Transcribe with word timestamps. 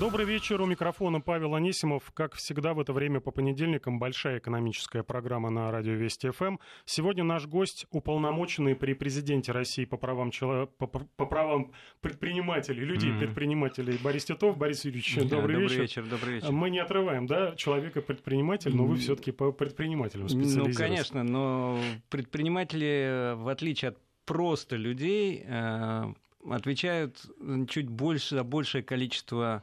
Добрый 0.00 0.24
вечер. 0.24 0.60
У 0.62 0.66
микрофона 0.66 1.20
Павел 1.20 1.54
Анисимов. 1.54 2.10
Как 2.14 2.34
всегда 2.34 2.72
в 2.72 2.80
это 2.80 2.94
время 2.94 3.20
по 3.20 3.30
понедельникам 3.30 3.98
большая 3.98 4.38
экономическая 4.38 5.02
программа 5.02 5.50
на 5.50 5.70
радио 5.70 5.92
Вести 5.92 6.30
ФМ. 6.30 6.56
Сегодня 6.86 7.24
наш 7.24 7.46
гость 7.46 7.86
уполномоченный 7.90 8.74
при 8.74 8.94
президенте 8.94 9.52
России 9.52 9.84
по 9.84 9.98
правам, 9.98 10.30
чело... 10.30 10.66
по, 10.66 10.86
по 10.86 11.26
правам 11.26 11.72
предпринимателей, 12.00 12.84
людей 12.84 13.10
mm-hmm. 13.10 13.18
предпринимателей 13.18 13.98
Борис 14.02 14.24
Титов. 14.24 14.56
Борис 14.56 14.84
Юрьевич, 14.86 15.14
да, 15.16 15.22
добрый, 15.22 15.56
добрый 15.56 15.62
вечер. 15.64 15.80
вечер. 15.82 16.06
Добрый 16.06 16.34
вечер. 16.36 16.52
Мы 16.52 16.70
не 16.70 16.78
отрываем, 16.78 17.26
да, 17.26 17.54
человека 17.56 18.00
предприниматель, 18.00 18.74
но 18.74 18.86
вы 18.86 18.96
все-таки 18.96 19.30
по 19.30 19.52
предпринимателям 19.52 20.28
специализируетесь. 20.28 20.78
Ну, 20.78 20.84
конечно, 20.86 21.22
но 21.22 21.78
предприниматели, 22.08 23.34
в 23.36 23.48
отличие 23.48 23.90
от 23.90 23.98
просто 24.24 24.76
людей, 24.76 25.44
э, 25.46 26.14
отвечают 26.48 27.24
чуть 27.68 27.88
больше 27.88 28.36
за 28.36 28.44
большее 28.44 28.82
количество 28.82 29.62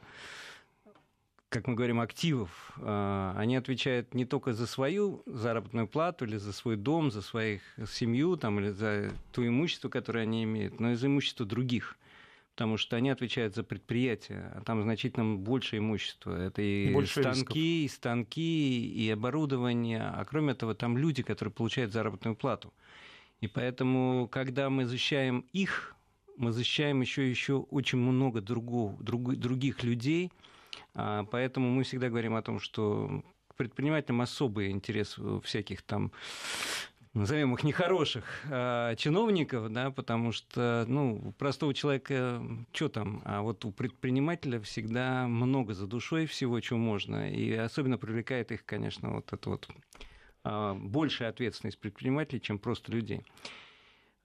как 1.50 1.66
мы 1.66 1.74
говорим, 1.74 2.00
активов, 2.00 2.72
э, 2.78 3.32
они 3.36 3.56
отвечают 3.56 4.14
не 4.14 4.24
только 4.24 4.52
за 4.52 4.68
свою 4.68 5.22
заработную 5.26 5.88
плату 5.88 6.24
или 6.24 6.36
за 6.36 6.52
свой 6.52 6.76
дом, 6.76 7.10
за 7.10 7.22
свою 7.22 7.58
семью 7.88 8.36
там, 8.36 8.60
или 8.60 8.70
за 8.70 9.10
то 9.32 9.46
имущество, 9.46 9.88
которое 9.88 10.20
они 10.20 10.44
имеют, 10.44 10.78
но 10.78 10.92
и 10.92 10.94
за 10.94 11.08
имущество 11.08 11.44
других. 11.44 11.96
Потому 12.54 12.76
что 12.76 12.96
они 12.96 13.10
отвечают 13.10 13.56
за 13.56 13.64
предприятия, 13.64 14.52
а 14.54 14.62
там 14.64 14.82
значительно 14.82 15.36
больше 15.36 15.78
имущества. 15.78 16.36
Это 16.36 16.62
и 16.62 16.92
больше 16.92 17.20
станки, 17.20 17.84
и 17.84 17.88
станки, 17.88 18.86
и 18.86 19.10
оборудование. 19.10 20.02
А 20.02 20.24
кроме 20.24 20.52
этого, 20.52 20.74
там 20.74 20.96
люди, 20.96 21.22
которые 21.22 21.52
получают 21.52 21.92
заработную 21.92 22.36
плату. 22.36 22.72
И 23.40 23.48
поэтому, 23.48 24.28
когда 24.28 24.70
мы 24.70 24.84
защищаем 24.84 25.46
их, 25.52 25.96
мы 26.40 26.52
защищаем 26.52 27.00
еще, 27.02 27.28
еще 27.28 27.58
очень 27.70 27.98
много 27.98 28.40
другого, 28.40 28.96
друг, 29.02 29.36
других 29.36 29.82
людей. 29.84 30.32
А, 30.94 31.24
поэтому 31.24 31.70
мы 31.70 31.84
всегда 31.84 32.08
говорим 32.08 32.34
о 32.34 32.42
том, 32.42 32.58
что 32.60 33.22
предпринимателям 33.56 34.22
особый 34.22 34.70
интерес 34.70 35.18
всяких 35.44 35.82
там 35.82 36.12
назовем 37.12 37.54
их 37.54 37.62
нехороших 37.62 38.24
а, 38.50 38.94
чиновников, 38.96 39.70
да, 39.70 39.90
потому 39.90 40.32
что, 40.32 40.84
ну, 40.88 41.20
у 41.26 41.32
простого 41.32 41.74
человека 41.74 42.42
что 42.72 42.88
там, 42.88 43.20
а 43.24 43.42
вот 43.42 43.64
у 43.66 43.72
предпринимателя 43.72 44.60
всегда 44.60 45.26
много 45.26 45.74
за 45.74 45.86
душой 45.86 46.24
всего, 46.24 46.58
чего 46.60 46.78
можно, 46.78 47.30
и 47.30 47.52
особенно 47.52 47.98
привлекает 47.98 48.50
их, 48.52 48.64
конечно, 48.64 49.10
вот 49.10 49.30
это 49.32 49.50
вот 49.50 49.68
а, 50.42 50.74
большая 50.74 51.28
ответственность 51.28 51.78
предпринимателей, 51.78 52.40
чем 52.40 52.58
просто 52.58 52.92
людей. 52.92 53.22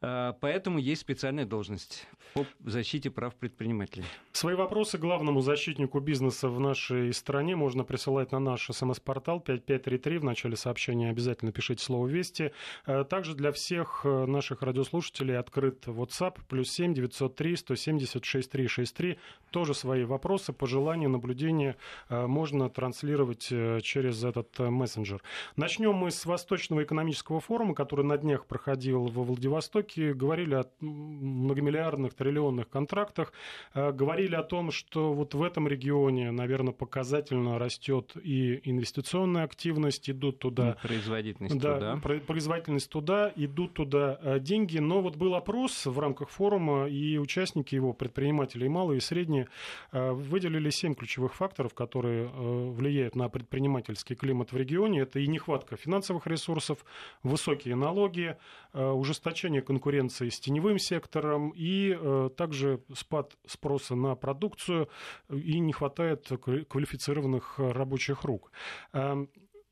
А, 0.01 0.33
поэтому 0.33 0.77
есть 0.77 1.01
специальная 1.01 1.45
должность 1.45 2.07
по 2.33 2.45
защите 2.65 3.09
прав 3.09 3.33
предпринимателей. 3.35 4.05
Свои 4.33 4.55
вопросы 4.55 4.97
главному 4.97 5.39
защитнику 5.41 5.99
бизнеса 5.99 6.49
в 6.49 6.59
нашей 6.59 7.13
стране 7.13 7.55
можно 7.55 7.83
присылать 7.83 8.31
на 8.31 8.39
наш 8.39 8.69
смс-портал 8.69 9.39
5533. 9.39 10.17
В 10.17 10.23
начале 10.23 10.57
сообщения 10.57 11.09
обязательно 11.09 11.51
пишите 11.51 11.83
слово 11.83 12.07
«Вести». 12.07 12.51
А, 12.85 13.05
также 13.05 13.35
для 13.35 13.51
всех 13.51 14.01
э, 14.03 14.25
наших 14.25 14.61
радиослушателей 14.63 15.37
открыт 15.37 15.87
WhatsApp 15.87 16.39
плюс 16.49 16.71
7 16.71 16.93
903 16.93 17.55
170 17.55 18.25
6363. 18.25 19.17
Тоже 19.51 19.73
свои 19.73 20.03
вопросы, 20.03 20.51
пожелания, 20.51 21.07
наблюдения 21.07 21.77
э, 22.09 22.27
можно 22.27 22.69
транслировать 22.69 23.47
э, 23.51 23.79
через 23.81 24.23
этот 24.23 24.59
мессенджер. 24.59 25.21
Начнем 25.55 25.93
мы 25.93 26.11
с 26.11 26.25
Восточного 26.25 26.83
экономического 26.83 27.39
форума, 27.39 27.73
который 27.73 28.03
на 28.03 28.17
днях 28.17 28.45
проходил 28.45 29.05
во 29.05 29.23
Владивостоке 29.23 29.84
все 29.95 30.13
говорили 30.13 30.55
о 30.55 30.65
многомиллиардных, 30.79 32.13
триллионных 32.13 32.69
контрактах, 32.69 33.33
э, 33.73 33.91
говорили 33.91 34.35
о 34.35 34.43
том, 34.43 34.71
что 34.71 35.13
вот 35.13 35.33
в 35.33 35.41
этом 35.41 35.67
регионе, 35.67 36.31
наверное, 36.31 36.73
показательно 36.73 37.59
растет 37.59 38.15
и 38.21 38.61
инвестиционная 38.69 39.43
активность, 39.43 40.09
идут 40.09 40.39
туда... 40.39 40.77
Производительность 40.81 41.57
да, 41.59 41.73
туда. 41.75 42.19
Производительность 42.27 42.89
туда, 42.89 43.31
идут 43.35 43.73
туда 43.73 44.19
э, 44.21 44.39
деньги. 44.39 44.77
Но 44.77 45.01
вот 45.01 45.15
был 45.15 45.35
опрос 45.35 45.85
в 45.85 45.99
рамках 45.99 46.29
форума, 46.29 46.87
и 46.87 47.17
участники 47.17 47.75
его, 47.75 47.93
предприниматели 47.93 48.65
и 48.65 48.69
малые, 48.69 48.97
и 48.97 49.01
средние, 49.01 49.47
э, 49.91 50.11
выделили 50.11 50.69
семь 50.69 50.95
ключевых 50.95 51.35
факторов, 51.35 51.73
которые 51.73 52.25
влияют 52.25 53.15
на 53.15 53.29
предпринимательский 53.29 54.15
климат 54.15 54.51
в 54.51 54.57
регионе. 54.57 55.01
Это 55.01 55.19
и 55.19 55.27
нехватка 55.27 55.77
финансовых 55.77 56.27
ресурсов, 56.27 56.85
высокие 57.23 57.75
налоги, 57.75 58.35
ужесточение 58.73 59.61
конкуренции 59.61 59.74
с 59.79 60.39
теневым 60.39 60.79
сектором 60.79 61.53
и 61.55 61.97
э, 61.97 62.29
также 62.35 62.81
спад 62.93 63.37
спроса 63.45 63.95
на 63.95 64.15
продукцию 64.15 64.89
и 65.29 65.59
не 65.59 65.73
хватает 65.73 66.27
квалифицированных 66.67 67.55
рабочих 67.57 68.23
рук. 68.23 68.51
Эм, 68.93 69.29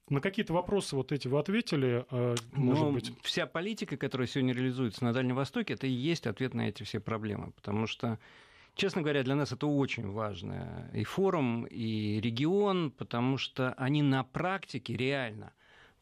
на 0.10 0.22
какие-то 0.22 0.54
вопросы 0.54 0.96
вот 0.96 1.12
эти 1.12 1.28
вы 1.28 1.40
ответили, 1.40 2.06
э, 2.12 2.36
может 2.54 2.84
ну, 2.84 2.92
быть? 2.92 3.12
Вся 3.22 3.46
политика, 3.46 3.98
которая 3.98 4.28
сегодня 4.28 4.54
реализуется 4.54 5.04
на 5.04 5.14
Дальнем 5.14 5.36
Востоке, 5.36 5.74
это 5.74 5.88
и 5.88 5.92
есть 5.92 6.28
ответ 6.28 6.54
на 6.54 6.70
эти 6.70 6.84
все 6.84 7.00
проблемы, 7.00 7.52
потому 7.52 7.88
что 7.88 8.20
Честно 8.76 9.04
говоря, 9.04 9.22
для 9.22 9.36
нас 9.36 9.52
это 9.52 9.68
очень 9.68 10.10
важно. 10.10 10.90
И 10.94 11.04
форум, 11.04 11.66
и 11.66 12.20
регион, 12.20 12.90
потому 12.90 13.38
что 13.38 13.74
они 13.74 14.02
на 14.02 14.24
практике 14.24 14.98
реально 14.98 15.54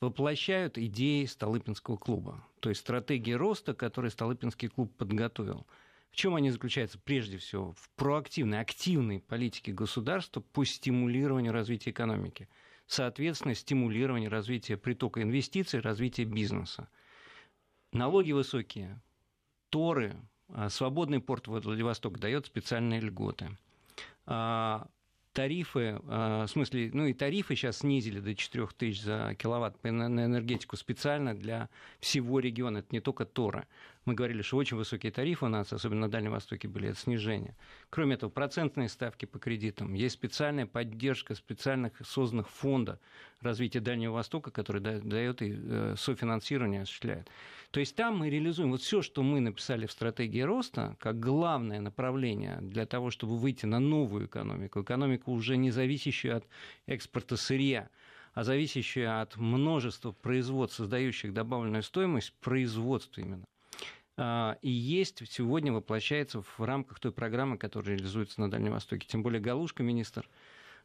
воплощают 0.01 0.77
идеи 0.77 1.25
Столыпинского 1.25 1.95
клуба, 1.95 2.43
то 2.59 2.69
есть 2.69 2.81
стратегии 2.81 3.33
роста, 3.33 3.73
которые 3.73 4.11
Столыпинский 4.11 4.67
клуб 4.67 4.93
подготовил. 4.97 5.65
В 6.09 6.15
чем 6.15 6.35
они 6.35 6.49
заключаются? 6.49 6.99
Прежде 6.99 7.37
всего, 7.37 7.71
в 7.73 7.89
проактивной, 7.95 8.59
активной 8.59 9.21
политике 9.21 9.71
государства 9.71 10.41
по 10.41 10.65
стимулированию 10.65 11.53
развития 11.53 11.91
экономики. 11.91 12.49
Соответственно, 12.87 13.55
стимулирование 13.55 14.27
развития 14.27 14.75
притока 14.75 15.21
инвестиций, 15.21 15.79
развития 15.79 16.25
бизнеса. 16.25 16.89
Налоги 17.93 18.33
высокие, 18.33 18.99
торы, 19.69 20.13
а 20.49 20.69
свободный 20.69 21.21
порт 21.21 21.47
Владивосток 21.47 22.19
дает 22.19 22.47
специальные 22.47 22.99
льготы 22.99 23.57
а 24.25 24.87
тарифы, 25.33 25.99
а, 26.07 26.45
в 26.45 26.49
смысле, 26.49 26.89
ну 26.93 27.05
и 27.05 27.13
тарифы 27.13 27.55
сейчас 27.55 27.79
снизили 27.79 28.19
до 28.19 28.35
4 28.35 28.67
тысяч 28.77 29.01
за 29.01 29.35
киловатт 29.37 29.83
на 29.83 30.07
энергетику 30.07 30.75
специально 30.77 31.33
для 31.33 31.69
всего 31.99 32.39
региона, 32.39 32.79
это 32.79 32.87
не 32.91 32.99
только 32.99 33.25
Тора. 33.25 33.67
Мы 34.05 34.15
говорили, 34.15 34.41
что 34.41 34.57
очень 34.57 34.77
высокие 34.77 35.11
тарифы 35.11 35.45
у 35.45 35.47
нас, 35.47 35.71
особенно 35.71 36.01
на 36.01 36.09
Дальнем 36.09 36.31
Востоке, 36.31 36.67
были, 36.67 36.89
это 36.89 36.99
снижение. 36.99 37.55
Кроме 37.91 38.15
этого, 38.15 38.31
процентные 38.31 38.89
ставки 38.89 39.25
по 39.25 39.37
кредитам. 39.37 39.93
Есть 39.93 40.15
специальная 40.15 40.65
поддержка 40.65 41.35
специальных 41.35 41.93
созданных 42.03 42.49
фонда 42.49 42.99
развития 43.41 43.79
Дальнего 43.79 44.13
Востока, 44.13 44.49
который 44.49 44.81
дает 44.81 45.43
и 45.43 45.55
э, 45.55 45.95
софинансирование 45.97 46.81
осуществляет. 46.81 47.29
То 47.69 47.79
есть 47.79 47.95
там 47.95 48.17
мы 48.17 48.31
реализуем 48.31 48.71
вот 48.71 48.81
все, 48.81 49.03
что 49.03 49.21
мы 49.21 49.39
написали 49.39 49.85
в 49.85 49.91
стратегии 49.91 50.41
роста, 50.41 50.95
как 50.99 51.19
главное 51.19 51.79
направление 51.79 52.57
для 52.61 52.87
того, 52.87 53.11
чтобы 53.11 53.37
выйти 53.37 53.67
на 53.67 53.79
новую 53.79 54.25
экономику, 54.25 54.81
экономику 54.81 55.31
уже 55.31 55.57
не 55.57 55.69
зависящую 55.69 56.37
от 56.37 56.47
экспорта 56.87 57.37
сырья, 57.37 57.89
а 58.33 58.43
зависящую 58.43 59.21
от 59.21 59.37
множества 59.37 60.11
производств, 60.11 60.77
создающих 60.77 61.33
добавленную 61.33 61.83
стоимость, 61.83 62.33
производства 62.41 63.21
именно. 63.21 63.45
А, 64.17 64.57
и 64.61 64.69
есть 64.69 65.21
сегодня 65.29 65.71
воплощается 65.71 66.41
в 66.41 66.59
рамках 66.59 66.99
той 66.99 67.11
программы, 67.11 67.57
которая 67.57 67.95
реализуется 67.95 68.41
на 68.41 68.51
Дальнем 68.51 68.73
Востоке. 68.73 69.07
Тем 69.07 69.23
более 69.23 69.41
Галушка, 69.41 69.83
министр 69.83 70.27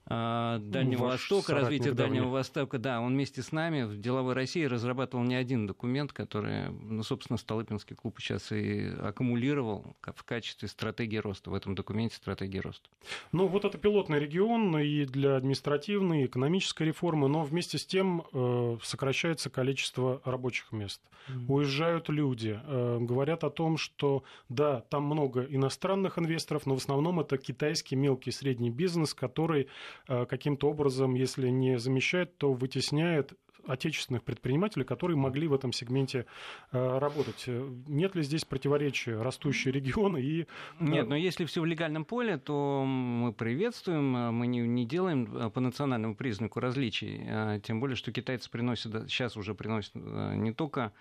Дальнего 0.08 1.04
Ваш 1.04 1.30
Востока, 1.30 1.54
развития 1.54 1.92
Дальнего 1.92 2.28
Востока. 2.28 2.78
Да, 2.78 3.00
он 3.00 3.14
вместе 3.14 3.42
с 3.42 3.50
нами 3.50 3.82
в 3.82 4.00
деловой 4.00 4.34
России 4.34 4.64
разрабатывал 4.64 5.24
не 5.24 5.34
один 5.34 5.66
документ, 5.66 6.12
который, 6.12 6.70
ну, 6.70 7.02
собственно, 7.02 7.36
Столыпинский 7.36 7.96
клуб 7.96 8.20
сейчас 8.20 8.52
и 8.52 8.86
аккумулировал 9.00 9.96
в 10.00 10.22
качестве 10.22 10.68
стратегии 10.68 11.16
роста, 11.16 11.50
в 11.50 11.54
этом 11.54 11.74
документе 11.74 12.16
стратегии 12.16 12.58
роста. 12.58 12.88
Ну, 13.32 13.48
вот 13.48 13.64
это 13.64 13.78
пилотный 13.78 14.20
регион 14.20 14.78
и 14.78 15.04
для 15.06 15.36
административной, 15.36 16.22
и 16.22 16.26
экономической 16.26 16.84
реформы, 16.84 17.28
но 17.28 17.42
вместе 17.42 17.76
с 17.78 17.84
тем 17.84 18.22
э, 18.32 18.78
сокращается 18.82 19.50
количество 19.50 20.20
рабочих 20.24 20.70
мест. 20.70 21.00
Mm-hmm. 21.28 21.44
Уезжают 21.48 22.08
люди, 22.08 22.60
э, 22.62 22.98
говорят 23.00 23.42
о 23.42 23.50
том, 23.50 23.76
что, 23.76 24.22
да, 24.48 24.82
там 24.82 25.02
много 25.04 25.42
иностранных 25.42 26.18
инвесторов, 26.18 26.66
но 26.66 26.74
в 26.74 26.78
основном 26.78 27.18
это 27.18 27.36
китайский 27.38 27.96
мелкий 27.96 28.30
и 28.30 28.32
средний 28.32 28.70
бизнес, 28.70 29.14
который 29.14 29.68
каким-то 30.06 30.70
образом, 30.70 31.14
если 31.14 31.48
не 31.48 31.78
замещает, 31.78 32.36
то 32.38 32.52
вытесняет 32.52 33.34
отечественных 33.66 34.22
предпринимателей, 34.22 34.84
которые 34.84 35.16
могли 35.16 35.48
в 35.48 35.54
этом 35.54 35.72
сегменте 35.72 36.26
э, 36.72 36.98
работать. 36.98 37.44
Нет 37.46 38.14
ли 38.14 38.22
здесь 38.22 38.44
противоречия 38.44 39.20
растущие 39.20 39.72
регионы 39.72 40.18
и... 40.18 40.42
Э, 40.42 40.46
Нет, 40.80 41.08
но 41.08 41.16
если 41.16 41.44
все 41.44 41.60
в 41.60 41.64
легальном 41.64 42.04
поле, 42.04 42.38
то 42.38 42.84
мы 42.86 43.32
приветствуем, 43.32 44.34
мы 44.34 44.46
не, 44.46 44.60
не 44.60 44.86
делаем 44.86 45.50
по 45.50 45.60
национальному 45.60 46.14
признаку 46.14 46.60
различий, 46.60 47.60
тем 47.62 47.80
более, 47.80 47.96
что 47.96 48.12
китайцы 48.12 48.50
приносят, 48.50 49.10
сейчас 49.10 49.36
уже 49.36 49.54
приносят 49.54 49.94
не 49.94 50.52
только 50.52 50.92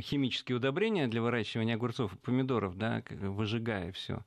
химические 0.00 0.56
удобрения 0.56 1.08
для 1.08 1.20
выращивания 1.20 1.74
огурцов 1.74 2.14
и 2.14 2.16
помидоров, 2.16 2.76
да, 2.76 3.02
выжигая 3.10 3.92
все, 3.92 4.24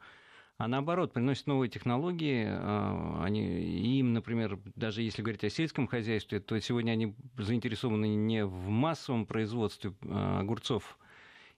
а 0.57 0.67
наоборот 0.67 1.13
приносят 1.13 1.47
новые 1.47 1.69
технологии. 1.69 2.45
А, 2.47 3.21
они, 3.23 3.99
им, 3.99 4.13
например, 4.13 4.59
даже 4.75 5.01
если 5.01 5.21
говорить 5.21 5.43
о 5.43 5.49
сельском 5.49 5.87
хозяйстве, 5.87 6.39
то 6.39 6.59
сегодня 6.59 6.91
они 6.91 7.15
заинтересованы 7.37 8.15
не 8.15 8.45
в 8.45 8.69
массовом 8.69 9.25
производстве 9.25 9.93
а, 10.03 10.39
огурцов 10.41 10.97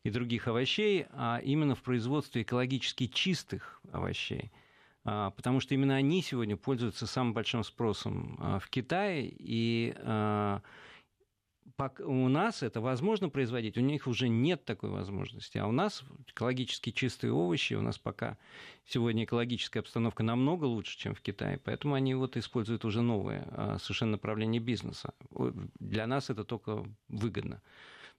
и 0.03 0.09
других 0.09 0.47
овощей, 0.47 1.07
а 1.12 1.42
именно 1.44 1.75
в 1.75 1.81
производстве 1.81 2.44
экологически 2.44 3.07
чистых 3.07 3.81
овощей. 3.92 4.51
А, 5.03 5.31
потому 5.31 5.59
что 5.59 5.74
именно 5.74 5.95
они 5.95 6.21
сегодня 6.21 6.56
пользуются 6.56 7.06
самым 7.06 7.33
большим 7.33 7.63
спросом 7.63 8.59
в 8.63 8.69
Китае, 8.69 9.30
и 9.38 9.94
у 12.00 12.27
нас 12.29 12.63
это 12.63 12.79
возможно 12.81 13.29
производить, 13.29 13.77
у 13.77 13.81
них 13.81 14.07
уже 14.07 14.27
нет 14.27 14.65
такой 14.65 14.89
возможности. 14.89 15.57
А 15.57 15.67
у 15.67 15.71
нас 15.71 16.03
экологически 16.27 16.91
чистые 16.91 17.33
овощи, 17.33 17.73
у 17.73 17.81
нас 17.81 17.97
пока 17.97 18.38
сегодня 18.85 19.23
экологическая 19.23 19.79
обстановка 19.79 20.23
намного 20.23 20.65
лучше, 20.65 20.97
чем 20.97 21.15
в 21.15 21.21
Китае, 21.21 21.59
поэтому 21.63 21.95
они 21.95 22.13
вот 22.13 22.38
используют 22.38 22.85
уже 22.85 23.01
новые 23.01 23.44
а, 23.47 23.77
совершенно 23.79 24.12
направления 24.12 24.59
бизнеса. 24.59 25.13
Для 25.79 26.07
нас 26.07 26.29
это 26.29 26.44
только 26.44 26.85
выгодно. 27.09 27.62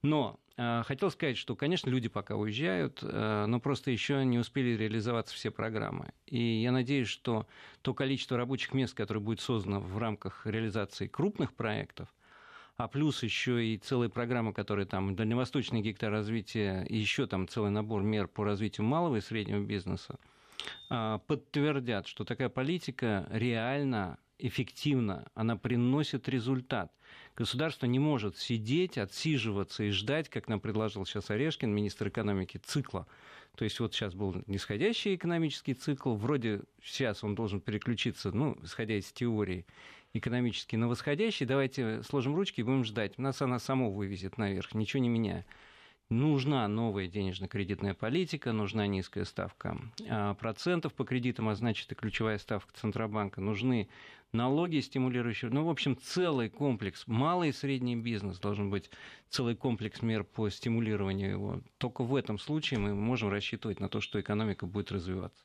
Но 0.03 0.39
э, 0.57 0.83
хотел 0.85 1.09
сказать, 1.09 1.37
что, 1.37 1.55
конечно, 1.55 1.89
люди 1.89 2.07
пока 2.07 2.35
уезжают, 2.35 2.99
э, 3.01 3.45
но 3.47 3.59
просто 3.59 3.89
еще 3.89 4.23
не 4.23 4.37
успели 4.37 4.77
реализоваться 4.77 5.33
все 5.33 5.49
программы. 5.49 6.11
И 6.27 6.61
я 6.61 6.71
надеюсь, 6.71 7.07
что 7.07 7.47
то 7.81 7.95
количество 7.95 8.37
рабочих 8.37 8.73
мест, 8.75 8.93
которое 8.93 9.21
будет 9.21 9.41
создано 9.41 9.79
в 9.79 9.97
рамках 9.97 10.45
реализации 10.45 11.07
крупных 11.07 11.53
проектов, 11.53 12.13
а 12.77 12.87
плюс 12.87 13.23
еще 13.23 13.65
и 13.65 13.77
целая 13.77 14.07
программа, 14.07 14.53
которая 14.53 14.85
там 14.85 15.15
дальневосточный 15.15 15.81
гектар 15.81 16.11
развития, 16.11 16.85
и 16.87 16.95
еще 16.95 17.25
там 17.25 17.47
целый 17.47 17.71
набор 17.71 18.03
мер 18.03 18.27
по 18.27 18.43
развитию 18.43 18.85
малого 18.85 19.17
и 19.17 19.21
среднего 19.21 19.59
бизнеса, 19.59 20.19
а, 20.89 21.17
подтвердят, 21.19 22.07
что 22.07 22.23
такая 22.23 22.49
политика 22.49 23.27
реально 23.31 24.19
эффективна, 24.37 25.25
она 25.33 25.57
приносит 25.57 26.29
результат. 26.29 26.91
Государство 27.35 27.87
не 27.87 27.97
может 27.97 28.37
сидеть, 28.37 28.99
отсиживаться 28.99 29.83
и 29.83 29.89
ждать, 29.89 30.29
как 30.29 30.47
нам 30.47 30.59
предложил 30.59 31.05
сейчас 31.05 31.31
Орешкин, 31.31 31.73
министр 31.73 32.09
экономики, 32.09 32.57
цикла. 32.57 33.07
То 33.55 33.63
есть 33.63 33.79
вот 33.79 33.95
сейчас 33.95 34.13
был 34.13 34.35
нисходящий 34.45 35.15
экономический 35.15 35.73
цикл, 35.73 36.13
вроде 36.13 36.61
сейчас 36.83 37.23
он 37.23 37.33
должен 37.33 37.59
переключиться, 37.59 38.31
ну, 38.31 38.55
исходя 38.61 38.95
из 38.95 39.11
теории, 39.11 39.65
экономически 40.17 40.75
на 40.75 40.87
восходящий, 40.87 41.45
давайте 41.45 42.03
сложим 42.03 42.35
ручки 42.35 42.61
и 42.61 42.63
будем 42.63 42.83
ждать. 42.83 43.17
Нас 43.17 43.41
она 43.41 43.59
само 43.59 43.91
вывезет 43.91 44.37
наверх, 44.37 44.73
ничего 44.73 45.01
не 45.01 45.09
меняя. 45.09 45.45
Нужна 46.09 46.65
новая 46.69 47.07
денежно-кредитная 47.07 47.93
политика, 47.93 48.53
нужна 48.53 48.87
низкая 48.87 49.25
ставка 49.25 49.77
а, 50.09 50.35
процентов 50.35 50.93
по 50.93 51.03
кредитам, 51.03 51.49
а 51.49 51.55
значит 51.55 51.91
и 51.91 51.95
ключевая 51.95 52.37
ставка 52.37 52.71
Центробанка. 52.73 53.41
Нужны 53.41 53.89
налоги 54.31 54.79
стимулирующие. 54.79 55.51
Ну, 55.51 55.65
в 55.65 55.69
общем, 55.69 55.97
целый 55.97 56.49
комплекс. 56.49 57.03
Малый 57.07 57.49
и 57.49 57.53
средний 57.53 57.95
бизнес 57.95 58.39
должен 58.39 58.69
быть 58.69 58.89
целый 59.29 59.55
комплекс 59.55 60.01
мер 60.01 60.23
по 60.23 60.49
стимулированию 60.49 61.31
его. 61.31 61.61
Только 61.77 62.03
в 62.03 62.15
этом 62.15 62.37
случае 62.39 62.79
мы 62.79 62.93
можем 62.93 63.29
рассчитывать 63.29 63.79
на 63.79 63.89
то, 63.89 64.01
что 64.01 64.19
экономика 64.19 64.65
будет 64.65 64.91
развиваться. 64.91 65.43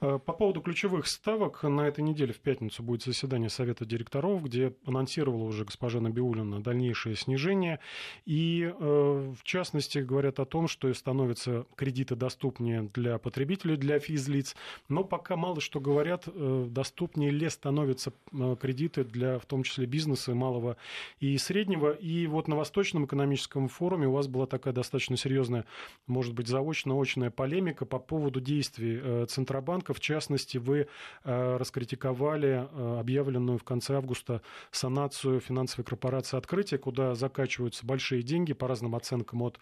Э, 0.00 0.18
по 0.24 0.32
поводу 0.32 0.60
ключевых 0.60 1.06
ставок, 1.06 1.62
на 1.62 1.82
этой 1.82 2.02
неделе 2.02 2.32
в 2.32 2.40
пятницу 2.40 2.82
будет 2.82 3.02
заседание 3.02 3.48
Совета 3.48 3.84
директоров, 3.84 4.42
где 4.44 4.74
анонсировала 4.84 5.44
уже 5.44 5.64
госпожа 5.64 6.00
Набиулина 6.00 6.62
дальнейшее 6.62 7.16
снижение. 7.16 7.80
И, 8.24 8.72
э, 8.78 9.34
в 9.38 9.42
частности, 9.42 9.98
говорят 9.98 10.40
о 10.40 10.44
том, 10.44 10.68
что 10.68 10.92
становятся 10.92 11.66
кредиты 11.76 12.14
доступнее 12.16 12.90
для 12.94 13.18
потребителей, 13.18 13.76
для 13.76 13.98
физлиц. 13.98 14.54
Но 14.88 15.04
пока 15.04 15.36
мало 15.36 15.60
что 15.60 15.80
говорят, 15.80 16.24
э, 16.26 16.66
доступнее 16.68 17.30
ли 17.30 17.48
становятся 17.48 18.12
кредиты 18.60 19.04
для, 19.04 19.38
в 19.38 19.46
том 19.46 19.62
числе, 19.62 19.86
бизнеса 19.86 20.34
малого 20.34 20.76
и 21.20 21.38
среднего. 21.38 21.92
И 21.92 22.26
вот 22.26 22.48
на 22.48 22.56
Восточном 22.56 23.06
экономическом 23.06 23.68
форуме 23.68 24.08
у 24.08 24.12
вас 24.12 24.26
была 24.26 24.46
такая 24.46 24.74
достаточно 24.74 25.16
серьезная, 25.16 25.64
может 26.06 26.34
быть, 26.34 26.48
заочно-очная 26.48 27.30
полемика 27.30 27.86
по 27.86 27.98
поводу 27.98 28.40
действий 28.40 29.26
Центрального 29.26 29.54
Центробанка. 29.54 29.94
В 29.94 30.00
частности, 30.00 30.58
вы 30.58 30.88
э, 31.24 31.56
раскритиковали 31.56 32.66
э, 32.70 32.98
объявленную 32.98 33.58
в 33.58 33.64
конце 33.64 33.96
августа 33.96 34.40
санацию 34.70 35.40
финансовой 35.40 35.84
корпорации 35.84 36.36
«Открытие», 36.36 36.78
куда 36.78 37.14
закачиваются 37.14 37.86
большие 37.86 38.22
деньги, 38.22 38.52
по 38.52 38.66
разным 38.66 38.94
оценкам, 38.94 39.42
от 39.42 39.58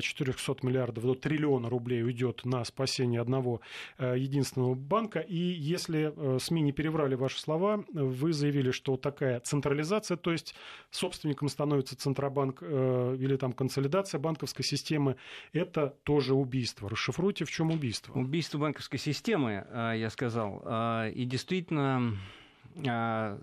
400 0.00 0.52
э, 0.52 0.56
миллиардов 0.66 1.04
до 1.04 1.14
триллиона 1.14 1.68
рублей 1.68 2.02
уйдет 2.02 2.44
на 2.44 2.64
спасение 2.64 3.20
одного 3.20 3.60
единственного 3.98 4.74
банка. 4.74 5.20
И 5.20 5.36
если 5.36 6.14
СМИ 6.38 6.62
не 6.62 6.72
переврали 6.72 7.14
ваши 7.14 7.40
слова, 7.40 7.84
вы 8.04 8.32
заявили, 8.32 8.70
что 8.70 8.96
такая 8.96 9.40
централизация, 9.40 10.16
то 10.16 10.32
есть 10.32 10.54
собственником 10.90 11.48
становится 11.48 11.96
Центробанк 11.96 12.62
или 12.62 13.36
там 13.36 13.52
консолидация 13.52 14.18
банковской 14.18 14.64
системы, 14.64 15.16
это 15.52 15.96
тоже 16.04 16.34
убийство. 16.34 16.88
Расшифруйте, 16.88 17.44
в 17.44 17.50
чем 17.50 17.70
убийство. 17.70 18.12
Убийство 18.12 18.58
банковской 18.58 18.98
системы 18.98 19.64
а, 19.70 19.92
я 19.92 20.10
сказал. 20.10 20.62
А, 20.64 21.08
и 21.08 21.24
действительно, 21.24 22.16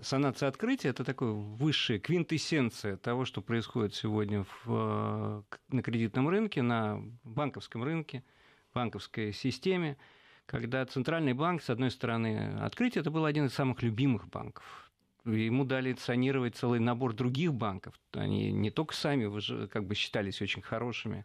санация 0.02 0.48
открытия– 0.48 0.88
это 0.90 1.04
такая 1.04 1.30
высшая 1.30 1.98
квинтэссенция 1.98 2.96
того, 2.96 3.24
что 3.24 3.40
происходит 3.40 3.94
сегодня 3.94 4.44
в, 4.64 5.44
на 5.68 5.82
кредитном 5.82 6.28
рынке, 6.28 6.60
на 6.60 7.02
банковском 7.24 7.82
рынке, 7.82 8.24
банковской 8.74 9.32
системе, 9.32 9.96
когда 10.52 10.84
Центральный 10.84 11.32
банк, 11.32 11.62
с 11.62 11.70
одной 11.70 11.90
стороны, 11.90 12.58
открытие– 12.60 13.00
это 13.02 13.10
был 13.10 13.24
один 13.24 13.46
из 13.46 13.54
самых 13.54 13.82
любимых 13.82 14.28
банков. 14.28 14.90
Ему 15.24 15.64
дали 15.64 15.94
санировать 15.94 16.56
целый 16.56 16.78
набор 16.78 17.14
других 17.14 17.54
банков. 17.54 17.94
Они 18.12 18.52
не 18.52 18.70
только 18.70 18.94
сами 18.94 19.66
как 19.68 19.86
бы 19.86 19.94
считались 19.94 20.42
очень 20.42 20.60
хорошими, 20.60 21.24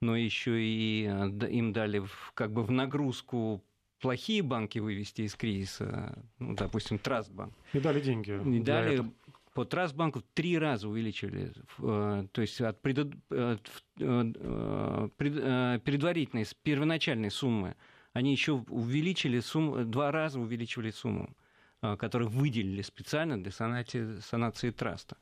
но 0.00 0.16
еще 0.16 0.58
и 0.58 1.04
им 1.04 1.72
дали 1.74 2.02
как 2.32 2.52
бы 2.52 2.64
в 2.64 2.70
нагрузку 2.70 3.62
плохие 4.00 4.42
банки 4.42 4.78
вывести 4.78 5.22
из 5.22 5.34
кризиса, 5.34 6.18
ну, 6.38 6.54
допустим, 6.54 6.98
Трастбанк. 6.98 7.52
И 7.74 7.78
дали 7.78 8.00
деньги. 8.00 8.56
И 8.56 8.60
дали 8.60 9.04
по 9.52 9.66
Трастбанку 9.66 10.22
три 10.32 10.56
раза 10.58 10.88
увеличили, 10.88 11.52
э, 11.78 12.26
то 12.32 12.40
есть 12.40 12.58
от, 12.62 12.80
предо... 12.80 13.10
Э, 13.30 13.58
э, 13.98 15.08
пред... 15.18 15.82
предварительной, 15.84 16.46
первоначальной 16.62 17.30
суммы, 17.30 17.76
они 18.12 18.32
еще 18.32 18.52
увеличили 18.68 19.40
сумму, 19.40 19.84
два 19.84 20.10
раза 20.10 20.40
увеличивали 20.40 20.90
сумму, 20.90 21.34
которую 21.80 22.30
выделили 22.30 22.82
специально 22.82 23.42
для 23.42 23.52
санации, 23.52 24.20
санации 24.20 24.70
траста. 24.70 25.16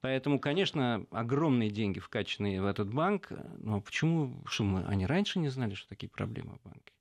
Поэтому, 0.00 0.38
конечно, 0.38 1.06
огромные 1.10 1.70
деньги 1.70 1.98
вкачанные 1.98 2.62
в 2.62 2.66
этот 2.66 2.92
банк. 2.92 3.32
Но 3.58 3.80
почему? 3.80 4.42
Что 4.46 4.62
мы, 4.62 4.84
они 4.84 5.06
раньше 5.06 5.40
не 5.40 5.48
знали, 5.48 5.74
что 5.74 5.88
такие 5.88 6.08
проблемы 6.08 6.58
в 6.58 6.62
банке? 6.62 6.92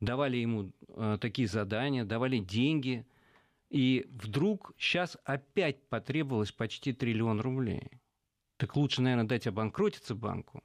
давали 0.00 0.38
ему 0.38 0.72
э, 0.88 1.18
такие 1.20 1.46
задания, 1.46 2.04
давали 2.04 2.38
деньги, 2.38 3.06
и 3.68 4.06
вдруг 4.10 4.72
сейчас 4.78 5.16
опять 5.24 5.88
потребовалось 5.88 6.52
почти 6.52 6.92
триллион 6.92 7.40
рублей. 7.40 7.88
Так 8.56 8.76
лучше, 8.76 9.02
наверное, 9.02 9.28
дать 9.28 9.46
обанкротиться 9.46 10.14
банку 10.14 10.62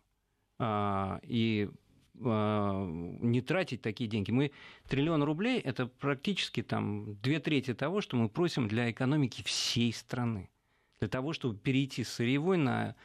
а, 0.58 1.20
и 1.24 1.70
а, 1.70 1.74
не 2.20 3.42
тратить 3.42 3.82
такие 3.82 4.10
деньги. 4.10 4.32
Мы 4.32 4.52
триллион 4.88 5.24
рублей 5.24 5.60
это 5.60 5.88
практически 5.88 6.64
там 6.64 7.16
две 7.22 7.40
трети 7.40 7.74
того, 7.74 8.02
что 8.02 8.16
мы 8.18 8.30
просим 8.30 8.68
для 8.68 8.90
экономики 8.92 9.44
всей 9.44 9.92
страны. 9.94 10.50
Для 11.00 11.10
того, 11.10 11.34
чтобы 11.34 11.58
перейти 11.58 12.04
с 12.04 12.10
сырьевой 12.14 12.58
на 12.58 12.96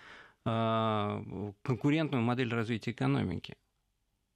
а, 0.45 1.25
конкурентную 1.63 2.23
модель 2.23 2.53
развития 2.53 2.93
экономики 2.93 3.55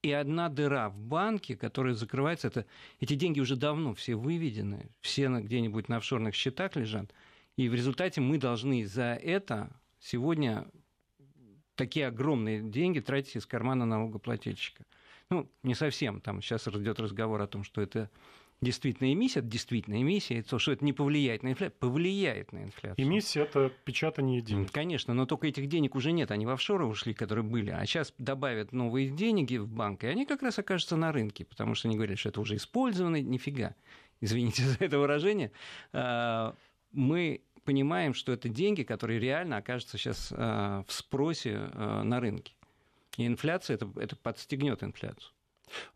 и 0.05 0.13
одна 0.13 0.51
дыра 0.51 0.91
в 0.91 0.99
банке, 0.99 1.57
которая 1.57 1.95
закрывается, 1.95 2.49
это, 2.49 2.67
эти 3.01 3.15
деньги 3.15 3.41
уже 3.41 3.57
давно 3.57 3.95
все 3.95 4.17
выведены, 4.17 4.91
все 5.01 5.29
где-нибудь 5.29 5.89
на 5.89 5.97
офшорных 5.97 6.35
счетах 6.35 6.77
лежат, 6.77 7.11
и 7.57 7.71
в 7.71 7.75
результате 7.75 8.21
мы 8.21 8.37
должны 8.37 8.87
за 8.87 9.15
это 9.15 9.71
сегодня 9.99 10.67
такие 11.75 12.07
огромные 12.07 12.61
деньги 12.63 13.01
тратить 13.01 13.37
из 13.37 13.47
кармана 13.47 13.87
налогоплательщика. 13.87 14.85
Ну, 15.31 15.51
не 15.63 15.75
совсем, 15.75 16.21
там 16.21 16.43
сейчас 16.43 16.69
идет 16.69 17.01
разговор 17.01 17.41
о 17.41 17.47
том, 17.47 17.65
что 17.65 17.81
это 17.81 18.11
действительно 18.61 19.13
эмиссия, 19.13 19.41
это 19.41 19.51
действительно 19.51 20.01
эмиссия, 20.01 20.43
то, 20.43 20.59
что 20.59 20.73
это 20.73 20.85
не 20.85 20.93
повлияет 20.93 21.43
на 21.43 21.49
инфляцию, 21.49 21.79
повлияет 21.79 22.53
на 22.53 22.65
инфляцию. 22.65 23.05
Эмиссия– 23.05 23.43
это 23.45 23.71
печатание 23.85 24.41
денег. 24.41 24.71
Конечно, 24.73 25.15
но 25.15 25.27
только 25.27 25.47
этих 25.47 25.69
денег 25.69 25.95
уже 25.95 26.13
нет, 26.13 26.31
они 26.31 26.47
в 26.47 26.51
офшоры 26.51 26.87
ушли, 26.87 27.15
которые 27.15 27.45
были, 27.45 27.71
а 27.71 27.85
сейчас 27.87 28.13
добавят 28.19 28.73
новые 28.73 29.09
деньги 29.11 29.57
в 29.57 29.69
банк, 29.69 30.05
и 30.05 30.07
они 30.07 30.27
как 30.27 30.43
раз 30.43 30.59
окажутся 30.59 30.97
на 30.97 31.13
рынке, 31.13 31.45
потому 31.45 31.75
что 31.75 31.89
они 31.89 31.97
говорят, 31.97 32.19
что 32.19 32.31
это 32.31 32.41
уже 32.41 32.57
использовано, 32.57 33.21
нифига, 33.21 33.75
извините 34.21 34.63
за 34.65 34.77
это 34.81 34.99
выражение, 34.99 35.53
а, 35.93 36.55
мы 36.93 37.43
понимаем, 37.65 38.15
что 38.15 38.33
это 38.33 38.49
деньги, 38.49 38.83
которые 38.83 39.19
реально 39.19 39.59
окажутся 39.59 39.99
сейчас 39.99 40.33
а, 40.37 40.85
в 40.87 40.93
спросе 40.93 41.71
а, 41.73 42.03
на 42.03 42.21
рынке. 42.21 42.55
И 43.17 43.27
инфляция 43.27 43.75
это, 43.75 43.89
это 43.97 44.17
подстегнет 44.17 44.83
инфляцию. 44.83 45.34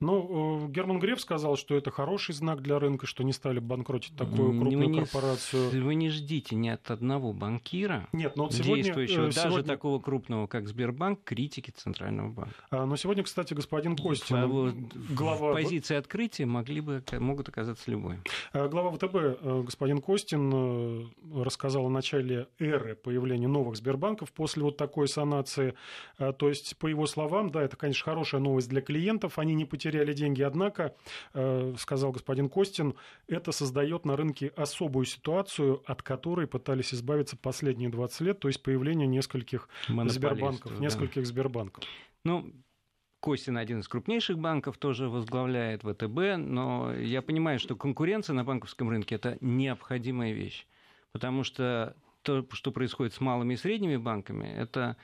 Ну, 0.01 0.67
э, 0.67 0.71
Герман 0.71 0.99
Греф 0.99 1.21
сказал, 1.21 1.57
что 1.57 1.77
это 1.77 1.91
хороший 1.91 2.35
знак 2.35 2.63
для 2.63 2.79
рынка, 2.79 3.07
что 3.07 3.23
не 3.25 3.33
стали 3.33 3.59
банкротить 3.59 4.17
такую 4.17 4.59
крупную 4.59 4.79
вы 4.79 4.87
не, 4.87 4.99
корпорацию. 5.01 5.71
Вы 5.85 5.95
не 5.95 6.11
ждите 6.11 6.57
ни 6.57 6.69
от 6.69 6.91
одного 6.91 7.33
банкира, 7.33 8.09
Нет, 8.13 8.37
но 8.37 8.45
вот 8.45 8.55
сегодня, 8.55 8.85
действующего, 8.85 9.23
э, 9.23 9.33
даже 9.33 9.41
сегодня... 9.41 9.65
такого 9.65 9.99
крупного, 10.01 10.47
как 10.47 10.69
Сбербанк, 10.69 11.21
критики 11.25 11.71
Центрального 11.71 12.31
банка. 12.31 12.55
А, 12.71 12.87
но 12.87 12.97
сегодня, 12.97 13.23
кстати, 13.23 13.55
господин 13.55 13.97
Костин, 13.97 14.37
По- 14.37 15.15
глава... 15.15 15.53
В 15.53 15.55
позиции 15.55 15.97
открытия 15.97 16.47
могли 16.47 16.81
бы, 16.81 17.03
могут 17.13 17.49
оказаться 17.49 17.91
любой. 17.91 18.19
А, 18.53 18.69
Глава 18.69 18.91
ВТБ 18.93 19.15
э, 19.15 19.63
господин 19.65 20.01
Костин 20.01 21.11
рассказал 21.35 21.87
о 21.87 21.91
начале 21.91 22.49
эры 22.59 22.95
появления 22.95 23.49
новых 23.49 23.77
Сбербанков 23.77 24.33
после 24.33 24.63
вот 24.63 24.77
такой 24.77 25.09
санации. 25.09 25.75
А, 26.19 26.33
То 26.33 26.49
есть, 26.49 26.77
по 26.79 26.87
его 26.87 27.07
словам, 27.07 27.51
да, 27.51 27.63
это, 27.63 27.77
конечно, 27.77 28.05
хорошая 28.05 28.41
новость 28.41 28.69
для 28.69 28.81
клиентов, 28.81 29.39
они 29.39 29.55
не 29.59 29.67
потеряли 29.67 30.13
деньги, 30.15 30.43
однако, 30.43 30.95
э, 31.35 31.75
сказал 31.79 32.13
господин 32.13 32.49
Костин, 32.49 32.95
это 33.27 33.53
создает 33.53 34.07
на 34.07 34.17
рынке 34.17 34.53
особую 34.57 35.05
ситуацию, 35.05 35.83
от 35.85 36.03
которой 36.03 36.47
пытались 36.47 36.95
избавиться 36.95 37.37
последние 37.37 37.91
20 37.91 38.21
лет, 38.23 38.41
то 38.41 38.49
есть 38.49 38.63
появление 38.63 39.07
нескольких 39.07 39.69
Сбербанков, 39.89 40.73
да. 40.73 40.79
нескольких 40.79 41.27
Сбербанков. 41.27 41.85
Ну, 42.25 42.53
Костин 43.21 43.57
один 43.57 43.81
из 43.81 43.89
крупнейших 43.89 44.39
банков, 44.39 44.79
тоже 44.79 45.09
возглавляет 45.09 45.83
ВТБ, 45.83 46.39
но 46.39 46.95
я 46.95 47.21
понимаю, 47.21 47.59
что 47.59 47.75
конкуренция 47.75 48.35
на 48.35 48.45
банковском 48.45 48.89
рынке– 48.89 49.15
это 49.17 49.39
необходимая 49.41 50.33
вещь, 50.33 50.67
потому 51.13 51.43
что 51.43 51.97
то, 52.23 52.47
что 52.53 52.71
происходит 52.71 53.15
с 53.15 53.21
малыми 53.21 53.55
и 53.55 53.57
средними 53.57 53.97
банками, 53.97 54.47
это 54.47 54.97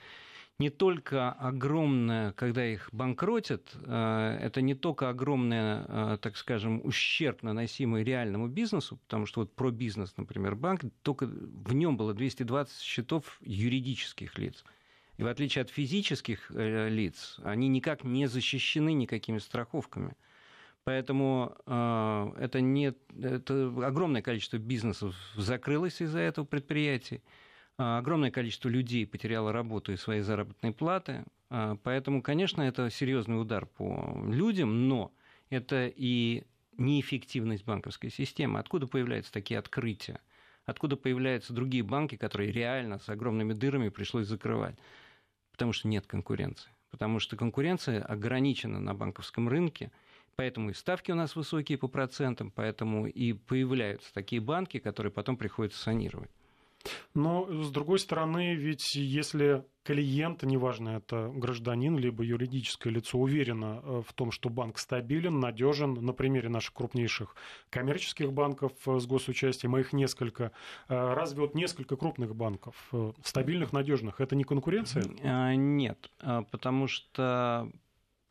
не 0.58 0.70
только 0.70 1.32
огромное, 1.32 2.32
когда 2.32 2.64
их 2.64 2.88
банкротят, 2.92 3.74
э, 3.74 4.38
это 4.40 4.60
не 4.60 4.74
только 4.74 5.08
огромный, 5.08 5.56
э, 5.58 6.18
так 6.20 6.36
скажем, 6.36 6.80
ущерб, 6.84 7.42
наносимый 7.42 8.04
реальному 8.04 8.46
бизнесу, 8.46 8.98
потому 8.98 9.26
что 9.26 9.40
вот 9.40 9.54
про 9.54 9.70
бизнес, 9.70 10.16
например, 10.16 10.54
банк, 10.54 10.82
только 11.02 11.26
в 11.26 11.74
нем 11.74 11.96
было 11.96 12.14
220 12.14 12.80
счетов 12.80 13.38
юридических 13.40 14.38
лиц. 14.38 14.64
И 15.16 15.24
в 15.24 15.26
отличие 15.26 15.62
от 15.62 15.70
физических 15.70 16.52
э, 16.54 16.88
лиц, 16.88 17.40
они 17.42 17.66
никак 17.66 18.04
не 18.04 18.26
защищены 18.26 18.92
никакими 18.92 19.38
страховками. 19.38 20.14
Поэтому 20.84 21.56
это, 21.64 22.60
не, 22.60 22.92
это 23.18 23.72
огромное 23.82 24.20
количество 24.20 24.58
бизнесов 24.58 25.16
закрылось 25.34 26.02
из-за 26.02 26.18
этого 26.18 26.44
предприятия. 26.44 27.22
А, 27.76 27.98
Огромное 27.98 28.30
количество 28.30 28.68
людей 28.68 29.06
потеряло 29.06 29.52
работу 29.52 29.92
и 29.92 29.96
свои 29.96 30.20
заработные 30.20 30.72
платы. 30.72 31.24
А, 31.50 31.76
Поэтому, 31.82 32.22
конечно, 32.22 32.62
это 32.62 32.90
серьезный 32.90 33.40
удар 33.40 33.66
по 33.66 34.16
людям, 34.28 34.88
но 34.88 35.12
это 35.50 35.86
и 35.94 36.44
неэффективность 36.76 37.64
банковской 37.64 38.10
системы. 38.10 38.58
Откуда 38.58 38.86
появляются 38.86 39.32
такие 39.32 39.58
открытия? 39.58 40.20
Откуда 40.66 40.96
появляются 40.96 41.52
другие 41.52 41.82
банки, 41.82 42.16
которые 42.16 42.50
реально 42.50 42.98
с 42.98 43.08
огромными 43.08 43.52
дырами 43.52 43.90
пришлось 43.90 44.26
закрывать? 44.26 44.76
Потому 45.52 45.72
что 45.72 45.88
нет 45.88 46.06
конкуренции. 46.06 46.70
Потому 46.90 47.18
что 47.18 47.36
конкуренция 47.36 48.02
ограничена 48.02 48.80
на 48.80 48.94
банковском 48.94 49.48
рынке, 49.48 49.90
поэтому 50.36 50.70
и 50.70 50.74
ставки 50.74 51.10
у 51.10 51.16
нас 51.16 51.36
высокие 51.36 51.76
по 51.76 51.88
процентам, 51.88 52.50
поэтому 52.50 53.06
и 53.06 53.32
появляются 53.32 54.12
такие 54.14 54.40
банки, 54.40 54.78
которые 54.78 55.12
потом 55.12 55.36
приходится 55.36 55.80
санировать. 55.80 56.30
Но, 57.14 57.46
с 57.62 57.70
другой 57.70 57.98
стороны, 57.98 58.54
ведь 58.54 58.94
если 58.94 59.64
клиент, 59.84 60.42
неважно, 60.42 60.96
это 60.96 61.30
гражданин, 61.34 61.96
либо 61.98 62.24
юридическое 62.24 62.92
лицо, 62.92 63.18
уверено 63.18 63.80
э, 63.82 64.02
в 64.06 64.12
том, 64.14 64.30
что 64.30 64.48
банк 64.48 64.78
стабилен, 64.78 65.38
надежен, 65.38 65.94
на 65.94 66.12
примере 66.12 66.48
наших 66.48 66.72
крупнейших 66.72 67.36
коммерческих 67.70 68.32
банков 68.32 68.72
э, 68.86 68.98
с 68.98 69.06
госучастием, 69.06 69.74
а 69.74 69.80
их 69.80 69.92
несколько, 69.92 70.52
э, 70.88 71.14
разве 71.14 71.42
вот 71.42 71.54
несколько 71.54 71.96
крупных 71.96 72.34
банков, 72.34 72.74
стабильных, 73.22 73.72
надежных, 73.72 74.20
это 74.20 74.34
не 74.34 74.44
конкуренция? 74.44 75.04
Нет, 75.54 76.10
потому 76.50 76.86
что 76.86 77.70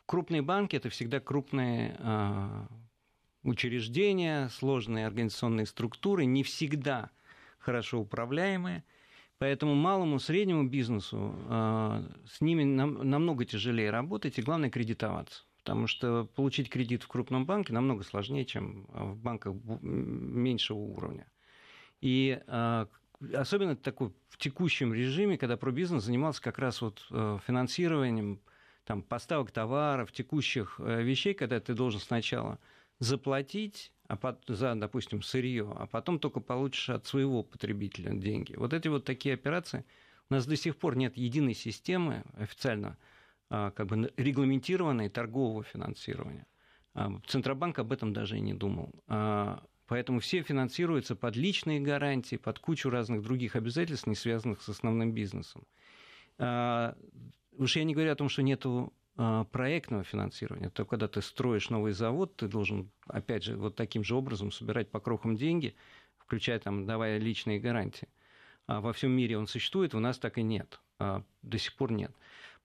крупные 0.05 0.41
банки 0.41 0.75
это 0.75 0.89
всегда 0.89 1.19
крупные 1.19 1.98
учреждения, 3.43 4.50
сложные 4.50 5.05
организационные 5.05 5.65
структуры, 5.65 6.25
не 6.25 6.43
всегда 6.43 7.12
хорошо 7.63 8.00
управляемые. 8.00 8.84
Поэтому 9.39 9.75
малому, 9.75 10.20
среднему 10.20 10.67
бизнесу 10.67 11.36
а, 11.48 12.03
с 12.25 12.39
ними 12.41 12.63
нам- 12.63 13.10
намного 13.10 13.46
тяжелее 13.46 13.89
работать 13.89 14.38
и, 14.38 14.41
главное, 14.41 14.70
кредитоваться. 14.70 15.43
Потому 15.58 15.88
что 15.88 16.25
получить 16.36 16.70
кредит 16.70 17.03
в 17.03 17.08
крупном 17.08 17.46
банке 17.46 17.74
намного 17.74 18.03
сложнее, 18.03 18.46
чем 18.46 18.86
в 18.89 19.17
банках 19.17 19.55
меньшего 19.82 20.77
уровня. 20.77 21.32
И 22.01 22.41
а, 22.48 22.88
особенно 23.34 23.75
такой 23.75 24.12
в 24.29 24.38
текущем 24.38 24.93
режиме, 24.93 25.38
когда 25.38 25.58
пробизнес 25.58 26.03
занимался 26.03 26.41
как 26.41 26.60
раз 26.60 26.82
вот 26.82 27.05
э, 27.12 27.39
финансированием 27.46 28.41
там, 28.84 29.01
поставок 29.01 29.51
товаров, 29.51 30.12
текущих 30.12 30.79
э, 30.79 31.01
вещей, 31.01 31.34
когда 31.34 31.60
ты 31.60 31.74
должен 31.74 32.01
сначала 32.01 32.60
заплатить 33.00 33.92
а 34.07 34.15
пот- 34.15 34.43
за, 34.48 34.75
допустим, 34.75 35.22
сырье, 35.22 35.72
а 35.75 35.88
потом 35.88 36.19
только 36.19 36.39
получишь 36.39 36.89
от 36.89 37.05
своего 37.05 37.43
потребителя 37.43 38.12
деньги. 38.12 38.55
Вот 38.55 38.74
эти 38.74 38.88
вот 38.88 39.05
такие 39.05 39.33
операции. 39.33 39.86
У 40.29 40.33
нас 40.33 40.45
до 40.45 40.55
сих 40.55 40.77
пор 40.77 40.95
нет 40.95 41.17
единой 41.17 41.53
системы 41.53 42.24
официально 42.38 42.98
а, 43.50 43.72
как 43.72 43.88
бы 43.88 44.12
регламентированной 44.17 45.10
торгового 45.10 45.63
финансирования. 45.63 46.45
А, 46.93 47.12
Центробанк 47.27 47.79
об 47.79 47.91
этом 47.91 48.13
даже 48.13 48.38
и 48.38 48.41
не 48.41 48.53
думал. 48.53 48.91
А, 49.07 49.63
Поэтому 49.86 50.22
все 50.22 50.41
финансируются 50.41 51.15
под 51.15 51.36
личные 51.36 51.81
гарантии, 51.81 52.38
под 52.38 52.57
кучу 52.57 52.89
разных 52.89 53.22
других 53.22 53.55
обязательств, 53.57 54.07
не 54.07 54.15
связанных 54.15 54.62
с 54.62 54.69
основным 54.69 55.12
бизнесом. 55.12 55.67
Уж 56.39 57.75
я 57.75 57.83
не 57.83 57.93
говорю 57.93 58.13
о 58.13 58.15
том, 58.15 58.29
что 58.29 58.41
нету 58.41 58.93
проектного 59.15 60.03
финансирования. 60.03 60.70
То, 60.70 60.86
когда 60.86 61.08
ты 61.08 61.22
строишь 61.22 61.70
новый 61.70 61.93
завод, 61.93 62.36
ты 62.36 62.48
должен, 62.48 62.89
опять 63.08 63.43
же, 63.43 63.55
вот 63.55 63.75
таким 63.75 64.03
же 64.03 64.15
образом 64.15 64.51
собирать 64.51 64.89
по 64.89 65.00
крохам 65.00 65.36
деньги, 65.36 65.75
включая 66.17 66.60
там, 66.60 66.86
давая 66.86 67.20
личные 67.20 67.60
гарантии. 67.60 68.08
А 68.65 68.82
во 68.82 68.93
всем 68.93 69.12
мире 69.12 69.38
он 69.38 69.48
существует, 69.48 69.93
у 69.93 70.00
нас 70.00 70.17
так 70.17 70.38
и 70.38 70.43
нет. 70.43 70.79
А, 71.00 71.24
До 71.41 71.58
сих 71.58 71.75
пор 71.75 71.91
нет. 71.91 72.12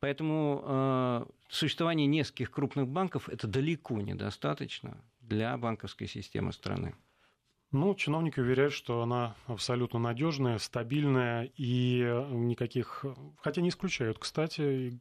Поэтому 0.01 0.63
э, 0.65 1.27
существование 1.49 2.07
нескольких 2.07 2.53
крупных 2.53 2.87
банков 2.87 3.29
это 3.29 3.49
далеко 3.49 4.01
недостаточно 4.01 4.97
для 5.21 5.57
банковской 5.59 6.07
системы 6.07 6.53
страны. 6.53 6.95
Ну, 7.71 7.95
чиновники 7.95 8.41
уверяют, 8.41 8.73
что 8.73 9.03
она 9.03 9.35
абсолютно 9.47 9.99
надежная, 9.99 10.59
стабильная 10.59 11.51
и 11.57 12.01
никаких... 12.31 13.05
Хотя 13.43 13.61
не 13.61 13.69
исключают, 13.69 14.19
кстати, 14.19 14.99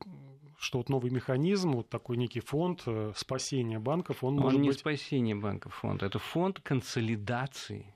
что 0.58 0.80
вот 0.80 0.90
новый 0.90 1.12
механизм, 1.12 1.74
вот 1.74 1.90
такой 1.90 2.18
некий 2.18 2.40
фонд 2.40 2.84
э, 2.86 3.14
спасения 3.16 3.80
банков, 3.80 4.24
он, 4.24 4.36
Он 4.36 4.42
может 4.42 4.60
не 4.60 4.70
быть... 4.70 4.80
спасение 4.80 5.36
банков 5.36 5.76
фонд, 5.76 6.04
это 6.04 6.20
фонд 6.20 6.60
консолидации 6.62 7.94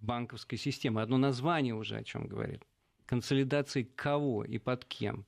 банковской 0.00 0.58
системы. 0.58 1.02
Одно 1.02 1.18
название 1.18 1.74
уже 1.74 1.96
о 1.96 2.04
чем 2.04 2.26
говорит. 2.26 2.62
Консолидации 3.06 3.82
кого 3.82 4.44
и 4.44 4.58
под 4.58 4.84
кем. 4.84 5.24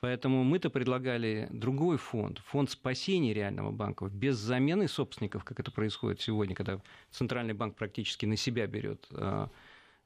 Поэтому 0.00 0.44
мы-то 0.44 0.70
предлагали 0.70 1.48
другой 1.50 1.98
фонд, 1.98 2.38
фонд 2.38 2.70
спасения 2.70 3.34
реального 3.34 3.72
банка, 3.72 4.06
без 4.06 4.36
замены 4.36 4.86
собственников, 4.86 5.42
как 5.44 5.58
это 5.58 5.72
происходит 5.72 6.20
сегодня, 6.20 6.54
когда 6.54 6.80
Центральный 7.10 7.54
банк 7.54 7.74
практически 7.74 8.24
на 8.24 8.36
себя 8.36 8.68
берет, 8.68 9.08
э, 9.10 9.48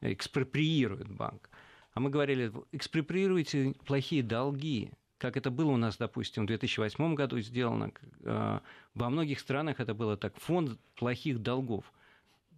экспроприирует 0.00 1.10
банк. 1.10 1.50
А 1.92 2.00
мы 2.00 2.08
говорили, 2.08 2.50
экспроприируйте 2.72 3.74
плохие 3.84 4.22
долги, 4.22 4.92
как 5.22 5.36
это 5.36 5.52
было 5.52 5.70
у 5.70 5.76
нас, 5.76 5.96
допустим, 5.98 6.42
в 6.42 6.46
2008 6.48 7.14
году 7.14 7.38
сделано. 7.38 7.92
Э, 8.24 8.58
Во 8.94 9.08
многих 9.08 9.38
странах 9.38 9.78
это 9.78 9.94
было 9.94 10.16
так, 10.16 10.36
фонд 10.36 10.80
плохих 10.96 11.38
долгов. 11.40 11.84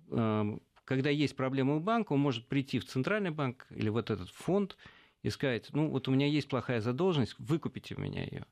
Э, 0.08 0.56
Когда 0.86 1.10
есть 1.10 1.36
проблема 1.36 1.76
у 1.76 1.80
банка, 1.80 2.14
он 2.14 2.20
может 2.20 2.48
прийти 2.48 2.78
в 2.78 2.86
Центральный 2.86 3.30
банк 3.30 3.66
или 3.68 3.90
вот 3.90 4.10
этот 4.10 4.30
фонд 4.30 4.78
и 5.22 5.28
сказать, 5.28 5.68
ну 5.72 5.88
вот 5.90 6.08
у 6.08 6.10
меня 6.10 6.26
есть 6.26 6.48
плохая 6.48 6.80
задолженность, 6.80 7.36
выкупите 7.38 7.96
у 7.96 8.00
меня 8.00 8.24
ее. 8.24 8.46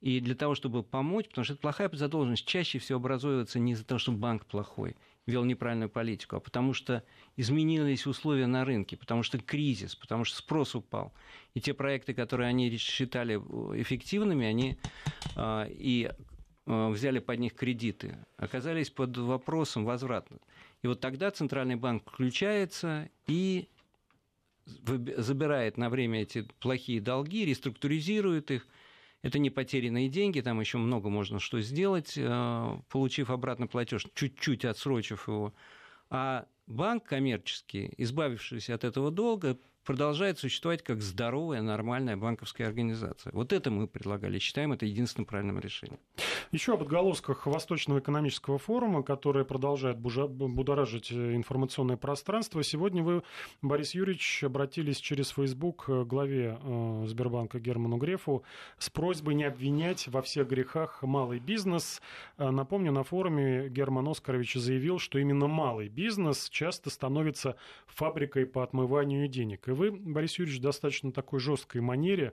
И 0.00 0.18
для 0.20 0.34
того, 0.34 0.56
чтобы 0.56 0.82
помочь, 0.82 1.28
потому 1.28 1.44
что 1.44 1.54
эта 1.54 1.62
плохая 1.62 1.88
задолженность 1.92 2.46
чаще 2.46 2.80
всего 2.80 2.98
образуется 2.98 3.60
не 3.60 3.72
из-за 3.72 3.84
того, 3.84 4.00
что 4.00 4.10
банк 4.10 4.46
плохой, 4.46 4.96
вел 5.26 5.44
неправильную 5.44 5.88
политику, 5.88 6.36
а 6.36 6.40
потому 6.40 6.74
что 6.74 7.02
изменились 7.36 8.06
условия 8.06 8.46
на 8.46 8.64
рынке, 8.64 8.96
потому 8.96 9.22
что 9.22 9.38
кризис, 9.38 9.94
потому 9.94 10.24
что 10.24 10.36
спрос 10.38 10.74
упал. 10.74 11.12
И 11.54 11.60
те 11.60 11.72
проекты, 11.72 12.14
которые 12.14 12.48
они 12.48 12.76
считали 12.76 13.36
эффективными, 13.80 14.46
они 14.46 14.78
а, 15.36 15.66
и 15.68 16.10
а, 16.66 16.90
взяли 16.90 17.20
под 17.20 17.38
них 17.38 17.54
кредиты, 17.54 18.18
оказались 18.36 18.90
под 18.90 19.16
вопросом 19.16 19.84
возврата. 19.84 20.36
И 20.82 20.86
вот 20.86 21.00
тогда 21.00 21.30
Центральный 21.30 21.76
банк 21.76 22.10
включается 22.10 23.08
и 23.26 23.68
забирает 24.66 25.76
на 25.76 25.90
время 25.90 26.22
эти 26.22 26.42
плохие 26.60 27.00
долги, 27.00 27.44
реструктуризирует 27.44 28.50
их. 28.50 28.66
Это 29.24 29.38
не 29.38 29.48
потерянные 29.48 30.10
деньги, 30.10 30.42
там 30.42 30.60
еще 30.60 30.76
много 30.76 31.08
можно 31.08 31.40
что 31.40 31.58
сделать, 31.62 32.12
э, 32.14 32.78
получив 32.90 33.30
обратно 33.30 33.66
платеж, 33.66 34.06
чуть-чуть 34.14 34.66
отсрочив 34.66 35.28
его. 35.28 35.54
А 36.10 36.44
банк 36.66 37.04
коммерческий, 37.04 37.90
избавившийся 37.96 38.74
от 38.74 38.84
этого 38.84 39.10
долга, 39.10 39.58
продолжает 39.84 40.38
существовать 40.38 40.82
как 40.82 41.00
здоровая, 41.00 41.62
нормальная 41.62 42.16
банковская 42.16 42.66
организация. 42.66 43.32
Вот 43.32 43.52
это 43.52 43.70
мы 43.70 43.86
предлагали, 43.86 44.38
считаем 44.38 44.72
это 44.72 44.86
единственным 44.86 45.26
правильным 45.26 45.58
решением. 45.58 45.98
Еще 46.52 46.74
об 46.74 46.82
отголосках 46.82 47.46
Восточного 47.46 47.98
экономического 47.98 48.58
форума, 48.58 49.02
который 49.02 49.44
продолжает 49.44 49.98
будоражить 49.98 51.10
э, 51.12 51.34
информационное 51.34 51.96
пространство. 51.96 52.62
Сегодня 52.62 53.02
вы, 53.02 53.22
Борис 53.62 53.94
Юрьевич, 53.94 54.44
обратились 54.44 54.98
через 54.98 55.30
Facebook 55.30 55.86
к 55.86 56.04
главе 56.04 56.58
э, 56.62 57.04
Сбербанка 57.06 57.60
Герману 57.60 57.96
Грефу 57.96 58.44
с 58.78 58.90
просьбой 58.90 59.34
не 59.34 59.44
обвинять 59.44 60.08
во 60.08 60.22
всех 60.22 60.48
грехах 60.48 61.02
малый 61.02 61.38
бизнес. 61.40 62.00
Э, 62.38 62.50
напомню, 62.50 62.92
на 62.92 63.04
форуме 63.04 63.68
Герман 63.68 64.08
Оскарович 64.08 64.54
заявил, 64.54 64.98
что 64.98 65.18
именно 65.18 65.46
малый 65.46 65.88
бизнес 65.88 66.48
часто 66.50 66.90
становится 66.90 67.56
фабрикой 67.86 68.46
по 68.46 68.62
отмыванию 68.62 69.28
денег. 69.28 69.68
И 69.68 69.73
вы, 69.74 69.90
Борис 69.90 70.38
Юрьевич, 70.38 70.60
достаточно 70.60 71.12
такой 71.12 71.40
жесткой 71.40 71.80
манере, 71.80 72.32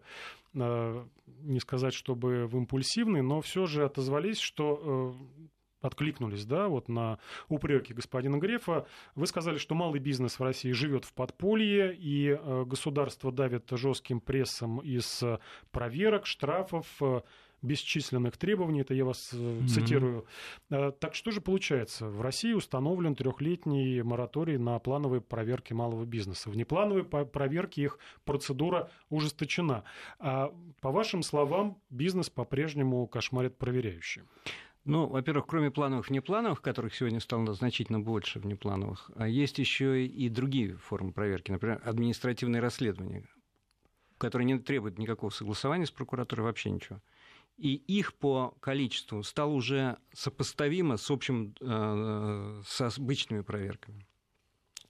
э, 0.53 1.05
не 1.41 1.59
сказать, 1.59 1.93
чтобы 1.93 2.47
в 2.47 2.55
импульсивной, 2.57 3.21
но 3.21 3.41
все 3.41 3.65
же 3.65 3.83
отозвались, 3.83 4.39
что 4.39 5.15
э, 5.41 5.47
откликнулись, 5.81 6.45
да, 6.45 6.67
вот 6.67 6.87
на 6.87 7.19
упреки 7.49 7.93
господина 7.93 8.37
Грефа. 8.37 8.85
Вы 9.15 9.27
сказали, 9.27 9.57
что 9.57 9.75
малый 9.75 9.99
бизнес 9.99 10.39
в 10.39 10.43
России 10.43 10.71
живет 10.71 11.05
в 11.05 11.13
подполье, 11.13 11.93
и 11.93 12.29
э, 12.29 12.63
государство 12.65 13.31
давит 13.31 13.67
жестким 13.71 14.21
прессом 14.21 14.79
из 14.79 15.23
проверок, 15.71 16.25
штрафов, 16.25 16.87
бесчисленных 17.61 18.37
требований, 18.37 18.81
это 18.81 18.93
я 18.93 19.05
вас 19.05 19.31
mm-hmm. 19.33 19.67
цитирую. 19.67 20.25
Э, 20.69 20.91
так 20.99 21.15
что 21.15 21.31
же 21.31 21.41
получается? 21.41 22.07
В 22.07 22.21
России 22.21 22.53
установлен 22.53 23.15
трехлетний 23.15 24.01
мораторий 24.01 24.57
на 24.57 24.79
плановые 24.79 25.21
проверки 25.21 25.73
малого 25.73 26.05
бизнеса. 26.05 26.49
В 26.49 26.57
неплановой 26.57 27.03
проверке 27.03 27.83
их 27.83 27.99
процедура 28.25 28.89
ужесточена. 29.09 29.83
А 30.19 30.53
по 30.81 30.91
вашим 30.91 31.23
словам, 31.23 31.77
бизнес 31.89 32.29
по-прежнему 32.29 33.05
кошмарит 33.07 33.57
проверяющие. 33.57 34.25
Ну, 34.83 35.05
во-первых, 35.05 35.45
кроме 35.45 35.69
плановых 35.69 36.09
и 36.09 36.13
неплановых, 36.13 36.61
которых 36.61 36.95
сегодня 36.95 37.19
стало 37.19 37.53
значительно 37.53 37.99
больше 37.99 38.39
внеплановых, 38.39 39.11
а 39.15 39.27
есть 39.27 39.59
еще 39.59 40.07
и 40.07 40.27
другие 40.27 40.75
формы 40.75 41.11
проверки, 41.11 41.51
например, 41.51 41.79
административные 41.85 42.61
расследования, 42.61 43.25
которые 44.17 44.47
не 44.47 44.57
требуют 44.57 44.97
никакого 44.97 45.29
согласования 45.29 45.85
с 45.85 45.91
прокуратурой, 45.91 46.45
вообще 46.45 46.71
ничего 46.71 46.99
и 47.61 47.75
их 47.75 48.15
по 48.15 48.55
количеству 48.59 49.21
стало 49.21 49.51
уже 49.51 49.97
сопоставимо 50.13 50.97
с 50.97 51.11
общим, 51.11 51.53
э, 51.61 52.61
с 52.65 52.97
обычными 52.97 53.41
проверками. 53.41 54.07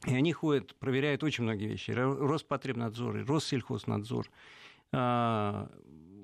И 0.07 0.15
они 0.15 0.31
ходят, 0.31 0.73
проверяют 0.75 1.21
очень 1.21 1.43
многие 1.43 1.67
вещи. 1.67 1.91
Роспотребнадзор, 1.91 3.25
Россельхознадзор. 3.27 4.31
А, 4.93 5.69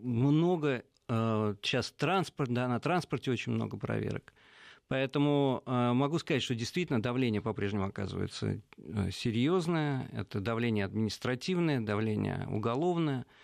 много 0.02 0.86
э, 1.10 1.56
сейчас 1.62 1.92
транспорт, 1.92 2.50
да, 2.50 2.70
на 2.70 2.80
транспорте 2.80 3.30
очень 3.30 3.52
много 3.52 3.76
проверок. 3.76 4.34
Поэтому 4.88 5.64
э, 5.66 5.92
могу 5.92 6.18
сказать, 6.18 6.44
что 6.44 6.56
действительно 6.56 7.02
давление 7.02 7.42
по-прежнему 7.42 7.88
оказывается 7.88 8.62
серьезное. 9.12 10.10
Это 10.14 10.40
давление 10.40 10.86
административное, 10.86 11.82
давление 11.82 12.48
уголовное– 12.50 13.26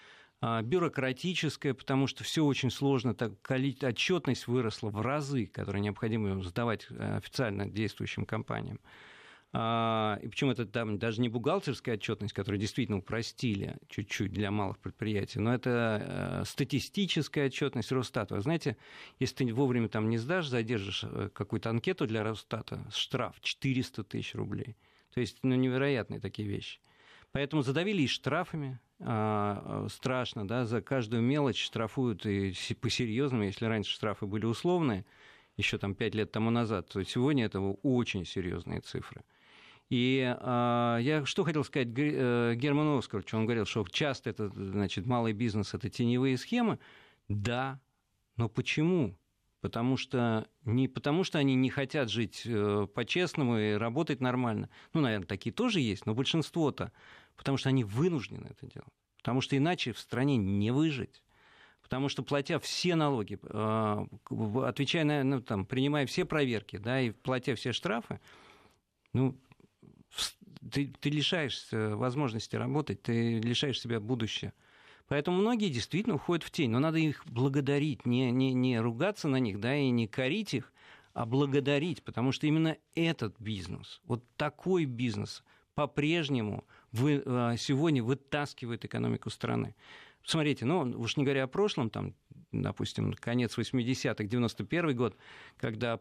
бюрократическое, 0.64 1.74
потому 1.74 2.08
что 2.08 2.24
все 2.24 2.44
очень 2.44 2.70
сложно, 2.70 3.14
так, 3.14 3.32
отчетность 3.50 4.48
выросла 4.48 4.90
в 4.90 5.02
разы, 5.02 5.46
которые 5.46 5.82
необходимо 5.82 6.44
сдавать 6.44 6.88
э, 6.90 7.18
официально 7.18 7.66
действующим 7.66 8.26
компаниям. 8.26 8.80
А, 9.56 10.20
и 10.24 10.28
причем 10.28 10.50
это 10.50 10.66
там 10.66 10.98
даже 10.98 11.22
не 11.22 11.30
бухгалтерская 11.30 11.96
отчетность, 11.96 12.34
которую 12.34 12.60
действительно 12.60 12.98
упростили 12.98 13.78
чуть-чуть 13.88 14.34
для 14.34 14.50
малых 14.50 14.80
предприятий, 14.80 15.40
но 15.40 15.54
это 15.54 16.42
э, 16.42 16.46
статистическая 16.46 17.46
отчетность 17.46 17.92
Росстата. 17.92 18.34
Вы 18.34 18.42
знаете, 18.42 18.78
если 19.20 19.46
ты 19.46 19.54
вовремя 19.54 19.90
там 19.90 20.10
не 20.10 20.18
сдашь, 20.18 20.48
задержишь 20.48 21.04
э, 21.04 21.30
какую-то 21.32 21.70
анкету 21.70 22.08
для 22.08 22.24
Росстата, 22.24 22.84
штраф 22.92 23.36
400 23.42 24.04
тысяч 24.04 24.34
рублей. 24.34 24.76
То 25.14 25.20
есть 25.20 25.38
ну, 25.44 25.54
невероятные 25.54 26.20
такие 26.20 26.48
вещи. 26.48 26.80
Поэтому 27.34 27.64
задавили 27.64 28.04
и 28.04 28.08
штрафами, 28.08 28.80
а, 29.00 29.88
страшно, 29.90 30.48
да, 30.48 30.66
за 30.66 30.82
каждую 30.82 31.24
мелочь 31.24 31.62
штрафуют 31.62 32.26
и 32.28 32.54
по-серьезному, 32.80 33.44
если 33.44 33.66
раньше 33.66 33.92
штрафы 33.92 34.28
были 34.28 34.46
условные, 34.46 35.04
еще 35.58 35.80
там 35.80 35.96
пять 35.96 36.14
лет 36.14 36.32
тому 36.32 36.52
назад, 36.52 36.90
то 36.90 37.04
сегодня 37.04 37.46
это 37.46 37.60
очень 37.60 38.26
серьезные 38.26 38.82
цифры. 38.82 39.24
И 39.90 40.24
а, 40.40 41.00
я 41.00 41.26
что 41.26 41.44
хотел 41.44 41.64
сказать 41.64 41.90
э, 41.98 42.54
Герману 42.56 42.98
Оскаровичу, 42.98 43.38
он 43.38 43.46
говорил, 43.46 43.66
что 43.66 43.84
часто 43.92 44.30
это, 44.30 44.50
значит, 44.50 45.08
малый 45.08 45.34
бизнес– 45.34 45.74
это 45.74 45.90
теневые 45.90 46.38
схемы. 46.38 46.78
Да, 47.30 47.80
но 48.38 48.48
почему? 48.48 49.18
Потому 49.64 49.96
что 49.96 50.48
не 50.66 50.88
потому, 50.88 51.24
что 51.24 51.40
они 51.40 51.56
не 51.56 51.70
хотят 51.70 52.10
жить 52.10 52.44
э, 52.46 52.88
по-честному 52.94 53.58
и 53.58 53.74
работать 53.74 54.20
нормально. 54.20 54.70
Ну, 54.94 55.02
наверное, 55.02 55.26
такие 55.26 55.54
тоже 55.54 55.80
есть, 55.80 56.06
но 56.06 56.14
большинство-то 56.14 56.92
потому 57.36 57.58
что 57.58 57.70
они 57.70 57.84
вынуждены 57.84 58.48
это 58.48 58.68
делать. 58.68 58.94
Потому 59.18 59.42
что 59.42 59.58
иначе 59.58 59.94
в 59.94 60.00
стране 60.00 60.38
не 60.38 60.72
выжить. 60.72 61.24
Потому 61.82 62.10
что, 62.10 62.24
платя 62.24 62.60
все 62.60 62.96
налоги, 62.96 63.40
а, 63.44 64.08
отвечая 64.66 65.04
на, 65.04 65.24
ну, 65.24 65.42
там, 65.42 65.66
принимая 65.66 66.06
все 66.06 66.26
проверки, 66.26 66.78
да, 66.78 67.02
и 67.02 67.12
платя 67.12 67.56
все 67.56 67.74
штрафы, 67.74 68.20
ну, 69.12 69.38
ты, 70.72 70.88
ты 71.00 71.10
лишаешься 71.10 71.96
возможности 71.96 72.56
работать, 72.56 73.02
ты 73.04 73.40
лишаешь 73.40 73.80
себя 73.80 74.00
будущего. 74.00 74.54
Поэтому 75.08 75.38
многие 75.38 75.70
действительно 75.70 76.16
уходят 76.16 76.44
в 76.44 76.52
тень. 76.52 76.72
Но 76.72 76.80
надо 76.80 76.98
их 76.98 77.26
благодарить, 77.28 78.06
не, 78.06 78.32
не, 78.32 78.54
не 78.54 78.80
ругаться 78.80 79.28
на 79.28 79.38
них, 79.38 79.60
да, 79.60 79.76
и 79.76 79.90
не 79.90 80.08
корить 80.08 80.54
их, 80.54 80.72
а 81.14 81.26
благодарить, 81.26 82.04
потому 82.04 82.32
что 82.32 82.48
именно 82.48 82.78
этот 82.96 83.40
бизнес, 83.40 84.02
вот 84.06 84.24
такой 84.36 84.86
бизнес 84.86 85.44
по-прежнему 85.76 86.66
вы, 86.94 87.22
а, 87.26 87.58
сегодня 87.58 88.02
вытаскивает 88.04 88.86
экономику 88.86 89.30
страны. 89.30 89.76
Смотрите, 90.26 90.64
ну, 90.66 90.82
уж 90.98 91.18
не 91.18 91.26
говоря 91.26 91.44
о 91.44 91.48
прошлом, 91.48 91.90
там, 91.90 92.14
допустим, 92.54 93.14
конец 93.14 93.58
80-х, 93.58 94.24
91 94.24 94.96
год, 94.96 95.18
когда 95.58 96.00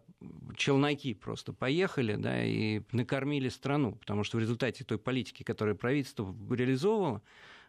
челноки 0.56 1.14
просто 1.14 1.52
поехали, 1.52 2.14
да, 2.14 2.44
и 2.44 2.82
накормили 2.92 3.48
страну, 3.48 3.96
потому 3.96 4.22
что 4.22 4.36
в 4.36 4.40
результате 4.40 4.84
той 4.84 4.98
политики, 4.98 5.42
которую 5.42 5.76
правительство 5.76 6.32
реализовывало, 6.50 7.22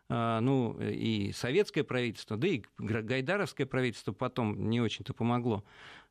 а, 0.10 0.42
ну, 0.42 0.78
и 0.80 1.32
советское 1.32 1.84
правительство, 1.84 2.38
да 2.38 2.48
и 2.48 2.62
гайдаровское 2.78 3.66
правительство 3.66 4.12
потом 4.12 4.70
не 4.70 4.80
очень-то 4.80 5.14
помогло, 5.14 5.64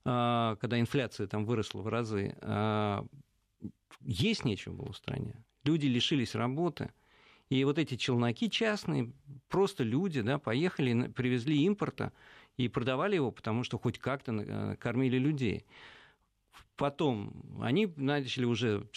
а, 0.05 0.57
когда 0.57 0.81
инфляция 0.81 1.29
там 1.29 1.45
выросла 1.45 1.83
в 1.83 1.89
разы, 1.89 2.35
есть 4.01 4.45
нечего 4.45 4.73
было 4.73 4.93
в 4.93 4.97
стране. 4.97 5.37
Люди 5.63 5.87
лишились 5.87 6.35
работы– 6.35 6.91
и 7.53 7.65
вот 7.65 7.79
эти 7.79 7.97
челноки 7.97 8.49
частные, 8.49 9.13
просто 9.49 9.85
люди, 9.85 10.23
да, 10.23 10.39
поехали, 10.39 11.09
привезли 11.09 11.63
импорта 11.65 12.11
и 12.57 12.67
продавали 12.69 13.17
его, 13.17 13.31
потому 13.31 13.63
что 13.63 13.79
хоть 13.79 13.99
как-то 13.99 14.33
э, 14.33 14.77
кормили 14.77 15.19
людей. 15.19 15.67
Потом 16.77 17.61
они 17.61 17.93
начали 17.97 18.47
уже 18.47 18.89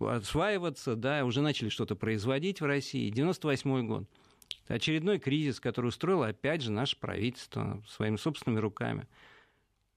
осваиваться, 0.00 0.96
да, 0.96 1.26
уже 1.26 1.42
начали 1.42 1.68
что-то 1.68 1.94
производить 1.94 2.62
в 2.62 2.64
России. 2.64 3.10
98 3.10 3.86
год. 3.86 4.08
Очередной 4.68 5.18
кризис, 5.18 5.60
который 5.60 5.88
устроило, 5.88 6.28
опять 6.28 6.62
же, 6.62 6.72
наше 6.72 6.98
правительство 6.98 7.82
своими 7.86 8.16
собственными 8.16 8.60
руками. 8.60 9.06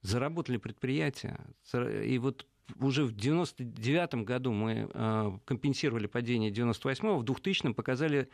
Заработали 0.01 0.57
предприятия. 0.57 1.39
И 1.73 2.17
вот 2.17 2.45
уже 2.79 3.03
в 3.03 3.12
99 3.13 4.15
году 4.25 4.51
мы 4.51 4.89
э, 4.93 5.31
компенсировали 5.45 6.07
падение 6.07 6.51
98-го, 6.51 7.17
в 7.17 7.23
2000-м 7.23 7.73
показали 7.73 8.29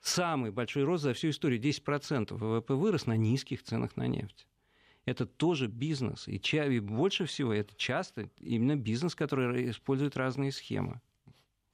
самый 0.00 0.50
большой 0.50 0.84
рост 0.84 1.04
за 1.04 1.14
всю 1.14 1.30
историю. 1.30 1.60
10% 1.60 2.34
ВВП 2.34 2.74
вырос 2.74 3.06
на 3.06 3.16
низких 3.16 3.62
ценах 3.62 3.96
на 3.96 4.06
нефть. 4.06 4.46
Это 5.04 5.26
тоже 5.26 5.66
бизнес. 5.66 6.28
И, 6.28 6.36
и 6.36 6.80
больше 6.80 7.26
всего 7.26 7.52
это 7.52 7.74
часто 7.76 8.28
именно 8.38 8.76
бизнес, 8.76 9.14
который 9.14 9.70
использует 9.70 10.16
разные 10.16 10.52
схемы. 10.52 11.00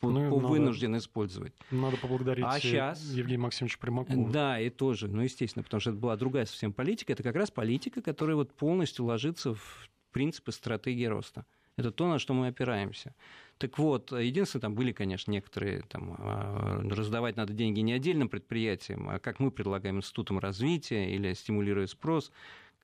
По, 0.00 0.10
ну, 0.10 0.28
по 0.28 0.36
надо, 0.36 0.48
вынужден 0.48 0.96
использовать. 0.98 1.54
Надо 1.70 1.96
поблагодарить 1.96 2.44
а 2.46 2.60
сейчас, 2.60 3.02
Евгения 3.12 3.38
Максимовича 3.38 3.78
Примакова. 3.80 4.30
Да, 4.30 4.60
и 4.60 4.68
тоже, 4.68 5.08
ну, 5.08 5.22
естественно, 5.22 5.62
потому 5.62 5.80
что 5.80 5.90
это 5.90 5.98
была 5.98 6.16
другая 6.16 6.44
совсем 6.44 6.72
политика. 6.72 7.14
Это 7.14 7.22
как 7.22 7.34
раз 7.34 7.50
политика, 7.50 8.02
которая 8.02 8.36
вот 8.36 8.52
полностью 8.52 9.06
ложится 9.06 9.54
в 9.54 9.90
принципы 10.12 10.52
стратегии 10.52 11.06
роста. 11.06 11.46
Это 11.76 11.90
то, 11.90 12.08
на 12.08 12.18
что 12.18 12.32
мы 12.32 12.48
опираемся. 12.48 13.14
Так 13.58 13.78
вот, 13.78 14.12
единственное, 14.12 14.62
там 14.62 14.74
были, 14.74 14.92
конечно, 14.92 15.30
некоторые, 15.30 15.82
там, 15.82 16.16
а, 16.18 16.80
раздавать 16.90 17.36
надо 17.36 17.52
деньги 17.52 17.80
не 17.80 17.92
отдельным 17.92 18.28
предприятиям, 18.28 19.08
а 19.08 19.18
как 19.18 19.40
мы 19.40 19.50
предлагаем 19.50 19.98
институтам 19.98 20.38
развития 20.38 21.14
или 21.14 21.32
стимулируя 21.34 21.86
спрос, 21.86 22.32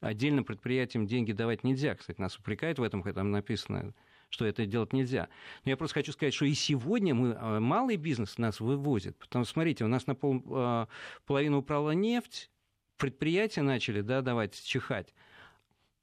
отдельным 0.00 0.44
предприятиям 0.44 1.06
деньги 1.06 1.32
давать 1.32 1.64
нельзя. 1.64 1.94
Кстати, 1.94 2.20
нас 2.20 2.36
упрекают 2.38 2.78
в 2.78 2.82
этом, 2.82 3.02
там 3.02 3.30
написано 3.30 3.94
что 4.32 4.46
это 4.46 4.64
делать 4.64 4.94
нельзя. 4.94 5.28
Но 5.66 5.72
я 5.72 5.76
просто 5.76 5.94
хочу 5.96 6.12
сказать, 6.12 6.32
что 6.32 6.46
и 6.46 6.54
сегодня 6.54 7.14
мы, 7.14 7.36
а, 7.38 7.60
малый 7.60 7.96
бизнес 7.96 8.38
нас 8.38 8.60
вывозит. 8.60 9.14
Потому 9.18 9.44
что, 9.44 9.52
смотрите, 9.52 9.84
у 9.84 9.88
нас 9.88 10.06
на 10.06 10.14
пол, 10.14 10.42
а, 10.48 10.88
половину 11.26 11.58
упала 11.58 11.90
нефть, 11.90 12.50
предприятия 12.96 13.60
начали 13.60 14.00
да, 14.00 14.22
давать 14.22 14.58
чихать 14.64 15.12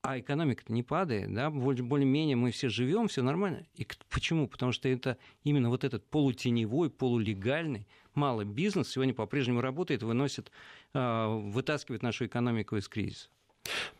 а 0.01 0.19
экономика-то 0.19 0.71
не 0.71 0.83
падает, 0.83 1.33
да, 1.33 1.49
более-менее 1.49 2.35
мы 2.35 2.51
все 2.51 2.69
живем, 2.69 3.07
все 3.07 3.21
нормально. 3.21 3.65
И 3.75 3.85
почему? 4.09 4.47
Потому 4.47 4.71
что 4.71 4.87
это 4.87 5.17
именно 5.43 5.69
вот 5.69 5.83
этот 5.83 6.09
полутеневой, 6.09 6.89
полулегальный 6.89 7.87
малый 8.13 8.45
бизнес 8.45 8.89
сегодня 8.89 9.13
по-прежнему 9.13 9.61
работает, 9.61 10.03
выносит, 10.03 10.51
а, 10.93 11.27
вытаскивает 11.27 12.01
нашу 12.01 12.25
экономику 12.27 12.77
из 12.77 12.87
кризиса. 12.87 13.29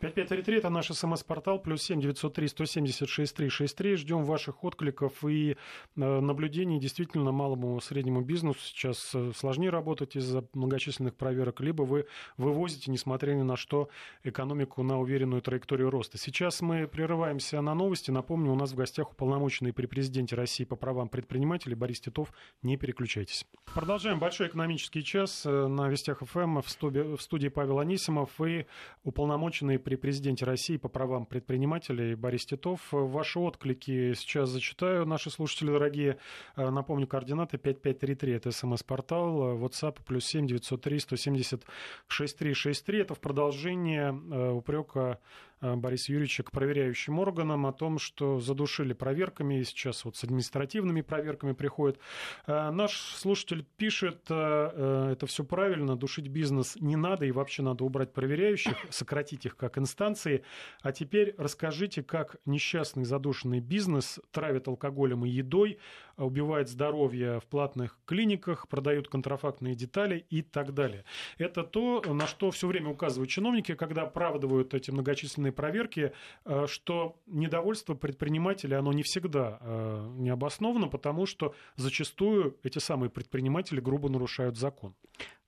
5533 0.00 0.56
это 0.56 0.70
наш 0.70 0.88
смс-портал, 0.88 1.58
плюс 1.58 1.82
7 1.82 2.00
903 2.00 2.48
176 2.48 3.36
363. 3.36 3.96
Ждем 3.96 4.24
ваших 4.24 4.64
откликов 4.64 5.24
и 5.24 5.52
э, 5.52 5.56
наблюдений. 5.96 6.80
Действительно, 6.80 7.32
малому 7.32 7.78
среднему 7.80 8.22
бизнесу 8.22 8.58
сейчас 8.60 9.14
э, 9.14 9.32
сложнее 9.36 9.70
работать 9.70 10.16
из-за 10.16 10.44
многочисленных 10.54 11.14
проверок, 11.14 11.60
либо 11.60 11.82
вы 11.82 12.06
вывозите, 12.38 12.90
несмотря 12.90 13.32
ни 13.34 13.42
на 13.42 13.56
что, 13.56 13.90
экономику 14.24 14.82
на 14.82 14.98
уверенную 14.98 15.42
траекторию 15.42 15.90
роста. 15.90 16.16
Сейчас 16.16 16.62
мы 16.62 16.88
прерываемся 16.88 17.60
на 17.60 17.74
новости. 17.74 18.10
Напомню, 18.10 18.52
у 18.52 18.56
нас 18.56 18.72
в 18.72 18.76
гостях 18.76 19.12
уполномоченный 19.12 19.72
при 19.72 19.86
президенте 19.86 20.34
России 20.34 20.64
по 20.64 20.76
правам 20.76 21.08
предпринимателей 21.08 21.74
Борис 21.74 22.00
Титов. 22.00 22.32
Не 22.62 22.76
переключайтесь. 22.76 23.46
Продолжаем 23.74 24.18
большой 24.18 24.48
экономический 24.48 25.04
час 25.04 25.44
э, 25.44 25.66
на 25.66 25.88
Вестях 25.88 26.22
ФМ 26.22 26.60
студии, 26.66 27.16
в 27.16 27.20
студии 27.20 27.48
Павел 27.48 27.78
Анисимов 27.78 28.40
и 28.40 28.66
уполномоченный 29.04 29.49
уполномоченный 29.50 29.78
при 29.78 29.96
президенте 29.96 30.44
России 30.44 30.76
по 30.76 30.88
правам 30.88 31.26
предпринимателей 31.26 32.14
Борис 32.14 32.46
Титов. 32.46 32.80
Ваши 32.92 33.38
отклики 33.38 34.14
сейчас 34.14 34.48
зачитаю, 34.48 35.06
наши 35.06 35.30
слушатели 35.30 35.70
дорогие. 35.70 36.18
Э, 36.56 36.70
напомню, 36.70 37.06
координаты 37.06 37.58
5533, 37.58 38.32
это 38.32 38.52
смс-портал, 38.52 39.58
WhatsApp 39.58 39.98
плюс 40.06 40.26
7 40.26 40.46
903 40.46 41.00
170 41.00 41.64
6363. 42.06 43.00
Это 43.00 43.14
в 43.14 43.20
продолжение 43.20 44.08
э, 44.30 44.50
упрека 44.50 45.18
Бориса 45.60 46.12
Юрьевича 46.12 46.42
к 46.42 46.50
проверяющим 46.50 47.18
органам 47.18 47.66
о 47.66 47.72
том, 47.72 47.98
что 47.98 48.40
задушили 48.40 48.92
проверками, 48.92 49.60
и 49.60 49.64
сейчас 49.64 50.04
вот 50.04 50.16
с 50.16 50.24
административными 50.24 51.02
проверками 51.02 51.52
приходят. 51.52 51.98
Э, 52.46 52.70
наш 52.70 52.96
слушатель 52.96 53.66
пишет, 53.76 54.26
э, 54.30 55.12
это 55.12 55.26
все 55.26 55.44
правильно, 55.44 55.96
душить 55.96 56.28
бизнес 56.28 56.76
не 56.76 56.96
надо, 56.96 57.26
и 57.26 57.30
вообще 57.30 57.62
надо 57.62 57.84
убрать 57.84 58.12
проверяющих, 58.12 58.74
сократить 58.90 59.46
их 59.46 59.56
как 59.56 59.78
инстанции. 59.78 60.44
А 60.82 60.92
теперь 60.92 61.34
расскажите, 61.36 62.02
как 62.02 62.36
несчастный 62.46 63.04
задушенный 63.04 63.60
бизнес 63.60 64.20
травит 64.30 64.68
алкоголем 64.68 65.24
и 65.24 65.30
едой, 65.30 65.78
убивает 66.24 66.68
здоровье 66.68 67.40
в 67.40 67.46
платных 67.46 67.98
клиниках, 68.06 68.68
продают 68.68 69.08
контрафактные 69.08 69.74
детали 69.74 70.26
и 70.30 70.42
так 70.42 70.74
далее. 70.74 71.04
Это 71.38 71.62
то, 71.62 72.02
на 72.06 72.26
что 72.26 72.50
все 72.50 72.66
время 72.66 72.90
указывают 72.90 73.30
чиновники, 73.30 73.74
когда 73.74 74.02
оправдывают 74.02 74.74
эти 74.74 74.90
многочисленные 74.90 75.52
проверки, 75.52 76.12
э, 76.44 76.66
что 76.68 77.16
недовольство 77.26 77.94
предпринимателей, 77.94 78.76
оно 78.76 78.92
не 78.92 79.02
всегда 79.02 79.58
э, 79.60 80.08
не 80.18 80.30
обосновано, 80.30 80.88
потому 80.88 81.26
что 81.26 81.54
зачастую 81.76 82.56
эти 82.62 82.78
самые 82.78 83.10
предприниматели 83.10 83.80
грубо 83.80 84.08
нарушают 84.08 84.56
закон. 84.56 84.94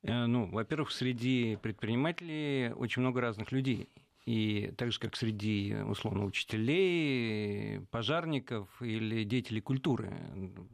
Э, 0.03 0.25
ну, 0.25 0.47
во-первых, 0.47 0.91
среди 0.91 1.57
предпринимателей 1.61 2.73
очень 2.73 3.01
много 3.01 3.21
разных 3.21 3.51
людей. 3.51 3.89
И 4.25 4.73
так 4.77 4.91
же, 4.93 4.99
как 4.99 5.17
среди, 5.17 5.75
условно, 5.85 6.23
учителей, 6.25 7.81
пожарников 7.91 8.69
или 8.81 9.23
деятелей 9.25 9.59
культуры, 9.59 10.13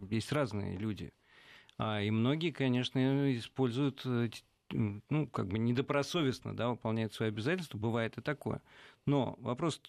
есть 0.09 0.31
разные 0.31 0.77
люди. 0.77 1.11
А, 1.77 2.01
и 2.01 2.11
многие, 2.11 2.51
конечно, 2.51 3.35
используют, 3.35 4.01
э, 4.05 4.29
ну, 4.71 5.27
как 5.27 5.47
бы 5.47 5.57
недобросовестно, 5.57 6.55
да, 6.55 6.69
выполняют 6.69 7.13
свои 7.13 7.29
обязательства, 7.29 7.77
бывает 7.77 8.17
и 8.17 8.21
такое. 8.21 8.61
Но 9.07 9.35
вопрос 9.39 9.81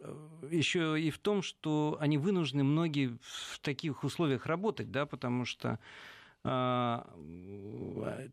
э, 0.00 0.48
еще 0.50 1.00
и 1.00 1.10
в 1.10 1.18
том, 1.18 1.42
что 1.42 1.96
они 2.00 2.18
вынуждены 2.18 2.62
многие 2.62 3.18
в 3.20 3.58
таких 3.60 4.04
условиях 4.04 4.46
работать, 4.46 4.92
да, 4.92 5.06
потому 5.06 5.44
что 5.44 5.80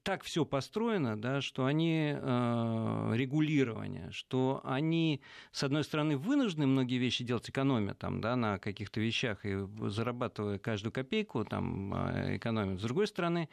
так 0.03 0.23
все 0.23 0.45
построено, 0.45 1.19
да, 1.19 1.41
что 1.41 1.65
они 1.65 2.13
э, 2.15 3.11
регулирование, 3.15 4.11
что 4.11 4.61
они, 4.63 5.21
с 5.51 5.63
одной 5.63 5.83
стороны, 5.83 6.17
вынуждены 6.17 6.67
многие 6.67 6.97
вещи 6.97 7.23
делать, 7.23 7.49
экономя 7.49 7.93
там, 7.93 8.21
да, 8.21 8.35
на 8.35 8.59
каких-то 8.59 8.99
вещах 8.99 9.45
и 9.45 9.57
зарабатывая 9.89 10.59
каждую 10.59 10.91
копейку, 10.91 11.43
там, 11.45 11.93
а, 11.93 12.35
экономят. 12.37 12.79
С 12.79 12.83
другой 12.83 13.07
стороны, 13.07 13.49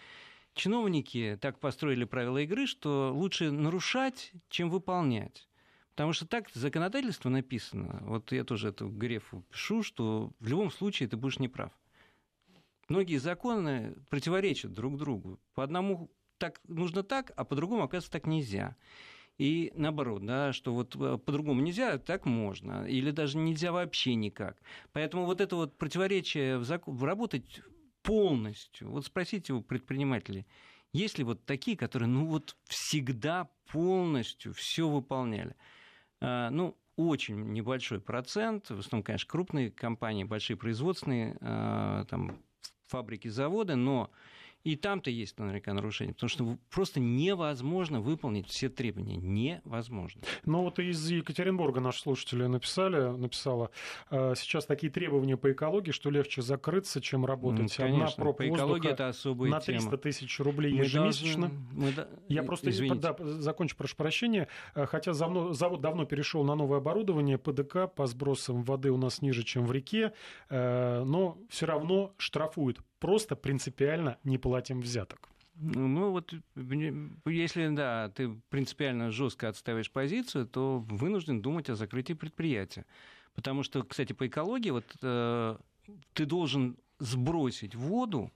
чиновники 0.55 1.39
так 1.41 1.59
построили 1.59 2.05
правила 2.05 2.39
игры, 2.39 2.67
что 2.67 3.11
лучше 3.13 3.51
нарушать, 3.51 4.33
чем 4.49 4.71
выполнять. 4.71 5.49
Потому 5.91 6.13
что 6.13 6.27
так 6.27 6.49
законодательство 6.55 7.29
написано. 7.29 7.99
Вот 8.03 8.33
я 8.33 8.45
тоже 8.45 8.69
эту 8.69 8.89
грефу 8.89 9.45
пишу, 9.51 9.83
что 9.83 10.33
в 10.41 10.47
любом 10.47 10.71
случае 10.71 11.09
ты 11.09 11.17
будешь 11.17 11.39
неправ 11.39 11.71
многие 12.93 13.17
законы 13.17 13.95
противоречат 14.11 14.73
друг 14.73 14.99
другу. 14.99 15.41
По 15.55 15.65
одному 15.65 16.11
так 16.39 16.61
нужно 16.69 17.03
так, 17.03 17.33
а 17.37 17.45
по-другому, 17.45 17.85
оказывается, 17.85 18.11
так 18.11 18.27
нельзя. 18.27 18.77
И 19.39 19.73
наоборот, 19.75 20.25
да, 20.27 20.53
что 20.53 20.75
вот 20.75 20.95
э, 20.97 21.19
по-другому 21.25 21.63
нельзя, 21.63 21.99
так 21.99 22.27
можно. 22.27 22.87
Или 22.87 23.11
даже 23.11 23.39
нельзя 23.39 23.73
вообще 23.73 24.15
никак. 24.15 24.61
Поэтому 24.93 25.25
вот 25.25 25.41
это 25.41 25.57
вот 25.57 25.79
противоречие 25.79 26.59
в 26.59 26.65
закон, 26.65 27.03
работать 27.03 27.63
полностью. 28.03 28.91
Вот 28.91 29.07
спросите 29.07 29.55
у 29.55 29.63
предпринимателей, 29.63 30.47
есть 30.93 31.17
ли 31.17 31.25
вот 31.25 31.47
такие, 31.47 31.77
которые 31.79 32.09
ну 32.09 32.27
вот 32.27 32.57
всегда 32.65 33.49
полностью 33.73 34.53
все 34.53 34.87
выполняли? 34.87 35.57
А, 36.21 36.51
ну, 36.51 36.77
очень 36.97 37.53
небольшой 37.53 38.01
процент, 38.01 38.69
в 38.69 38.81
основном, 38.81 39.03
конечно, 39.03 39.31
крупные 39.31 39.71
компании, 39.71 40.25
большие 40.25 40.59
производственные, 40.59 41.39
а, 41.41 42.05
там, 42.05 42.39
фабрики, 42.93 43.29
заводы, 43.29 43.75
но 43.75 44.11
и 44.65 44.77
там-то 44.77 45.11
есть 45.11 45.39
наверняка 45.39 45.73
нарушения, 45.73 46.13
потому 46.13 46.29
что 46.29 46.59
просто 46.71 47.01
невозможно 47.01 48.01
выполнить 48.01 48.49
все 48.49 48.69
требования. 48.69 49.17
Невозможно. 49.17 50.23
Ну 50.45 50.63
вот 50.63 50.79
из 50.79 51.11
Екатеринбурга 51.11 51.81
наши 51.81 52.01
слушатели 52.01 52.47
написали, 52.47 53.17
написала, 53.17 53.71
э, 54.11 54.35
сейчас 54.37 54.67
такие 54.67 54.93
требования 54.93 55.37
по 55.37 55.51
экологии, 55.51 55.91
что 55.91 56.11
легче 56.11 56.43
закрыться, 56.43 57.01
чем 57.01 57.27
работать. 57.27 57.75
Конечно, 57.75 58.07
Одна 58.07 58.25
проб 58.25 58.39
по 58.39 58.49
экологии 58.49 58.91
это 58.91 59.09
особая 59.09 59.51
на 59.51 59.61
300 59.61 59.83
тема. 59.83 59.99
тысяч 59.99 60.41
рублей 60.41 60.75
мы 60.75 60.85
ежемесячно. 60.85 61.49
Должны, 61.49 61.63
мы, 61.73 62.07
Я 62.29 62.43
просто 62.43 62.71
да, 62.97 63.17
закончу, 63.19 63.77
прошу 63.77 63.97
прощения. 63.97 64.49
Э, 64.75 64.87
хотя 64.87 65.13
завод 65.13 65.81
давно 65.81 66.05
перешел 66.05 66.45
на 66.45 66.55
новое 66.55 66.79
оборудование, 66.79 67.39
ПДК 67.39 67.93
по 67.93 68.07
сбросам 68.07 68.63
воды 68.63 68.91
у 68.91 68.97
нас 68.97 69.23
ниже, 69.23 69.43
чем 69.43 69.67
в 69.67 69.73
реке, 69.73 70.13
э, 70.49 71.03
но 71.05 71.39
все 71.49 71.67
равно 71.67 72.15
штрафуют 72.17 72.81
просто 73.03 73.35
принципиально 73.35 74.17
не 74.23 74.39
платим 74.39 74.81
взяток. 74.81 75.29
Ну 75.57 76.13
вот, 76.13 76.33
если, 77.27 77.69
да, 77.75 78.09
ты 78.11 78.29
принципиально 78.49 79.11
жестко 79.11 79.49
отставишь 79.49 79.91
позицию, 79.91 80.47
то 80.47 80.79
вынужден 80.79 81.43
думать 81.43 81.69
о 81.69 81.75
закрытии 81.75 82.13
предприятия. 82.15 82.87
Потому 83.35 83.65
что, 83.65 83.83
кстати, 83.83 84.13
по 84.13 84.29
экологии, 84.29 84.71
вот 84.71 84.85
э, 85.03 85.57
ты 86.13 86.27
должен 86.27 86.77
сбросить 87.01 87.75
воду 87.75 88.31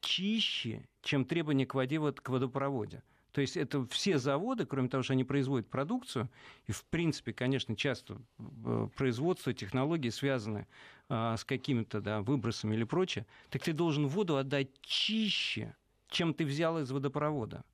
чище, 0.00 0.86
чем 1.00 1.24
требования 1.24 1.64
к 1.64 1.74
воде 1.74 1.98
вот, 1.98 2.20
к 2.20 2.28
водопроводе. 2.28 3.02
То 3.32 3.40
есть 3.40 3.56
это 3.56 3.86
все 3.86 4.18
заводы, 4.18 4.66
кроме 4.66 4.88
того, 4.88 5.02
что 5.02 5.14
они 5.14 5.24
производят 5.24 5.68
продукцию, 5.68 6.28
и 6.66 6.72
в 6.72 6.84
принципе, 6.84 7.32
конечно, 7.32 7.74
часто 7.74 8.20
э, 8.38 8.88
производство, 8.94 9.54
технологии 9.54 10.10
связаны 10.10 10.66
а, 11.08 11.36
с 11.36 11.44
какими-то 11.44 12.00
да, 12.02 12.20
выбросами 12.20 12.74
или 12.74 12.84
прочее, 12.84 13.26
так 13.48 13.62
ты 13.62 13.72
должен 13.72 14.06
воду 14.06 14.36
отдать 14.36 14.68
чище, 14.82 15.74
чем 16.08 16.34
ты 16.34 16.44
взял 16.44 16.78
из 16.78 16.90
водопровода. 16.90 17.64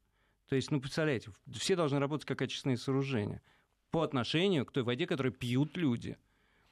То 0.49 0.57
есть, 0.57 0.71
ну, 0.71 0.81
представляете, 0.81 1.31
все 1.53 1.75
должны 1.75 1.99
работать 1.99 2.27
как 2.27 2.41
очистные 2.41 2.77
сооружения 2.77 3.43
по 3.91 4.03
отношению 4.03 4.65
к 4.65 4.73
той 4.73 4.85
воде, 4.85 5.07
которую 5.07 5.33
пьют 5.33 5.77
люди. 5.77 6.17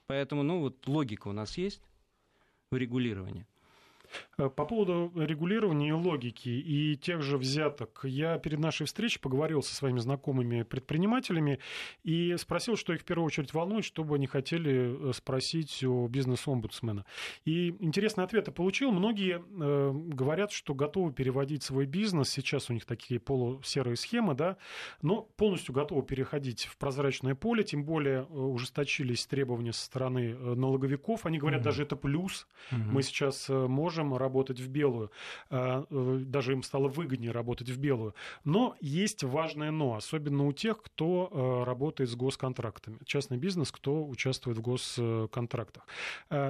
Поэтому, 0.07 0.43
ну, 0.43 0.61
вот 0.61 0.87
логика 0.87 1.27
у 1.27 1.33
нас 1.33 1.57
есть 1.57 1.81
в 2.71 2.77
регулировании. 2.77 3.45
По 4.37 4.49
поводу 4.49 5.11
регулирования 5.15 5.89
и 5.89 5.91
логики 5.91 6.49
и 6.49 6.95
тех 6.95 7.21
же 7.21 7.37
взяток, 7.37 8.01
я 8.03 8.37
перед 8.37 8.59
нашей 8.59 8.85
встречей 8.85 9.19
поговорил 9.19 9.61
со 9.61 9.73
своими 9.73 9.99
знакомыми 9.99 10.63
предпринимателями 10.63 11.59
и 12.03 12.35
спросил, 12.37 12.75
что 12.75 12.93
их 12.93 13.01
в 13.01 13.05
первую 13.05 13.25
очередь 13.25 13.53
волнует, 13.53 13.85
что 13.85 14.03
бы 14.03 14.15
они 14.15 14.27
хотели 14.27 15.11
спросить 15.13 15.83
у 15.83 16.07
бизнес-омбудсмена. 16.07 17.05
И 17.45 17.75
интересные 17.79 18.25
ответы 18.25 18.51
получил. 18.51 18.91
Многие 18.91 19.41
э, 19.41 19.91
говорят, 19.93 20.51
что 20.51 20.73
готовы 20.73 21.11
переводить 21.11 21.63
свой 21.63 21.85
бизнес, 21.85 22.29
сейчас 22.29 22.69
у 22.69 22.73
них 22.73 22.85
такие 22.85 23.19
полусерые 23.19 23.95
схемы, 23.95 24.35
да, 24.35 24.57
но 25.01 25.21
полностью 25.21 25.73
готовы 25.73 26.03
переходить 26.03 26.65
в 26.65 26.77
прозрачное 26.77 27.35
поле, 27.35 27.63
тем 27.63 27.83
более 27.83 28.21
э, 28.21 28.23
ужесточились 28.23 29.25
требования 29.25 29.73
со 29.73 29.85
стороны 29.85 30.31
э, 30.31 30.53
налоговиков. 30.55 31.25
Они 31.25 31.37
говорят, 31.39 31.61
mm-hmm. 31.61 31.63
даже 31.63 31.83
это 31.83 31.95
плюс. 31.95 32.47
Mm-hmm. 32.71 32.77
Мы 32.91 33.03
сейчас 33.03 33.49
э, 33.49 33.67
можем 34.03 34.17
работать 34.17 34.59
в 34.59 34.67
белую. 34.69 35.11
Даже 35.49 36.53
им 36.53 36.63
стало 36.63 36.87
выгоднее 36.87 37.31
работать 37.31 37.69
в 37.69 37.79
белую. 37.79 38.13
Но 38.43 38.75
есть 38.81 39.23
важное 39.23 39.71
но, 39.71 39.95
особенно 39.95 40.45
у 40.45 40.53
тех, 40.53 40.81
кто 40.81 41.63
работает 41.65 42.09
с 42.09 42.15
госконтрактами. 42.15 42.99
Частный 43.05 43.37
бизнес, 43.37 43.71
кто 43.71 44.05
участвует 44.05 44.57
в 44.57 44.61
госконтрактах. 44.61 45.85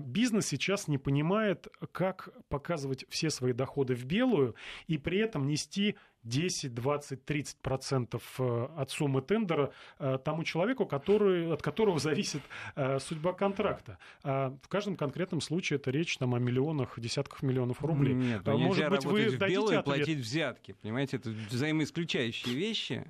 Бизнес 0.03 0.47
сейчас 0.47 0.88
не 0.88 0.97
понимает, 0.97 1.67
как 1.91 2.29
показывать 2.49 3.05
все 3.10 3.29
свои 3.29 3.53
доходы 3.53 3.95
в 3.95 4.05
белую 4.05 4.55
и 4.88 4.97
при 4.97 5.19
этом 5.19 5.47
нести 5.47 5.95
10, 6.23 6.73
20, 6.73 7.25
30 7.25 7.58
процентов 7.58 8.36
э, 8.39 8.67
от 8.77 8.91
суммы 8.91 9.21
тендера 9.21 9.71
э, 9.99 10.17
тому 10.23 10.43
человеку, 10.43 10.86
который, 10.86 11.51
от 11.51 11.62
которого 11.62 11.99
зависит 11.99 12.41
э, 12.75 12.99
судьба 12.99 13.34
контракта. 13.34 13.97
А 14.23 14.56
в 14.62 14.67
каждом 14.67 14.95
конкретном 14.95 15.41
случае 15.41 15.77
это 15.77 15.91
речь 15.91 16.17
там, 16.17 16.36
о 16.36 16.39
миллионах, 16.39 16.99
десятках 16.99 17.43
миллионов 17.43 17.82
рублей. 17.82 18.13
Нет, 18.13 18.41
ну, 18.45 18.58
Может 18.58 18.89
быть, 18.89 19.06
вы 19.06 19.30
в 19.30 19.39
белую 19.39 19.80
и 19.80 19.84
платить 19.84 20.19
взятки. 20.19 20.75
Понимаете, 20.82 21.17
это 21.17 21.30
взаимоисключающие 21.30 22.56
вещи. 22.56 23.06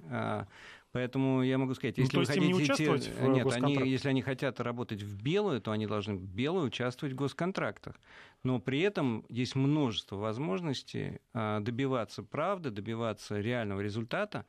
Поэтому 0.93 1.43
я 1.43 1.57
могу 1.57 1.73
сказать, 1.73 1.97
ну, 1.97 2.03
если 2.03 2.17
ну, 2.17 2.23
то 2.23 2.27
вы 2.27 2.33
хотите... 2.33 2.47
не 2.47 2.53
участвовать 2.53 3.07
в 3.07 3.27
Нет, 3.27 3.47
они, 3.53 3.89
если 3.89 4.09
они 4.09 4.21
хотят 4.21 4.59
работать 4.59 5.03
в 5.03 5.21
белую, 5.21 5.61
то 5.61 5.71
они 5.71 5.85
должны 5.85 6.15
в 6.15 6.25
белую 6.25 6.67
участвовать 6.67 7.13
в 7.13 7.17
госконтрактах. 7.17 7.95
Но 8.43 8.59
при 8.59 8.79
этом 8.79 9.25
есть 9.29 9.55
множество 9.55 10.15
возможностей 10.15 11.19
а, 11.33 11.59
добиваться 11.59 12.23
правды, 12.23 12.71
добиваться 12.71 13.39
реального 13.39 13.81
результата, 13.81 14.45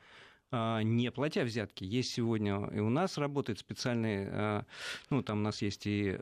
не 0.52 1.10
платя 1.10 1.44
взятки. 1.44 1.84
Есть 1.84 2.12
сегодня 2.12 2.66
и 2.68 2.80
у 2.80 2.88
нас 2.88 3.18
работают 3.18 3.58
специальные, 3.58 4.28
а, 4.32 4.64
ну, 5.10 5.22
там 5.22 5.38
у 5.38 5.42
нас 5.42 5.62
есть 5.62 5.82
и 5.86 6.18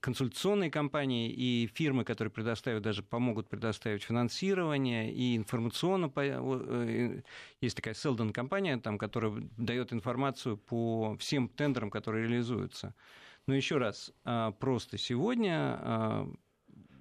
консультационные 0.00 0.70
компании, 0.70 1.30
и 1.30 1.70
фирмы, 1.72 2.04
которые 2.04 2.32
предоставят, 2.32 2.82
даже 2.82 3.02
помогут 3.02 3.48
предоставить 3.48 4.02
финансирование, 4.02 5.12
и 5.12 5.36
информационно, 5.36 6.12
э, 6.16 7.22
есть 7.60 7.76
такая 7.76 7.94
Селдон 7.94 8.32
компания, 8.32 8.78
там, 8.78 8.98
которая 8.98 9.32
дает 9.56 9.92
информацию 9.92 10.56
по 10.56 11.16
всем 11.18 11.48
тендерам, 11.48 11.90
которые 11.90 12.26
реализуются. 12.26 12.94
Но 13.46 13.54
еще 13.54 13.78
раз, 13.78 14.12
просто 14.58 14.98
сегодня 14.98 16.26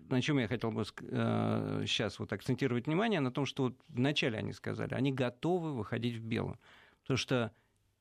на 0.10 0.22
чем 0.22 0.40
я 0.40 0.48
хотел 0.48 0.72
бы 0.72 0.84
сейчас 0.86 2.14
э, 2.14 2.18
вот 2.20 2.34
акцентировать 2.34 2.88
внимание, 2.88 3.20
на 3.20 3.32
том, 3.32 3.46
что 3.46 3.64
вот 3.64 3.76
вначале 3.90 4.38
они 4.38 4.54
сказали, 4.54 4.94
они 4.94 5.12
готовы 5.12 5.74
выходить 5.74 6.16
в 6.16 6.24
белую. 6.24 6.60
Потому 7.02 7.18
что 7.18 7.52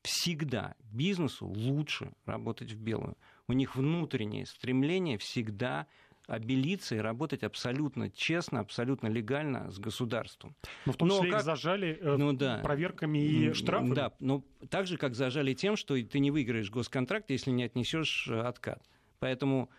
всегда 0.03 0.75
бизнесу 0.93 1.47
лучше 1.47 2.13
работать 2.27 2.73
в 2.73 2.79
белую. 2.79 3.17
У 3.49 3.53
них 3.53 3.77
внутреннее 3.77 4.47
стремление 4.47 5.19
всегда 5.19 5.87
обелиться 6.27 6.95
и 6.95 6.99
работать 6.99 7.43
абсолютно 7.43 8.11
честно, 8.11 8.61
абсолютно 8.61 9.09
легально 9.09 9.71
с 9.71 9.79
государством. 9.79 10.57
Но 10.87 10.93
в 10.93 10.97
том 10.97 11.11
числе 11.11 11.31
как... 11.31 11.41
их 11.41 11.45
зажали 11.45 11.99
э, 12.01 12.17
ну, 12.17 12.33
да. 12.33 12.61
проверками 12.63 13.19
и 13.19 13.53
штрафами. 13.53 13.95
Да, 13.95 14.13
но 14.21 14.43
так 14.71 14.87
же, 14.87 14.97
как 14.97 15.15
зажали 15.15 15.53
тем, 15.53 15.77
что 15.77 16.03
ты 16.03 16.19
не 16.19 16.31
выиграешь 16.31 16.71
госконтракт, 16.71 17.31
если 17.31 17.51
не 17.51 17.65
отнесешь 17.65 18.27
э, 18.29 18.41
откат. 18.41 18.83
Поэтому 19.19 19.71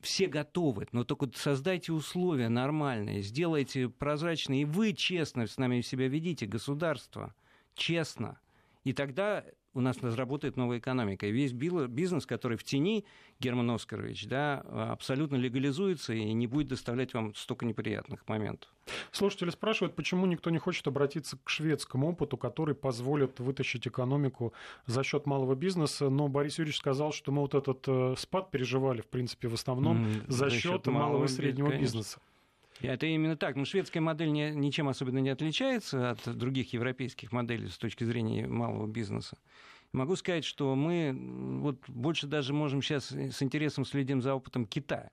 все 0.00 0.26
готовы, 0.26 0.88
но 0.92 1.04
только 1.04 1.28
создайте 1.34 1.92
условия 1.92 2.48
нормальные, 2.48 3.22
сделайте 3.22 3.88
прозрачные, 3.88 4.62
и 4.62 4.64
вы 4.64 4.92
честно 4.92 5.46
с 5.46 5.58
нами 5.58 5.82
себя 5.82 6.08
ведите, 6.08 6.46
государство, 6.46 7.34
честно. 7.74 8.40
И 8.84 8.92
тогда 8.92 9.44
у 9.74 9.80
нас 9.80 9.98
разработает 10.02 10.56
новая 10.56 10.78
экономика. 10.78 11.26
И 11.26 11.32
весь 11.32 11.52
бизнес, 11.52 12.26
который 12.26 12.56
в 12.56 12.64
тени, 12.64 13.04
Герман 13.38 13.70
Оскарович, 13.70 14.26
да, 14.26 14.60
абсолютно 14.92 15.36
легализуется 15.36 16.12
и 16.12 16.32
не 16.32 16.46
будет 16.46 16.68
доставлять 16.68 17.14
вам 17.14 17.34
столько 17.34 17.64
неприятных 17.64 18.26
моментов. 18.28 18.70
Слушатели 19.12 19.50
спрашивают, 19.50 19.94
почему 19.94 20.26
никто 20.26 20.50
не 20.50 20.58
хочет 20.58 20.86
обратиться 20.86 21.38
к 21.42 21.48
шведскому 21.48 22.10
опыту, 22.10 22.36
который 22.36 22.74
позволит 22.74 23.38
вытащить 23.38 23.86
экономику 23.86 24.52
за 24.86 25.04
счет 25.04 25.26
малого 25.26 25.54
бизнеса. 25.54 26.10
Но 26.10 26.28
Борис 26.28 26.58
Юрьевич 26.58 26.78
сказал, 26.78 27.12
что 27.12 27.32
мы 27.32 27.42
вот 27.42 27.54
этот 27.54 27.84
э, 27.86 28.14
спад 28.18 28.50
переживали, 28.50 29.00
в 29.00 29.06
принципе, 29.06 29.48
в 29.48 29.54
основном 29.54 30.04
mm, 30.04 30.24
за, 30.28 30.48
за 30.48 30.50
счет 30.50 30.86
малого 30.86 31.24
и 31.24 31.28
среднего 31.28 31.68
конечно. 31.68 31.82
бизнеса. 31.82 32.20
Это 32.82 33.06
именно 33.06 33.36
так. 33.36 33.56
Но 33.56 33.64
шведская 33.64 34.00
модель 34.00 34.32
не, 34.32 34.50
ничем 34.52 34.88
особенно 34.88 35.18
не 35.18 35.30
отличается 35.30 36.10
от 36.10 36.36
других 36.36 36.72
европейских 36.72 37.32
моделей 37.32 37.68
с 37.68 37.78
точки 37.78 38.04
зрения 38.04 38.46
малого 38.46 38.86
бизнеса. 38.86 39.38
Могу 39.92 40.14
сказать, 40.16 40.44
что 40.44 40.74
мы 40.74 41.16
вот 41.60 41.78
больше 41.88 42.26
даже 42.26 42.52
можем 42.52 42.80
сейчас 42.80 43.10
с 43.10 43.42
интересом 43.42 43.84
следим 43.84 44.22
за 44.22 44.34
опытом 44.34 44.64
Китая. 44.64 45.10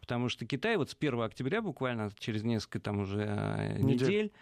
Потому 0.00 0.28
что 0.28 0.46
Китай 0.46 0.76
вот 0.76 0.90
с 0.90 0.96
1 0.98 1.20
октября, 1.20 1.62
буквально 1.62 2.10
через 2.18 2.42
несколько 2.42 2.80
там 2.80 3.00
уже 3.00 3.24
э, 3.26 3.78
недель, 3.78 4.06
недель 4.06 4.32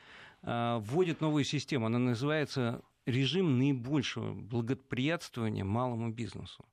э, 0.42 0.78
вводит 0.80 1.20
новую 1.20 1.44
систему. 1.44 1.86
Она 1.86 1.98
называется 1.98 2.82
режим 3.06 3.58
наибольшего 3.58 4.34
благоприятствования 4.34 5.64
малому 5.64 6.10
бизнесу. 6.10 6.64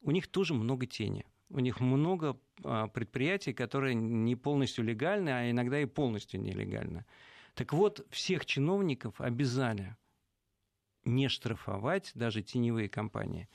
У 0.00 0.10
них 0.10 0.26
тоже 0.26 0.54
много 0.54 0.86
тени 0.86 1.24
у 1.52 1.60
них 1.60 1.80
много 1.80 2.38
а, 2.64 2.88
предприятий, 2.88 3.52
которые 3.52 3.94
не 3.94 4.36
полностью 4.36 4.84
легальны, 4.84 5.28
а 5.30 5.50
иногда 5.50 5.80
и 5.80 5.86
полностью 5.86 6.40
нелегальны. 6.40 7.04
Так 7.54 7.72
вот, 7.72 8.06
всех 8.10 8.46
чиновников 8.46 9.20
обязали 9.20 9.96
не 11.04 11.28
штрафовать 11.28 12.12
даже 12.14 12.42
теневые 12.42 12.88
компании, 12.88 13.48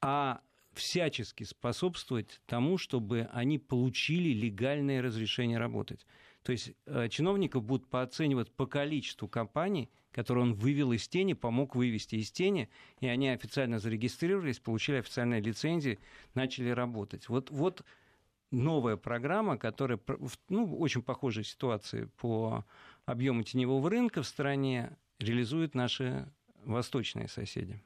а 0.00 0.40
всячески 0.72 1.44
способствовать 1.44 2.40
тому, 2.46 2.78
чтобы 2.78 3.28
они 3.32 3.58
получили 3.58 4.30
легальное 4.30 5.02
разрешение 5.02 5.58
работать. 5.58 6.06
То 6.42 6.52
есть 6.52 6.72
э, 6.86 7.08
чиновников 7.08 7.64
будут 7.64 7.86
пооценивать 7.88 8.50
по 8.50 8.66
количеству 8.66 9.28
компаний, 9.28 9.90
которые 10.12 10.44
он 10.44 10.54
вывел 10.54 10.92
из 10.92 11.06
тени, 11.06 11.34
помог 11.34 11.74
вывести 11.74 12.16
из 12.16 12.30
тени, 12.30 12.68
и 13.00 13.06
они 13.06 13.28
официально 13.28 13.78
зарегистрировались, 13.78 14.58
получили 14.58 14.96
официальные 14.96 15.40
лицензии, 15.40 15.98
начали 16.34 16.70
работать. 16.70 17.28
Вот, 17.28 17.50
вот 17.50 17.84
новая 18.50 18.96
программа, 18.96 19.58
которая 19.58 20.00
ну, 20.48 20.76
очень 20.78 21.02
похожей 21.02 21.44
ситуации 21.44 22.08
по 22.16 22.64
объему 23.04 23.42
теневого 23.42 23.88
рынка 23.88 24.22
в 24.22 24.26
стране 24.26 24.96
реализуют 25.18 25.74
наши 25.74 26.28
восточные 26.64 27.28
соседи. 27.28 27.80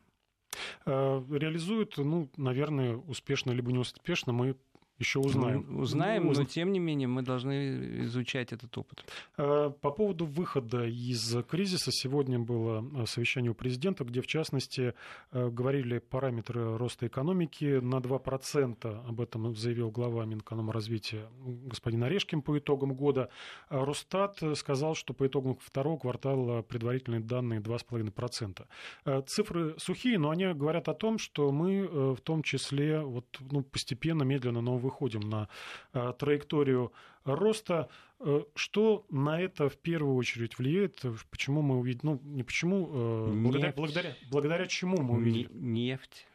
Э, 0.86 1.22
реализуют, 1.30 1.96
ну, 1.98 2.30
наверное, 2.36 2.96
успешно 2.96 3.50
либо 3.50 3.72
не 3.72 3.78
успешно, 3.78 4.32
мы 4.32 4.56
еще 4.98 5.18
узнаем. 5.18 5.66
Мы 5.68 5.82
узнаем, 5.82 6.26
ну, 6.26 6.32
но 6.32 6.44
тем 6.44 6.72
не 6.72 6.78
менее 6.78 7.08
мы 7.08 7.22
должны 7.22 8.04
изучать 8.04 8.52
этот 8.52 8.76
опыт. 8.78 9.04
Э, 9.36 9.72
по 9.80 9.90
поводу 9.90 10.24
выхода 10.24 10.84
из 10.86 11.36
кризиса 11.48 11.90
сегодня 11.90 12.38
было 12.38 12.84
э, 13.02 13.06
совещание 13.06 13.50
у 13.50 13.54
президента, 13.54 14.04
где 14.04 14.20
в 14.20 14.26
частности 14.28 14.94
э, 15.32 15.48
говорили 15.48 15.98
параметры 15.98 16.76
роста 16.76 17.08
экономики 17.08 17.80
на 17.80 17.96
2%. 17.96 19.08
Об 19.08 19.20
этом 19.20 19.56
заявил 19.56 19.90
глава 19.90 20.24
Минэкономразвития 20.26 21.28
господин 21.66 22.04
Орешкин 22.04 22.42
по 22.42 22.56
итогам 22.56 22.94
года. 22.94 23.30
Росстат 23.70 24.40
сказал, 24.54 24.94
что 24.94 25.12
по 25.12 25.26
итогам 25.26 25.56
второго 25.60 25.98
квартала 25.98 26.62
предварительные 26.62 27.20
данные 27.20 27.60
2,5%. 27.60 29.24
Цифры 29.26 29.74
сухие, 29.78 30.18
но 30.18 30.30
они 30.30 30.46
говорят 30.52 30.88
о 30.88 30.94
том, 30.94 31.18
что 31.18 31.50
мы 31.50 32.14
в 32.14 32.20
том 32.20 32.42
числе 32.42 33.00
вот, 33.00 33.24
ну, 33.50 33.62
постепенно, 33.62 34.22
медленно, 34.22 34.60
но 34.60 34.83
выходим 34.84 35.20
на 35.28 35.48
э, 35.92 36.12
траекторию 36.18 36.92
роста. 37.24 37.88
Э, 38.20 38.42
что 38.54 39.04
на 39.10 39.40
это 39.40 39.68
в 39.68 39.76
первую 39.76 40.16
очередь 40.16 40.58
влияет? 40.58 41.02
Почему 41.30 41.62
мы 41.62 41.78
увидим? 41.78 42.00
Ну, 42.02 42.20
не 42.22 42.42
почему, 42.42 42.88
э, 42.92 43.32
благодаря, 43.32 43.72
благодаря, 43.72 44.16
благодаря 44.30 44.66
чему 44.66 45.00
мы 45.02 45.14
увидим? 45.14 45.50
Нефть. 45.52 46.26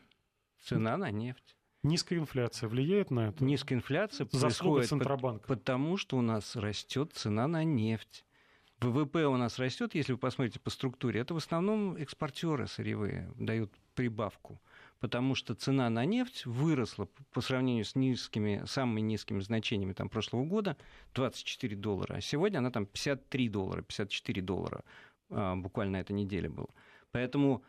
Цена 0.62 0.98
на 0.98 1.12
нефть. 1.12 1.56
Низкая 1.82 2.20
инфляция 2.20 2.68
влияет 2.68 3.10
на 3.10 3.30
это? 3.30 3.44
Низкая 3.44 3.78
инфляция 3.78 4.26
происходит 4.26 4.90
Центробанка. 4.90 5.48
потому, 5.48 5.96
что 5.96 6.18
у 6.18 6.22
нас 6.22 6.58
растет 6.58 7.14
цена 7.14 7.48
на 7.48 7.64
нефть. 7.64 8.26
ВВП 8.82 9.28
у 9.28 9.38
нас 9.38 9.60
растет, 9.60 9.96
если 9.96 10.14
вы 10.14 10.18
посмотрите 10.18 10.60
по 10.60 10.70
структуре, 10.70 11.22
это 11.22 11.34
в 11.34 11.38
основном 11.38 11.96
экспортеры 11.96 12.68
сырьевые 12.68 13.32
дают 13.38 13.72
прибавку. 13.96 14.62
Потому 15.00 15.36
что 15.36 15.56
цена 15.56 15.90
на 15.90 16.06
нефть 16.06 16.46
выросла 16.46 17.08
по 17.32 17.42
сравнению 17.42 17.86
с 17.86 17.96
низкими, 17.96 18.64
самыми 18.66 19.02
низкими 19.02 19.40
значениями 19.40 19.94
там, 19.94 20.10
прошлого 20.10 20.46
года 20.46 20.78
24 21.14 21.76
доллара, 21.76 22.16
а 22.16 22.22
сегодня 22.22 22.60
она 22.60 22.72
там 22.72 22.86
53 22.86 23.50
доллара, 23.50 23.82
54 23.82 24.42
доллара 24.42 24.84
а, 25.30 25.56
буквально 25.56 25.98
эта 25.98 26.14
неделя 26.14 26.50
была. 26.50 26.70
Поэтому 27.12 27.64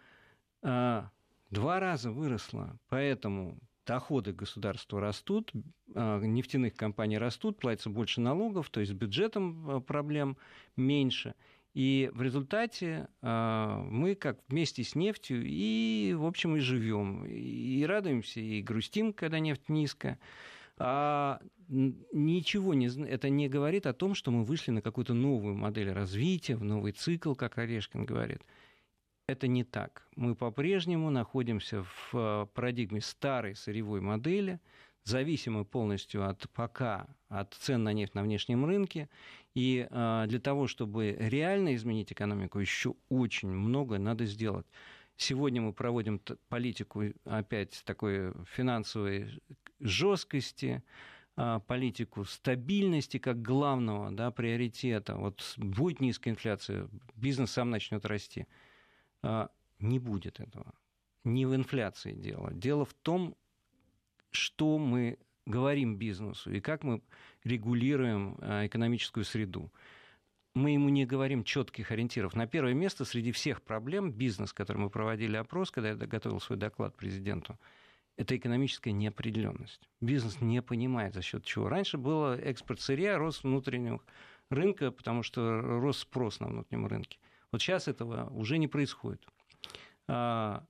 а, 0.62 1.10
два 1.50 1.80
раза 1.80 2.10
выросла, 2.10 2.76
поэтому 2.88 3.58
доходы 3.86 4.32
государства 4.32 5.00
растут, 5.00 5.52
а, 5.94 6.18
нефтяных 6.20 6.74
компаний 6.74 7.18
растут, 7.18 7.58
платится 7.58 7.90
больше 7.90 8.20
налогов, 8.20 8.70
то 8.70 8.80
есть 8.80 8.92
с 8.92 8.94
бюджетом 8.94 9.82
проблем 9.82 10.36
меньше. 10.76 11.34
И 11.72 12.10
в 12.14 12.22
результате 12.22 13.08
а, 13.22 13.82
мы 13.84 14.16
как 14.16 14.40
вместе 14.48 14.82
с 14.82 14.94
нефтью 14.94 15.42
и, 15.44 16.14
в 16.18 16.26
общем, 16.26 16.56
и 16.56 16.60
живем, 16.60 17.24
и 17.26 17.84
радуемся, 17.84 18.40
и 18.40 18.60
грустим, 18.60 19.12
когда 19.12 19.38
нефть 19.38 19.68
низкая. 19.68 20.18
А 20.78 21.40
ничего 21.68 22.74
не, 22.74 22.88
это 23.06 23.28
не 23.28 23.48
говорит 23.48 23.86
о 23.86 23.92
том, 23.92 24.14
что 24.14 24.30
мы 24.30 24.44
вышли 24.44 24.72
на 24.72 24.82
какую-то 24.82 25.14
новую 25.14 25.54
модель 25.54 25.92
развития, 25.92 26.56
в 26.56 26.64
новый 26.64 26.92
цикл, 26.92 27.34
как 27.34 27.58
Орешкин 27.58 28.04
говорит. 28.04 28.42
Это 29.28 29.46
не 29.46 29.62
так. 29.62 30.08
Мы 30.16 30.34
по-прежнему 30.34 31.10
находимся 31.10 31.84
в 32.10 32.50
парадигме 32.52 33.00
старой 33.00 33.54
сырьевой 33.54 34.00
модели, 34.00 34.58
зависимы 35.04 35.64
полностью 35.64 36.28
от 36.28 36.48
пока 36.50 37.06
от 37.28 37.54
цен 37.54 37.84
на 37.84 37.92
нефть 37.92 38.14
на 38.14 38.22
внешнем 38.22 38.64
рынке. 38.64 39.08
И 39.54 39.86
а, 39.90 40.26
для 40.26 40.40
того, 40.40 40.66
чтобы 40.66 41.16
реально 41.18 41.74
изменить 41.74 42.12
экономику, 42.12 42.58
еще 42.58 42.94
очень 43.08 43.48
многое 43.48 43.98
надо 43.98 44.24
сделать. 44.26 44.66
Сегодня 45.16 45.60
мы 45.60 45.72
проводим 45.72 46.20
политику 46.48 47.02
опять 47.24 47.82
такой 47.84 48.32
финансовой 48.46 49.40
жесткости, 49.80 50.82
а, 51.36 51.60
политику 51.60 52.24
стабильности 52.24 53.18
как 53.18 53.42
главного 53.42 54.10
да, 54.10 54.30
приоритета. 54.30 55.16
Вот 55.16 55.54
будет 55.56 56.00
низкая 56.00 56.34
инфляция, 56.34 56.88
бизнес 57.16 57.52
сам 57.52 57.70
начнет 57.70 58.04
расти. 58.04 58.46
А, 59.22 59.50
не 59.78 59.98
будет 59.98 60.40
этого. 60.40 60.74
Не 61.24 61.46
в 61.46 61.54
инфляции 61.54 62.12
дело. 62.12 62.52
Дело 62.52 62.84
в 62.84 62.94
том, 62.94 63.36
что 64.30 64.78
мы 64.78 65.18
говорим 65.46 65.96
бизнесу 65.96 66.50
и 66.52 66.60
как 66.60 66.84
мы 66.84 67.02
регулируем 67.44 68.36
а, 68.40 68.66
экономическую 68.66 69.24
среду. 69.24 69.72
Мы 70.54 70.72
ему 70.72 70.88
не 70.88 71.06
говорим 71.06 71.44
четких 71.44 71.92
ориентиров. 71.92 72.34
На 72.34 72.46
первое 72.46 72.74
место 72.74 73.04
среди 73.04 73.30
всех 73.30 73.62
проблем 73.62 74.12
бизнес, 74.12 74.52
который 74.52 74.78
мы 74.78 74.90
проводили 74.90 75.36
опрос, 75.36 75.70
когда 75.70 75.90
я 75.90 75.94
готовил 75.94 76.40
свой 76.40 76.58
доклад 76.58 76.96
президенту, 76.96 77.58
это 78.16 78.36
экономическая 78.36 78.92
неопределенность. 78.92 79.88
Бизнес 80.00 80.40
не 80.40 80.60
понимает, 80.60 81.14
за 81.14 81.22
счет 81.22 81.44
чего. 81.44 81.68
Раньше 81.68 81.98
было 81.98 82.38
экспорт 82.38 82.80
сырья, 82.80 83.16
рост 83.16 83.44
внутреннего 83.44 84.02
рынка, 84.50 84.90
потому 84.90 85.22
что 85.22 85.60
рос 85.60 85.98
спрос 85.98 86.40
на 86.40 86.48
внутреннем 86.48 86.86
рынке. 86.86 87.18
Вот 87.52 87.62
сейчас 87.62 87.88
этого 87.88 88.28
уже 88.30 88.58
не 88.58 88.68
происходит. 88.68 89.24
А, 90.08 90.64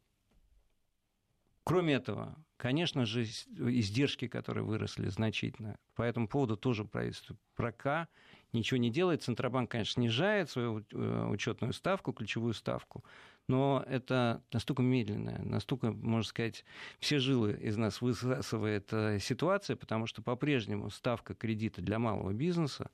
кроме 1.70 1.94
этого, 1.94 2.37
конечно 2.56 3.06
же, 3.06 3.22
издержки, 3.22 4.26
которые 4.26 4.64
выросли 4.64 5.09
значительно. 5.09 5.78
По 5.94 6.02
этому 6.02 6.26
поводу 6.26 6.56
тоже 6.56 6.85
правительство 6.85 7.37
пока 7.54 8.09
ничего 8.52 8.78
не 8.78 8.90
делает. 8.90 9.22
Центробанк, 9.22 9.70
конечно, 9.70 9.92
снижает 9.92 10.50
свою 10.50 10.85
э, 10.92 11.28
учетную 11.30 11.72
ставку, 11.72 12.12
ключевую 12.12 12.54
ставку, 12.54 13.04
но 13.46 13.85
это 13.87 14.42
настолько 14.52 14.83
медленная, 14.83 15.40
настолько, 15.42 15.92
можно 15.92 16.28
сказать, 16.28 16.64
все 16.98 17.20
жилы 17.20 17.52
из 17.52 17.76
нас 17.76 18.00
высасывает 18.00 18.92
э, 18.92 19.20
ситуация, 19.20 19.76
потому 19.76 20.06
что 20.06 20.22
по-прежнему 20.22 20.90
ставка 20.90 21.35
кредита 21.35 21.83
для 21.83 22.00
малого 22.00 22.33
бизнеса 22.33 22.90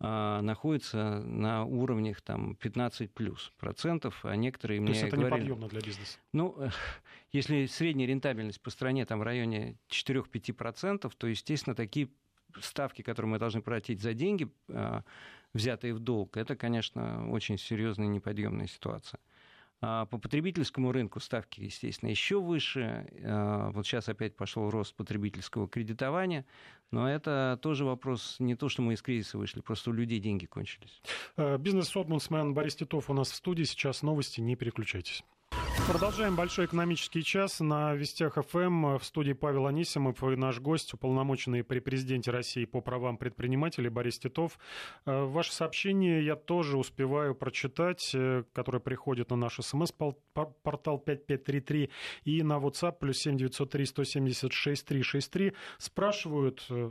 находится 0.00 1.20
на 1.24 1.64
уровнях 1.64 2.20
там 2.20 2.54
15 2.56 3.12
плюс 3.12 3.52
процентов, 3.58 4.24
а 4.24 4.36
некоторые 4.36 4.78
То 4.78 4.82
мне 4.82 4.92
есть 4.92 5.04
это 5.04 5.16
говорили... 5.16 5.40
неподъемно 5.40 5.68
для 5.68 5.80
бизнеса? 5.80 6.18
Ну, 6.32 6.56
если 7.32 7.66
средняя 7.66 8.06
рентабельность 8.06 8.60
по 8.60 8.70
стране 8.70 9.04
там 9.06 9.18
в 9.18 9.22
районе 9.22 9.76
4-5 9.90 10.52
процентов, 10.52 11.16
то, 11.16 11.26
естественно, 11.26 11.74
такие 11.74 12.08
ставки, 12.60 13.02
которые 13.02 13.30
мы 13.30 13.38
должны 13.38 13.60
платить 13.60 14.00
за 14.00 14.14
деньги, 14.14 14.48
а, 14.68 15.02
взятые 15.52 15.94
в 15.94 15.98
долг, 15.98 16.36
это, 16.36 16.56
конечно, 16.56 17.28
очень 17.30 17.58
серьезная 17.58 18.06
неподъемная 18.06 18.66
ситуация. 18.66 19.20
А 19.80 20.06
по 20.06 20.18
потребительскому 20.18 20.90
рынку 20.90 21.20
ставки, 21.20 21.60
естественно, 21.60 22.10
еще 22.10 22.40
выше. 22.40 23.08
А, 23.22 23.70
вот 23.70 23.86
сейчас 23.86 24.08
опять 24.08 24.36
пошел 24.36 24.70
рост 24.70 24.94
потребительского 24.94 25.68
кредитования. 25.68 26.46
Но 26.90 27.08
это 27.08 27.58
тоже 27.62 27.84
вопрос 27.84 28.36
не 28.40 28.56
то, 28.56 28.68
что 28.68 28.82
мы 28.82 28.94
из 28.94 29.02
кризиса 29.02 29.38
вышли, 29.38 29.60
просто 29.60 29.90
у 29.90 29.92
людей 29.92 30.18
деньги 30.18 30.46
кончились. 30.46 31.02
Э, 31.36 31.58
бизнес-омбудсмен 31.58 32.54
Борис 32.54 32.76
Титов 32.76 33.10
у 33.10 33.12
нас 33.12 33.30
в 33.30 33.34
студии. 33.34 33.64
Сейчас 33.64 34.02
новости, 34.02 34.40
не 34.40 34.56
переключайтесь. 34.56 35.22
Продолжаем 35.88 36.36
большой 36.36 36.66
экономический 36.66 37.24
час 37.24 37.60
на 37.60 37.94
Вестях 37.94 38.34
ФМ. 38.34 38.98
В 38.98 39.04
студии 39.04 39.32
Павел 39.32 39.66
Анисимов 39.66 40.22
и 40.22 40.36
наш 40.36 40.60
гость, 40.60 40.92
уполномоченный 40.92 41.64
при 41.64 41.78
президенте 41.78 42.30
России 42.30 42.66
по 42.66 42.82
правам 42.82 43.16
предпринимателей 43.16 43.88
Борис 43.88 44.18
Титов. 44.18 44.58
Э, 45.06 45.24
Ваше 45.24 45.54
сообщение 45.54 46.22
я 46.22 46.36
тоже 46.36 46.76
успеваю 46.76 47.34
прочитать, 47.34 48.10
э, 48.12 48.44
которое 48.52 48.80
приходит 48.80 49.30
на 49.30 49.36
наш 49.36 49.60
смс-портал 49.60 50.98
5533 50.98 51.90
и 52.24 52.42
на 52.42 52.58
WhatsApp 52.58 52.98
плюс 53.00 53.16
7903 53.20 53.86
176 53.86 54.84
363. 54.84 55.54
Спрашивают 55.78 56.66
э, 56.68 56.90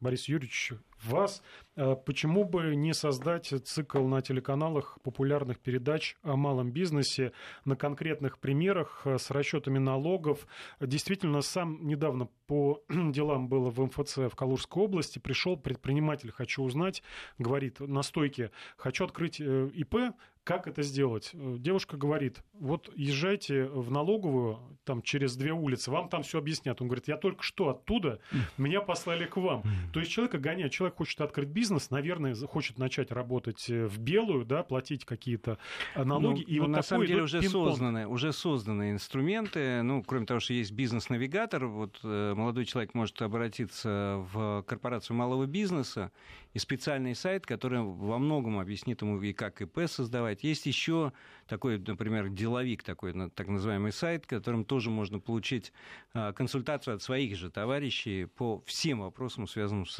Борис 0.00 0.28
Юрьевич, 0.28 0.74
вас. 1.06 1.42
Э, 1.76 1.96
почему 1.96 2.44
бы 2.44 2.76
не 2.76 2.94
создать 2.94 3.52
цикл 3.64 4.04
на 4.06 4.22
телеканалах 4.22 4.98
популярных 5.02 5.58
передач 5.58 6.16
о 6.22 6.36
малом 6.36 6.70
бизнесе 6.70 7.32
на 7.64 7.76
конкретных 7.76 8.38
примерах 8.38 9.02
э, 9.04 9.18
с 9.18 9.30
расчетами 9.30 9.78
налогов? 9.78 10.46
Действительно, 10.80 11.42
сам 11.42 11.86
недавно 11.86 12.28
по 12.46 12.82
делам 12.88 13.48
было 13.48 13.70
в 13.70 13.80
МФЦ 13.80 14.16
в 14.16 14.36
Калужской 14.36 14.84
области, 14.84 15.18
пришел 15.18 15.56
предприниматель, 15.56 16.30
хочу 16.30 16.62
узнать, 16.62 17.02
говорит 17.38 17.80
на 17.80 18.02
стойке, 18.02 18.50
хочу 18.76 19.04
открыть 19.04 19.40
э, 19.40 19.70
ИП, 19.74 20.14
как 20.44 20.66
это 20.66 20.82
сделать? 20.82 21.30
Девушка 21.32 21.96
говорит, 21.96 22.42
вот 22.52 22.90
езжайте 22.94 23.64
в 23.64 23.90
налоговую, 23.90 24.58
там 24.84 25.00
через 25.00 25.36
две 25.36 25.52
улицы, 25.52 25.90
вам 25.90 26.10
там 26.10 26.22
все 26.22 26.38
объяснят. 26.38 26.80
Он 26.82 26.88
говорит, 26.88 27.08
я 27.08 27.16
только 27.16 27.42
что 27.42 27.70
оттуда, 27.70 28.20
меня 28.58 28.82
послали 28.82 29.24
к 29.24 29.38
вам. 29.38 29.62
То 29.94 30.00
есть 30.00 30.12
человека 30.12 30.36
гоняют, 30.36 30.72
человек 30.72 30.93
человек 30.94 30.96
хочет 30.96 31.20
открыть 31.20 31.48
бизнес, 31.48 31.90
наверное, 31.90 32.34
хочет 32.46 32.78
начать 32.78 33.10
работать 33.12 33.68
э, 33.68 33.86
в 33.86 33.98
белую, 33.98 34.44
да, 34.44 34.62
платить 34.62 35.04
какие-то 35.04 35.58
э, 35.94 36.04
налоги. 36.04 36.42
Ну, 36.42 36.46
и 36.46 36.56
ну, 36.56 36.62
вот 36.62 36.68
на 36.68 36.82
самом 36.82 37.06
деле 37.06 37.22
уже 37.22 37.42
созданы, 37.42 38.06
уже 38.06 38.32
созданы 38.32 38.92
инструменты. 38.92 39.82
Ну, 39.82 40.02
кроме 40.02 40.26
того, 40.26 40.40
что 40.40 40.54
есть 40.54 40.72
бизнес-навигатор, 40.72 41.66
вот 41.66 42.00
э, 42.02 42.34
молодой 42.34 42.64
человек 42.64 42.94
может 42.94 43.20
обратиться 43.22 44.24
в 44.32 44.64
корпорацию 44.66 45.16
малого 45.16 45.46
бизнеса 45.46 46.10
и 46.54 46.58
специальный 46.58 47.14
сайт, 47.14 47.44
который 47.46 47.82
во 47.82 48.18
многом 48.18 48.58
объяснит 48.58 49.02
ему 49.02 49.20
и 49.20 49.32
как 49.32 49.60
ИП 49.60 49.80
создавать. 49.86 50.44
Есть 50.44 50.66
еще 50.66 51.12
такой, 51.46 51.78
например, 51.78 52.28
деловик 52.28 52.82
такой, 52.82 53.12
так 53.30 53.48
называемый 53.48 53.92
сайт, 53.92 54.26
которым 54.26 54.64
тоже 54.64 54.88
можно 54.88 55.18
получить 55.18 55.72
консультацию 56.12 56.94
от 56.94 57.02
своих 57.02 57.36
же 57.36 57.50
товарищей 57.50 58.26
по 58.26 58.62
всем 58.66 59.00
вопросам, 59.00 59.48
связанным 59.48 59.84
с 59.84 59.98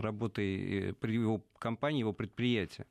работой 0.00 0.94
э, 1.02 1.08
его 1.08 1.44
компании, 1.58 2.00
его 2.00 2.12
предприятия. 2.12 2.86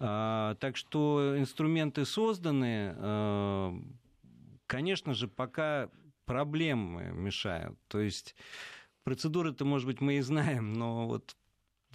А, 0.00 0.56
так 0.56 0.76
что 0.76 1.36
инструменты 1.38 2.04
созданы. 2.04 2.94
А, 2.96 3.74
конечно 4.66 5.14
же, 5.14 5.28
пока 5.28 5.88
проблемы 6.24 7.12
мешают. 7.12 7.78
То 7.86 8.00
есть 8.00 8.34
процедуры-то, 9.04 9.64
может 9.64 9.86
быть, 9.86 10.00
мы 10.00 10.14
и 10.14 10.20
знаем, 10.20 10.72
но 10.72 11.06
вот 11.06 11.36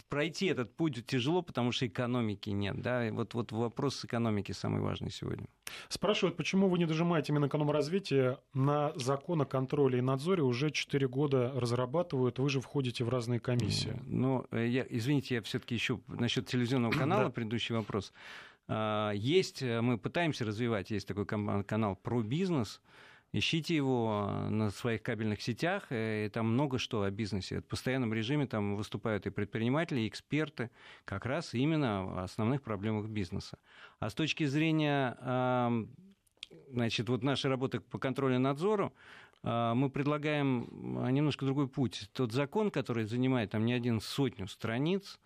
пройти 0.05 0.47
этот 0.47 0.75
путь 0.75 1.05
тяжело, 1.05 1.41
потому 1.41 1.71
что 1.71 1.87
экономики 1.87 2.49
нет. 2.49 2.81
Да? 2.81 3.07
И 3.07 3.11
вот, 3.11 3.33
вот 3.33 3.51
вопрос 3.51 4.03
экономики 4.05 4.51
самый 4.51 4.81
важный 4.81 5.11
сегодня. 5.11 5.47
Спрашивают, 5.89 6.37
почему 6.37 6.69
вы 6.69 6.77
не 6.77 6.85
дожимаете 6.85 7.33
Минэкономразвития 7.33 8.39
на 8.53 8.91
закон 8.95 9.41
о 9.41 9.45
контроле 9.45 9.99
и 9.99 10.01
надзоре 10.01 10.43
уже 10.43 10.71
4 10.71 11.07
года 11.07 11.51
разрабатывают, 11.55 12.39
вы 12.39 12.49
же 12.49 12.61
входите 12.61 13.03
в 13.03 13.09
разные 13.09 13.39
комиссии. 13.39 13.99
Ну, 14.05 14.45
э, 14.51 14.67
я, 14.67 14.85
извините, 14.89 15.35
я 15.35 15.41
все-таки 15.41 15.75
еще 15.75 15.99
насчет 16.07 16.47
телевизионного 16.47 16.91
канала, 16.97 17.29
предыдущий 17.29 17.75
вопрос. 17.75 18.13
А, 18.67 19.11
есть, 19.11 19.61
э, 19.61 19.81
мы 19.81 19.97
пытаемся 19.97 20.45
развивать, 20.45 20.91
есть 20.91 21.07
такой 21.07 21.25
канал 21.25 21.95
про 21.95 22.21
бизнес, 22.21 22.81
Ищите 23.37 23.75
его 23.75 24.47
на 24.49 24.71
своих 24.71 25.03
кабельных 25.03 25.41
сетях, 25.41 25.87
э, 25.89 26.25
и 26.25 26.29
там 26.29 26.53
много 26.53 26.79
что 26.79 27.03
о 27.03 27.11
бизнесе. 27.11 27.61
В 27.61 27.65
постоянном 27.65 28.13
режиме 28.13 28.47
там 28.47 28.75
выступают 28.75 29.25
и 29.27 29.29
предприниматели, 29.29 30.01
и 30.01 30.07
эксперты, 30.07 30.69
как 31.05 31.25
раз 31.25 31.53
именно 31.53 32.21
о 32.21 32.23
основных 32.23 32.61
проблемах 32.61 33.07
бизнеса. 33.07 33.57
А 33.99 34.09
с 34.09 34.13
точки 34.13 34.45
зрения 34.45 35.17
значит, 36.69 37.09
вот 37.09 37.23
нашей 37.23 37.49
работы 37.49 37.79
по 37.79 37.99
контролю 37.99 38.35
и 38.35 38.39
надзору, 38.39 38.93
а, 39.43 39.73
мы 39.73 39.89
предлагаем 39.89 40.67
немножко 41.11 41.45
другой 41.45 41.67
путь. 41.67 42.09
Тот 42.13 42.31
закон, 42.31 42.71
который 42.71 43.05
занимает 43.05 43.51
там 43.51 43.65
не 43.65 43.73
один 43.73 44.01
сотню 44.01 44.47
страниц, 44.47 45.19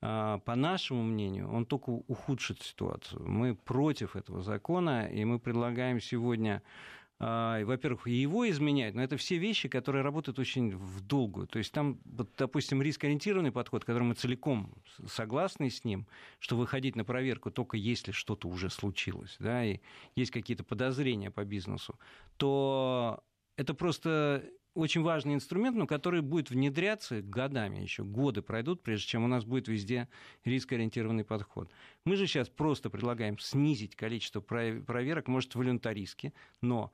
а, 0.00 0.38
по 0.40 0.54
нашему 0.54 1.02
мнению, 1.02 1.50
он 1.50 1.66
только 1.66 1.90
ухудшит 1.90 2.62
ситуацию. 2.62 3.26
Мы 3.26 3.54
против 3.54 4.16
этого 4.16 4.42
закона, 4.42 5.06
и 5.06 5.24
мы 5.24 5.38
предлагаем 5.38 6.00
сегодня 6.00 6.62
а, 6.62 7.03
во-первых, 7.24 8.06
его 8.06 8.48
изменять, 8.50 8.94
но 8.94 9.02
это 9.02 9.16
все 9.16 9.38
вещи, 9.38 9.68
которые 9.68 10.02
работают 10.02 10.38
очень 10.38 10.76
в 10.76 11.00
долгую. 11.00 11.46
То 11.46 11.58
есть 11.58 11.72
там, 11.72 11.98
вот, 12.04 12.30
допустим, 12.36 12.82
рискоориентированный 12.82 13.52
подход, 13.52 13.84
который 13.84 14.02
мы 14.02 14.14
целиком 14.14 14.74
согласны 15.06 15.70
с 15.70 15.84
ним, 15.84 16.06
что 16.38 16.56
выходить 16.56 16.96
на 16.96 17.04
проверку 17.04 17.50
только 17.50 17.76
если 17.76 18.12
что-то 18.12 18.48
уже 18.48 18.68
случилось, 18.68 19.36
да, 19.38 19.64
и 19.64 19.80
есть 20.16 20.32
какие-то 20.32 20.64
подозрения 20.64 21.30
по 21.30 21.44
бизнесу, 21.44 21.98
то 22.36 23.22
это 23.56 23.72
просто 23.72 24.44
очень 24.74 25.02
важный 25.02 25.34
инструмент, 25.34 25.76
но 25.76 25.86
который 25.86 26.20
будет 26.20 26.50
внедряться 26.50 27.22
годами 27.22 27.78
еще. 27.78 28.02
Годы 28.02 28.42
пройдут, 28.42 28.82
прежде 28.82 29.06
чем 29.06 29.24
у 29.24 29.28
нас 29.28 29.44
будет 29.44 29.68
везде 29.68 30.08
рискоориентированный 30.44 31.24
подход. 31.24 31.70
Мы 32.04 32.16
же 32.16 32.26
сейчас 32.26 32.48
просто 32.48 32.90
предлагаем 32.90 33.38
снизить 33.38 33.94
количество 33.94 34.40
проверок, 34.40 35.28
может, 35.28 35.54
волюнтаристски, 35.54 36.34
но 36.60 36.92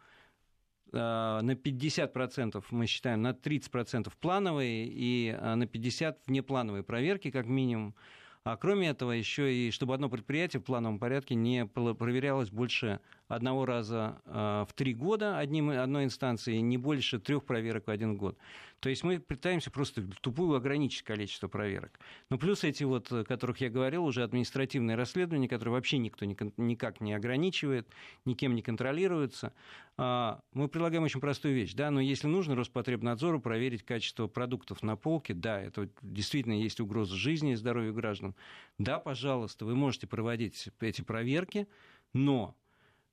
на 0.92 1.52
50% 1.52 2.64
мы 2.70 2.86
считаем, 2.86 3.22
на 3.22 3.30
30% 3.30 4.12
плановые 4.20 4.86
и 4.86 5.36
э, 5.38 5.54
на 5.54 5.64
50% 5.64 6.16
внеплановые 6.26 6.82
проверки, 6.82 7.30
как 7.30 7.46
минимум. 7.46 7.94
А 8.42 8.56
кроме 8.56 8.88
этого, 8.88 9.12
еще 9.12 9.52
и 9.54 9.70
чтобы 9.70 9.94
одно 9.94 10.08
предприятие 10.08 10.60
в 10.60 10.64
плановом 10.64 10.98
порядке 10.98 11.34
не 11.34 11.66
проверялось 11.66 12.50
больше 12.50 13.00
одного 13.30 13.64
раза 13.64 14.20
э, 14.26 14.64
в 14.68 14.72
три 14.74 14.92
года 14.92 15.38
одним, 15.38 15.70
одной 15.70 16.04
инстанции, 16.04 16.56
не 16.56 16.76
больше 16.76 17.18
трех 17.20 17.44
проверок 17.44 17.86
в 17.86 17.90
один 17.90 18.16
год. 18.16 18.36
То 18.80 18.88
есть 18.88 19.04
мы 19.04 19.20
пытаемся 19.20 19.70
просто 19.70 20.02
тупую 20.20 20.56
ограничить 20.56 21.02
количество 21.02 21.48
проверок. 21.48 22.00
Но 22.28 22.38
плюс 22.38 22.64
эти 22.64 22.82
вот, 22.82 23.12
о 23.12 23.24
которых 23.24 23.60
я 23.60 23.68
говорил, 23.68 24.04
уже 24.04 24.24
административные 24.24 24.96
расследования, 24.96 25.48
которые 25.48 25.74
вообще 25.74 25.98
никто 25.98 26.24
никак 26.24 27.00
не 27.00 27.12
ограничивает, 27.12 27.86
никем 28.24 28.54
не 28.54 28.62
контролируются. 28.62 29.52
А, 29.96 30.40
мы 30.54 30.68
предлагаем 30.68 31.04
очень 31.04 31.20
простую 31.20 31.54
вещь, 31.54 31.74
да, 31.74 31.90
но 31.90 32.00
если 32.00 32.26
нужно 32.26 32.56
Роспотребнадзору 32.56 33.38
проверить 33.38 33.84
качество 33.84 34.26
продуктов 34.26 34.82
на 34.82 34.96
полке, 34.96 35.34
да, 35.34 35.60
это 35.60 35.88
действительно 36.02 36.54
есть 36.54 36.80
угроза 36.80 37.14
жизни 37.14 37.52
и 37.52 37.56
здоровью 37.56 37.92
граждан, 37.92 38.34
да, 38.78 38.98
пожалуйста, 38.98 39.66
вы 39.66 39.76
можете 39.76 40.06
проводить 40.06 40.70
эти 40.80 41.02
проверки, 41.02 41.68
но 42.14 42.56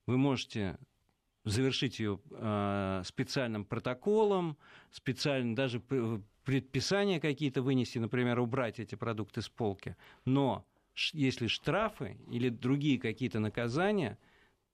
вы 0.07 0.17
можете 0.17 0.79
завершить 1.43 1.99
ее 1.99 2.19
э, 2.31 3.03
специальным 3.05 3.63
протоколом, 3.63 4.57
специально 4.91 5.55
даже 5.55 5.79
предписания 6.43 7.19
какие-то 7.19 7.61
вынести, 7.61 7.99
например, 7.99 8.39
убрать 8.39 8.79
эти 8.79 8.95
продукты 8.95 9.41
с 9.41 9.49
полки. 9.49 9.95
Но 10.25 10.65
если 11.13 11.47
штрафы 11.47 12.17
или 12.31 12.49
другие 12.49 12.99
какие-то 12.99 13.39
наказания, 13.39 14.17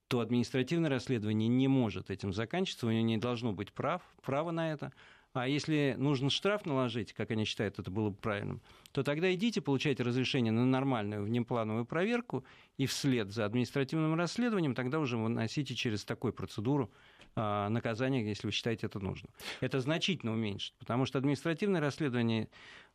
то 0.08 0.20
административное 0.20 0.90
расследование 0.90 1.50
не 1.50 1.68
может 1.68 2.10
этим 2.10 2.34
заканчиваться, 2.34 2.88
у 2.88 2.92
него 2.92 3.06
не 3.06 3.18
должно 3.18 3.54
быть 3.54 3.74
прав, 3.74 4.02
права 4.22 4.52
на 4.52 4.72
это. 4.72 4.94
А 5.34 5.48
если 5.48 5.96
нужно 5.98 6.30
штраф 6.30 6.68
наложить, 6.68 7.12
как 7.14 7.32
они 7.32 7.44
считают, 7.46 7.80
это 7.80 7.90
было 7.90 8.12
бы 8.12 8.16
правильным, 8.16 8.62
то 8.92 9.02
тогда 9.02 9.34
идите, 9.34 9.62
получайте 9.62 10.04
разрешение 10.04 10.52
на 10.52 10.64
нормальную 10.64 11.24
внеплановую 11.24 11.86
проверку, 11.86 12.46
и 12.78 12.86
вслед 12.86 13.32
за 13.32 13.46
административным 13.46 14.14
расследованием 14.16 14.76
тогда 14.76 15.00
уже 15.00 15.18
выносите 15.18 15.74
через 15.74 16.06
такую 16.06 16.34
процедуру 16.34 16.92
а, 17.36 17.68
наказание, 17.70 18.24
если 18.24 18.46
вы 18.46 18.52
считаете 18.52 18.86
это 18.86 19.00
нужно. 19.00 19.28
Это 19.60 19.80
значительно 19.80 20.34
уменьшит, 20.34 20.76
потому 20.78 21.06
что 21.06 21.18
административное 21.18 21.82
расследование 21.82 22.48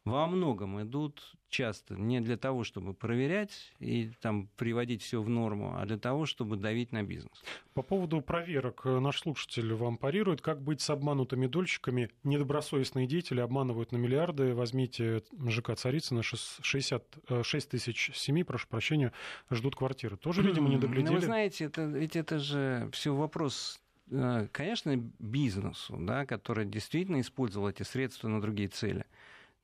во 0.04 0.26
многом 0.26 0.80
идут 0.82 1.22
часто 1.48 1.94
не 1.94 2.20
для 2.20 2.36
того, 2.36 2.64
чтобы 2.64 2.94
проверять 2.94 3.72
и 3.78 4.10
там, 4.20 4.48
приводить 4.56 5.02
все 5.02 5.22
в 5.22 5.28
норму, 5.28 5.74
а 5.76 5.86
для 5.86 5.98
того, 5.98 6.26
чтобы 6.26 6.56
давить 6.56 6.92
на 6.92 7.02
бизнес. 7.02 7.42
По 7.74 7.82
поводу 7.82 8.20
проверок 8.20 8.82
э, 8.84 8.98
наш 8.98 9.20
слушатель 9.20 9.72
вам 9.74 9.96
парирует. 9.96 10.40
Как 10.40 10.60
быть 10.60 10.80
с 10.80 10.90
обманутыми 10.90 11.46
дольщиками? 11.46 12.10
Недобросовестные 12.24 13.06
деятели 13.06 13.40
обманывают 13.40 13.92
на 13.92 13.96
миллиарды. 13.96 14.54
Возьмите 14.54 15.22
ЖК 15.46 15.74
Царицына, 15.74 16.22
66 16.22 17.22
э, 17.28 17.70
тысяч 17.70 18.10
семей, 18.14 18.44
прошу 18.44 18.68
прощения, 18.68 19.12
ждут 19.50 19.76
квартиры. 19.76 20.16
Тоже, 20.16 20.42
видимо, 20.42 20.68
не 20.68 20.78
доглядели. 20.78 21.08
Ну, 21.08 21.14
вы 21.14 21.20
знаете, 21.20 21.64
это, 21.64 21.84
ведь 21.84 22.16
это 22.16 22.38
же 22.38 22.90
все 22.92 23.14
вопрос 23.14 23.80
э, 24.10 24.48
конечно, 24.52 24.96
бизнесу, 25.18 25.96
да, 25.98 26.26
который 26.26 26.66
действительно 26.66 27.20
использовал 27.20 27.68
эти 27.68 27.82
средства 27.84 28.28
на 28.28 28.40
другие 28.40 28.68
цели. 28.68 29.06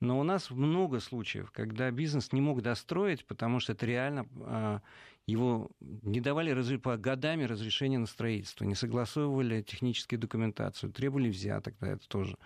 Но 0.00 0.18
у 0.18 0.22
нас 0.22 0.50
много 0.50 1.00
случаев, 1.00 1.50
когда 1.50 1.90
бизнес 1.90 2.32
не 2.32 2.40
мог 2.40 2.62
достроить, 2.62 3.24
потому 3.26 3.60
что 3.60 3.72
это 3.72 3.86
реально 3.86 4.26
а, 4.40 4.80
его 5.26 5.70
не 5.80 6.20
давали 6.20 6.76
по 6.76 6.96
годами 6.96 7.44
разрешения 7.44 7.98
на 7.98 8.06
строительство, 8.06 8.64
не 8.64 8.74
согласовывали 8.74 9.62
техническую 9.62 10.18
документацию, 10.18 10.92
требовали 10.92 11.30
взяток, 11.30 11.74
да, 11.80 11.92
это 11.92 12.08
тоже. 12.08 12.36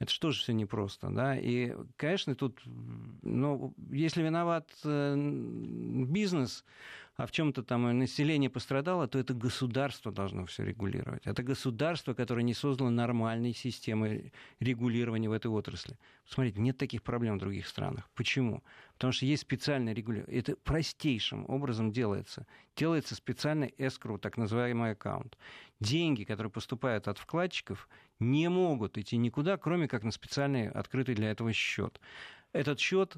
Это 0.00 0.10
что 0.10 0.32
же 0.32 0.40
все 0.40 0.52
непросто, 0.52 1.08
да? 1.10 1.38
И, 1.38 1.74
конечно, 1.96 2.34
тут, 2.34 2.60
ну, 3.22 3.74
если 3.90 4.22
виноват 4.22 4.68
э, 4.84 5.14
бизнес, 5.16 6.64
а 7.16 7.26
в 7.26 7.30
чем-то 7.30 7.62
там 7.62 7.96
население 7.98 8.50
пострадало, 8.50 9.06
то 9.06 9.18
это 9.18 9.34
государство 9.34 10.10
должно 10.10 10.46
все 10.46 10.64
регулировать. 10.64 11.26
Это 11.26 11.44
государство, 11.44 12.12
которое 12.12 12.42
не 12.42 12.54
создало 12.54 12.90
нормальной 12.90 13.54
системы 13.54 14.32
регулирования 14.58 15.28
в 15.28 15.32
этой 15.32 15.46
отрасли. 15.46 15.96
Смотрите, 16.26 16.60
нет 16.60 16.76
таких 16.76 17.04
проблем 17.04 17.36
в 17.36 17.40
других 17.40 17.68
странах. 17.68 18.10
Почему? 18.14 18.64
Потому 18.94 19.12
что 19.12 19.26
есть 19.26 19.42
специальное 19.42 19.92
регулирование. 19.92 20.38
Это 20.38 20.56
простейшим 20.56 21.44
образом 21.48 21.90
делается. 21.90 22.46
Делается 22.76 23.14
специальный 23.14 23.74
escrow, 23.78 24.18
так 24.18 24.36
называемый 24.36 24.92
аккаунт. 24.92 25.36
Деньги, 25.80 26.24
которые 26.24 26.50
поступают 26.50 27.08
от 27.08 27.18
вкладчиков, 27.18 27.88
не 28.20 28.48
могут 28.48 28.96
идти 28.96 29.16
никуда, 29.16 29.56
кроме 29.56 29.88
как 29.88 30.04
на 30.04 30.12
специальный 30.12 30.68
открытый 30.68 31.14
для 31.14 31.30
этого 31.30 31.52
счет. 31.52 32.00
Этот 32.52 32.78
счет 32.78 33.16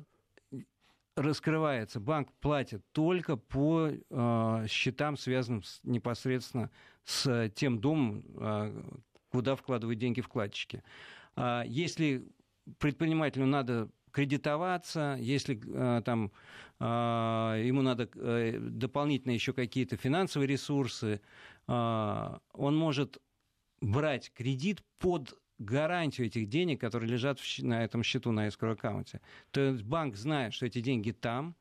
раскрывается, 1.14 1.98
банк 1.98 2.30
платит 2.40 2.82
только 2.92 3.36
по 3.36 3.88
э, 3.88 4.66
счетам, 4.68 5.16
связанным 5.16 5.62
с, 5.62 5.80
непосредственно 5.82 6.70
с 7.04 7.50
тем 7.54 7.80
домом, 7.80 8.24
э, 8.38 8.82
куда 9.30 9.56
вкладывают 9.56 9.98
деньги 9.98 10.20
вкладчики. 10.20 10.82
А 11.34 11.64
если 11.66 12.26
предпринимателю 12.78 13.46
надо 13.46 13.88
кредитоваться, 14.16 15.18
если 15.20 15.60
э, 15.62 16.00
там, 16.02 16.32
э, 16.80 16.84
ему 17.66 17.82
надо 17.82 18.08
э, 18.14 18.58
дополнительно 18.58 19.32
еще 19.32 19.52
какие-то 19.52 19.98
финансовые 19.98 20.48
ресурсы, 20.48 21.20
он 21.68 22.76
может 22.76 23.18
брать 23.80 24.32
кредит 24.32 24.82
под 24.98 25.36
гарантию 25.58 26.28
этих 26.28 26.48
денег, 26.48 26.80
которые 26.80 27.10
лежат 27.10 27.40
на 27.58 27.84
этом 27.84 28.04
счету 28.04 28.30
на 28.30 28.46
escrow 28.46 28.72
аккаунте. 28.72 29.20
То 29.50 29.60
есть 29.60 29.82
банк 29.82 30.16
знает, 30.16 30.54
что 30.54 30.64
эти 30.64 30.80
деньги 30.80 31.10
там, 31.10 31.56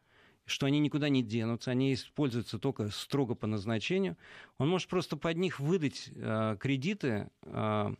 что 0.45 0.67
они 0.67 0.79
никуда 0.79 1.09
не 1.09 1.23
денутся, 1.23 1.71
они 1.71 1.91
используются 1.93 2.59
только 2.59 2.89
строго 2.89 3.33
по 3.33 3.47
назначению. 3.47 4.15
Он 4.59 4.69
может 4.69 4.87
просто 4.89 5.17
под 5.17 5.37
них 5.37 5.59
выдать 5.59 6.09
э, 6.15 6.55
кредиты 6.59 7.29
э 7.41 7.95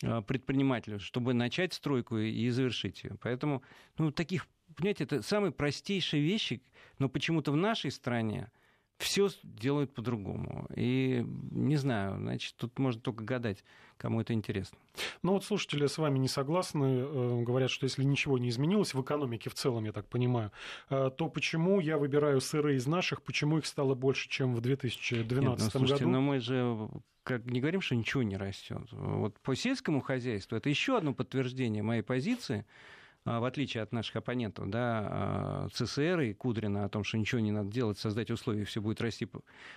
предпринимателю, 0.00 0.98
чтобы 0.98 1.34
начать 1.34 1.74
стройку 1.74 2.18
и 2.18 2.48
завершить 2.50 3.04
ее. 3.04 3.16
Поэтому, 3.20 3.62
ну, 3.98 4.10
таких, 4.10 4.46
понимаете, 4.74 5.04
это 5.04 5.22
самые 5.22 5.52
простейшие 5.52 6.22
вещи, 6.22 6.62
но 6.98 7.08
почему-то 7.08 7.52
в 7.52 7.56
нашей 7.56 7.90
стране 7.90 8.50
все 9.00 9.28
делают 9.42 9.94
по-другому. 9.94 10.66
И 10.76 11.24
не 11.50 11.76
знаю, 11.76 12.18
значит, 12.18 12.54
тут 12.56 12.78
можно 12.78 13.00
только 13.00 13.24
гадать, 13.24 13.64
кому 13.96 14.20
это 14.20 14.32
интересно. 14.34 14.78
Ну 15.22 15.32
вот 15.32 15.44
слушатели 15.44 15.86
с 15.86 15.96
вами 15.98 16.18
не 16.18 16.28
согласны, 16.28 16.84
э, 16.84 17.42
говорят, 17.42 17.70
что 17.70 17.84
если 17.84 18.04
ничего 18.04 18.38
не 18.38 18.50
изменилось 18.50 18.94
в 18.94 19.00
экономике 19.00 19.48
в 19.48 19.54
целом, 19.54 19.84
я 19.84 19.92
так 19.92 20.06
понимаю, 20.06 20.52
э, 20.90 21.10
то 21.16 21.28
почему 21.28 21.80
я 21.80 21.96
выбираю 21.96 22.40
сыры 22.40 22.76
из 22.76 22.86
наших, 22.86 23.22
почему 23.22 23.58
их 23.58 23.66
стало 23.66 23.94
больше, 23.94 24.28
чем 24.28 24.54
в 24.54 24.60
2012 24.60 25.48
Нет, 25.48 25.58
ну, 25.58 25.70
слушайте, 25.70 26.04
году? 26.04 26.12
Но 26.12 26.20
мы 26.20 26.40
же 26.40 26.88
как 27.30 27.46
не 27.46 27.60
говорим, 27.60 27.80
что 27.80 27.94
ничего 27.94 28.22
не 28.22 28.36
растет. 28.36 28.88
Вот 28.90 29.38
по 29.40 29.54
сельскому 29.54 30.00
хозяйству 30.00 30.56
это 30.56 30.68
еще 30.68 30.96
одно 30.96 31.14
подтверждение 31.14 31.82
моей 31.82 32.02
позиции, 32.02 32.66
а, 33.24 33.38
в 33.38 33.44
отличие 33.44 33.82
от 33.82 33.92
наших 33.92 34.16
оппонентов, 34.16 34.68
да, 34.68 35.08
а, 35.08 35.68
ЦСР 35.72 36.20
и 36.20 36.32
Кудрина 36.32 36.84
о 36.84 36.88
том, 36.88 37.04
что 37.04 37.18
ничего 37.18 37.40
не 37.40 37.52
надо 37.52 37.70
делать, 37.70 37.98
создать 37.98 38.30
условия, 38.30 38.64
все 38.64 38.80
будет 38.80 39.00
расти. 39.00 39.28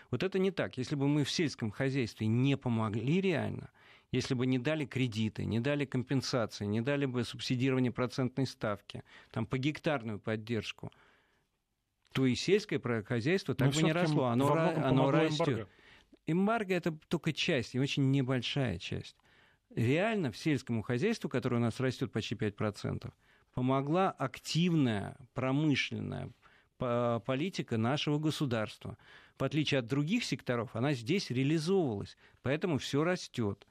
Вот 0.09 0.23
это 0.23 0.39
не 0.39 0.49
так. 0.49 0.77
Если 0.77 0.95
бы 0.95 1.07
мы 1.07 1.23
в 1.23 1.29
сельском 1.29 1.69
хозяйстве 1.69 2.25
не 2.25 2.57
помогли 2.57 3.21
реально, 3.21 3.69
если 4.11 4.33
бы 4.33 4.45
не 4.45 4.57
дали 4.57 4.85
кредиты, 4.85 5.45
не 5.45 5.59
дали 5.59 5.85
компенсации, 5.85 6.65
не 6.65 6.81
дали 6.81 7.05
бы 7.05 7.23
субсидирование 7.23 7.91
процентной 7.91 8.47
ставки, 8.47 9.03
там, 9.31 9.45
по 9.45 9.57
гектарную 9.57 10.19
поддержку, 10.19 10.91
то 12.13 12.25
и 12.25 12.35
сельское 12.35 12.79
хозяйство 13.03 13.53
так 13.53 13.73
Но 13.73 13.73
бы 13.73 13.83
не 13.83 13.91
росло. 13.91 14.25
Оно, 14.25 14.53
оно 14.53 15.11
растет. 15.11 15.67
Эмбарго 16.27 16.73
это 16.73 16.91
только 17.07 17.33
часть, 17.33 17.75
и 17.75 17.79
очень 17.79 18.11
небольшая 18.11 18.77
часть. 18.79 19.15
Реально 19.75 20.31
в 20.31 20.37
сельскому 20.37 20.81
хозяйству, 20.81 21.29
которое 21.29 21.57
у 21.57 21.59
нас 21.59 21.79
растет 21.79 22.11
почти 22.11 22.35
5%, 22.35 23.11
помогла 23.53 24.11
активная 24.11 25.17
промышленная 25.33 26.31
политика 26.77 27.77
нашего 27.77 28.19
государства. 28.19 28.97
В 29.37 29.43
отличие 29.43 29.79
от 29.79 29.87
других 29.87 30.23
секторов, 30.23 30.75
она 30.75 30.93
здесь 30.93 31.29
реализовывалась, 31.29 32.17
поэтому 32.41 32.77
все 32.77 33.03
растет. 33.03 33.65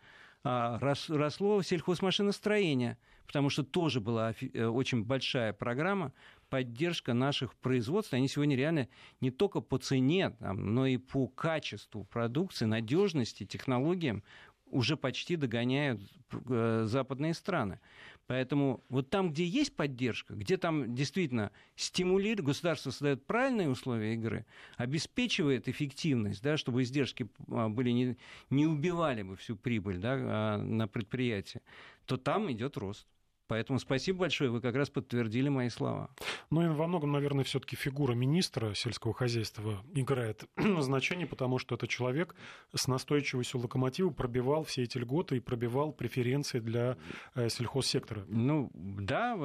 А, 0.44 0.78
росло 0.80 1.62
сельхозмашиностроение, 1.62 2.98
потому 3.26 3.48
что 3.48 3.62
тоже 3.62 4.00
была 4.00 4.34
э, 4.40 4.64
очень 4.64 5.04
большая 5.04 5.52
программа 5.52 6.12
поддержка 6.52 7.14
наших 7.14 7.54
производств. 7.54 8.12
Они 8.12 8.28
сегодня 8.28 8.54
реально 8.54 8.86
не 9.22 9.30
только 9.30 9.62
по 9.62 9.78
цене, 9.78 10.36
но 10.38 10.86
и 10.86 10.98
по 10.98 11.26
качеству 11.26 12.04
продукции, 12.04 12.66
надежности, 12.66 13.46
технологиям 13.46 14.22
уже 14.66 14.98
почти 14.98 15.36
догоняют 15.36 16.02
э, 16.30 16.84
западные 16.86 17.32
страны. 17.32 17.80
Поэтому 18.26 18.84
вот 18.90 19.08
там, 19.08 19.32
где 19.32 19.46
есть 19.46 19.74
поддержка, 19.74 20.34
где 20.34 20.58
там 20.58 20.94
действительно 20.94 21.52
стимулирует, 21.74 22.44
государство 22.44 22.90
создает 22.90 23.24
правильные 23.24 23.70
условия 23.70 24.12
игры, 24.12 24.44
обеспечивает 24.76 25.70
эффективность, 25.70 26.42
да, 26.42 26.58
чтобы 26.58 26.82
издержки 26.82 27.30
а, 27.48 27.70
были 27.70 27.92
не, 27.92 28.16
не 28.50 28.66
убивали 28.66 29.22
бы 29.22 29.36
всю 29.36 29.56
прибыль 29.56 29.96
да, 29.96 30.16
а, 30.18 30.58
на 30.58 30.86
предприятии, 30.86 31.62
то 32.04 32.18
там 32.18 32.52
идет 32.52 32.76
рост. 32.76 33.06
Поэтому 33.52 33.78
спасибо 33.78 34.20
большое, 34.20 34.48
вы 34.48 34.62
как 34.62 34.74
раз 34.76 34.88
подтвердили 34.88 35.50
мои 35.50 35.68
слова. 35.68 36.08
Ну 36.48 36.62
и 36.62 36.68
во 36.68 36.86
многом, 36.86 37.12
наверное, 37.12 37.44
все-таки 37.44 37.76
фигура 37.76 38.14
министра 38.14 38.72
сельского 38.72 39.12
хозяйства 39.12 39.84
играет 39.92 40.44
значение, 40.56 41.26
потому 41.26 41.58
что 41.58 41.74
это 41.74 41.86
человек 41.86 42.34
с 42.74 42.88
настойчивостью 42.88 43.60
локомотива 43.60 44.08
пробивал 44.08 44.64
все 44.64 44.84
эти 44.84 44.96
льготы 44.96 45.36
и 45.36 45.40
пробивал 45.40 45.92
преференции 45.92 46.60
для 46.60 46.96
э, 47.34 47.50
сельхозсектора. 47.50 48.24
Ну 48.26 48.70
да, 48.72 49.36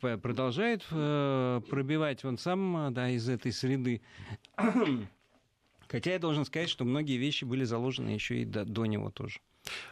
продолжает 0.00 0.84
э, 0.90 1.62
пробивать 1.70 2.26
он 2.26 2.36
сам 2.36 2.92
да, 2.92 3.08
из 3.08 3.26
этой 3.26 3.52
среды. 3.52 4.02
Хотя 5.88 6.12
я 6.12 6.18
должен 6.18 6.44
сказать, 6.44 6.68
что 6.68 6.84
многие 6.84 7.16
вещи 7.16 7.46
были 7.46 7.64
заложены 7.64 8.10
еще 8.10 8.42
и 8.42 8.44
до, 8.44 8.66
до 8.66 8.84
него 8.84 9.10
тоже. 9.10 9.40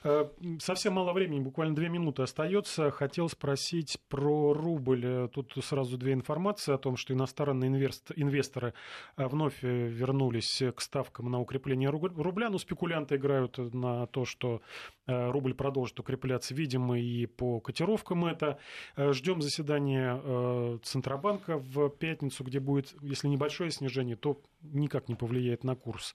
Э, 0.02 0.28
совсем 0.60 0.94
мало 0.94 1.12
времени, 1.12 1.40
буквально 1.40 1.74
две 1.74 1.88
минуты 1.88 2.22
остается. 2.22 2.90
Хотел 2.90 3.28
спросить 3.28 3.98
про 4.08 4.52
рубль. 4.52 5.04
Э, 5.04 5.28
тут 5.32 5.52
сразу 5.62 5.96
две 5.96 6.12
информации 6.12 6.74
о 6.74 6.78
том, 6.78 6.96
что 6.96 7.14
иностранные 7.14 7.70
инвесторы 8.16 8.74
э, 9.16 9.26
вновь 9.26 9.62
вернулись 9.62 10.62
к 10.74 10.80
ставкам 10.80 11.30
на 11.30 11.40
укрепление 11.40 11.90
рубля. 11.90 12.50
Но 12.50 12.58
спекулянты 12.58 13.16
играют 13.16 13.58
на 13.58 14.06
то, 14.06 14.24
что 14.24 14.62
рубль 15.06 15.54
продолжит 15.54 16.00
укрепляться, 16.00 16.54
видимо, 16.54 16.98
и 16.98 17.26
по 17.26 17.60
котировкам 17.60 18.24
это. 18.24 18.58
Ждем 18.96 19.42
заседания 19.42 20.78
Центробанка 20.78 21.58
в 21.58 21.90
пятницу, 21.90 22.42
где 22.42 22.58
будет, 22.58 22.94
если 23.02 23.28
небольшое 23.28 23.70
снижение, 23.70 24.16
то 24.16 24.40
никак 24.62 25.08
не 25.08 25.14
повлияет 25.14 25.62
на 25.62 25.76
курс. 25.76 26.14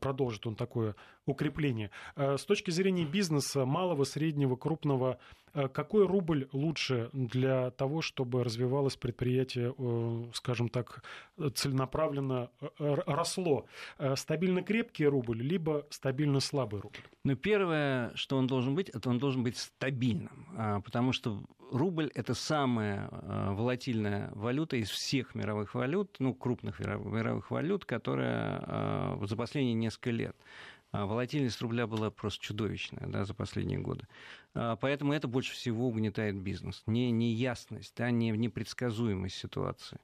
Продолжит 0.00 0.46
он 0.46 0.56
такое 0.56 0.96
укрепление. 1.26 1.90
С 2.16 2.44
точки 2.44 2.70
зрения 2.70 2.83
зрения 2.84 3.06
бизнеса, 3.06 3.64
малого, 3.64 4.04
среднего, 4.04 4.56
крупного, 4.56 5.18
э, 5.54 5.68
какой 5.68 6.06
рубль 6.06 6.48
лучше 6.52 7.08
для 7.14 7.70
того, 7.70 8.02
чтобы 8.02 8.44
развивалось 8.44 8.96
предприятие, 8.96 9.74
э, 9.78 10.24
скажем 10.34 10.68
так, 10.68 11.02
целенаправленно 11.54 12.50
э, 12.60 12.68
росло? 13.06 13.64
Стабильно 14.16 14.62
крепкий 14.62 15.06
рубль, 15.06 15.40
либо 15.40 15.86
стабильно 15.88 16.40
слабый 16.40 16.80
рубль? 16.80 16.98
Ну, 17.24 17.36
первое, 17.36 18.12
что 18.16 18.36
он 18.36 18.46
должен 18.46 18.74
быть, 18.74 18.90
это 18.90 19.08
он 19.08 19.18
должен 19.18 19.42
быть 19.42 19.56
стабильным, 19.56 20.46
а, 20.58 20.80
потому 20.80 21.12
что 21.12 21.42
рубль– 21.72 22.10
это 22.14 22.34
самая 22.34 23.08
волатильная 23.56 24.30
валюта 24.34 24.76
из 24.76 24.90
всех 24.90 25.34
мировых 25.34 25.74
валют, 25.74 26.16
ну, 26.18 26.34
крупных 26.34 26.80
мировых 26.80 27.50
валют, 27.50 27.86
которая 27.86 29.16
за 29.22 29.36
последние 29.36 29.74
несколько 29.74 30.10
лет 30.10 30.36
волатильность 30.94 31.60
рубля 31.60 31.86
была 31.86 32.10
просто 32.10 32.44
чудовищная 32.44 33.06
да, 33.08 33.24
за 33.24 33.34
последние 33.34 33.80
годы. 33.80 34.06
А, 34.54 34.76
поэтому 34.76 35.12
это 35.12 35.26
больше 35.26 35.52
всего 35.52 35.88
угнетает 35.88 36.36
бизнес. 36.36 36.82
Не 36.86 37.10
неясность, 37.10 37.94
да, 37.96 38.10
не 38.10 38.30
непредсказуемость 38.30 39.36
ситуации. 39.36 39.98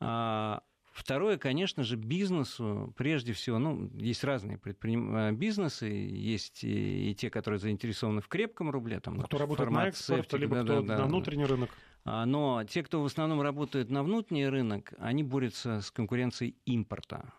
А, 0.00 0.62
второе, 0.90 1.36
конечно 1.36 1.84
же, 1.84 1.96
бизнесу, 1.96 2.94
прежде 2.96 3.34
всего, 3.34 3.58
ну, 3.58 3.90
есть 3.94 4.24
разные 4.24 4.56
предприним... 4.56 5.36
бизнесы, 5.36 5.86
есть 5.86 6.64
и, 6.64 7.10
и 7.10 7.14
те, 7.14 7.28
которые 7.28 7.60
заинтересованы 7.60 8.22
в 8.22 8.28
крепком 8.28 8.70
рубле. 8.70 9.00
Там, 9.00 9.20
кто 9.20 9.38
работает 9.38 9.70
на 9.70 9.88
экспорт, 9.88 10.32
либо 10.32 10.56
да, 10.56 10.62
кто 10.62 10.82
да, 10.82 10.98
на 10.98 11.04
внутренний 11.06 11.44
рынок. 11.44 11.70
Но 12.04 12.64
те, 12.64 12.82
кто 12.82 13.00
в 13.00 13.04
основном 13.04 13.42
работает 13.42 13.88
на 13.88 14.02
внутренний 14.02 14.48
рынок, 14.48 14.92
они 14.98 15.22
борются 15.22 15.80
с 15.80 15.90
конкуренцией 15.92 16.56
импорта. 16.64 17.32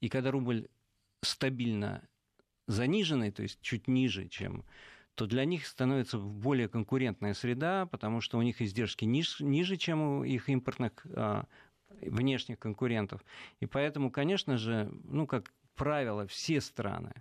И 0.00 0.08
когда 0.08 0.30
рубль 0.30 0.68
стабильно 1.22 2.02
заниженной, 2.66 3.30
то 3.30 3.42
есть 3.42 3.60
чуть 3.60 3.88
ниже, 3.88 4.28
чем 4.28 4.64
то 5.14 5.26
для 5.26 5.44
них 5.44 5.66
становится 5.66 6.16
более 6.16 6.68
конкурентная 6.68 7.34
среда, 7.34 7.86
потому 7.86 8.20
что 8.20 8.38
у 8.38 8.42
них 8.42 8.62
издержки 8.62 9.04
ниже, 9.04 9.44
ниже 9.44 9.76
чем 9.76 10.00
у 10.00 10.24
их 10.24 10.48
импортных 10.48 10.92
а, 11.12 11.46
внешних 12.00 12.60
конкурентов. 12.60 13.24
И 13.58 13.66
поэтому, 13.66 14.12
конечно 14.12 14.58
же, 14.58 14.88
ну, 15.02 15.26
как 15.26 15.52
правило, 15.74 16.28
все 16.28 16.60
страны 16.60 17.12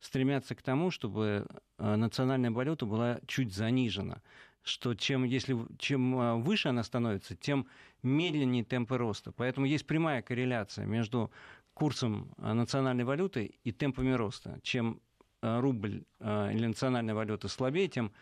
стремятся 0.00 0.56
к 0.56 0.62
тому, 0.62 0.90
чтобы 0.90 1.46
а, 1.78 1.96
национальная 1.96 2.50
валюта 2.50 2.86
была 2.86 3.20
чуть 3.26 3.54
занижена 3.54 4.20
что 4.64 4.94
чем, 4.94 5.24
если, 5.24 5.56
чем 5.78 6.18
а, 6.18 6.36
выше 6.36 6.68
она 6.68 6.82
становится, 6.82 7.36
тем 7.36 7.68
медленнее 8.02 8.64
темпы 8.64 8.96
роста. 8.96 9.30
Поэтому 9.30 9.66
есть 9.66 9.86
прямая 9.86 10.22
корреляция 10.22 10.86
между 10.86 11.30
курсом 11.74 12.32
э, 12.38 12.52
национальной 12.52 13.04
валюты 13.04 13.56
и 13.64 13.72
темпами 13.72 14.12
роста. 14.12 14.58
Чем 14.62 15.00
э, 15.42 15.60
рубль 15.60 16.04
э, 16.20 16.50
или 16.54 16.66
национальная 16.66 17.14
валюта 17.14 17.48
слабее, 17.48 17.88
тем, 17.88 18.12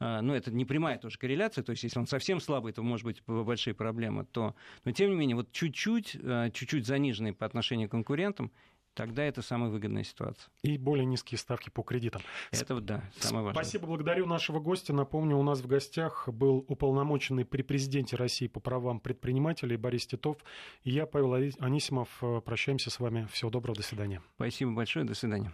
ну, 0.00 0.34
это 0.34 0.50
не 0.50 0.64
прямая 0.64 0.98
тоже 0.98 1.16
корреляция, 1.16 1.62
то 1.62 1.70
есть 1.70 1.84
если 1.84 2.00
он 2.00 2.08
совсем 2.08 2.40
слабый, 2.40 2.72
то 2.72 2.82
может 2.82 3.04
быть 3.04 3.22
большие 3.24 3.72
проблемы, 3.72 4.24
то, 4.24 4.56
но 4.84 4.90
тем 4.90 5.10
не 5.10 5.16
менее, 5.16 5.36
вот 5.36 5.52
чуть-чуть, 5.52 6.16
чуть-чуть 6.52 6.86
заниженный 6.86 7.32
по 7.32 7.46
отношению 7.46 7.86
к 7.86 7.92
конкурентам, 7.92 8.50
тогда 8.94 9.22
это 9.24 9.42
самая 9.42 9.70
выгодная 9.70 10.04
ситуация. 10.04 10.50
И 10.62 10.78
более 10.78 11.04
низкие 11.04 11.38
ставки 11.38 11.70
по 11.70 11.82
кредитам. 11.82 12.22
Это 12.50 12.74
вот, 12.74 12.84
да, 12.84 13.04
самое 13.18 13.44
важное. 13.44 13.62
Спасибо, 13.62 13.86
благодарю 13.86 14.26
нашего 14.26 14.60
гостя. 14.60 14.92
Напомню, 14.92 15.36
у 15.36 15.42
нас 15.42 15.60
в 15.60 15.66
гостях 15.66 16.28
был 16.28 16.64
уполномоченный 16.68 17.44
при 17.44 17.62
президенте 17.62 18.16
России 18.16 18.46
по 18.46 18.60
правам 18.60 19.00
предпринимателей 19.00 19.76
Борис 19.76 20.06
Титов. 20.06 20.36
И 20.84 20.90
я, 20.90 21.06
Павел 21.06 21.34
Анисимов, 21.34 22.22
прощаемся 22.44 22.90
с 22.90 23.00
вами. 23.00 23.26
Всего 23.32 23.50
доброго, 23.50 23.76
до 23.76 23.82
свидания. 23.82 24.22
Спасибо 24.36 24.72
большое, 24.72 25.04
до 25.04 25.14
свидания. 25.14 25.52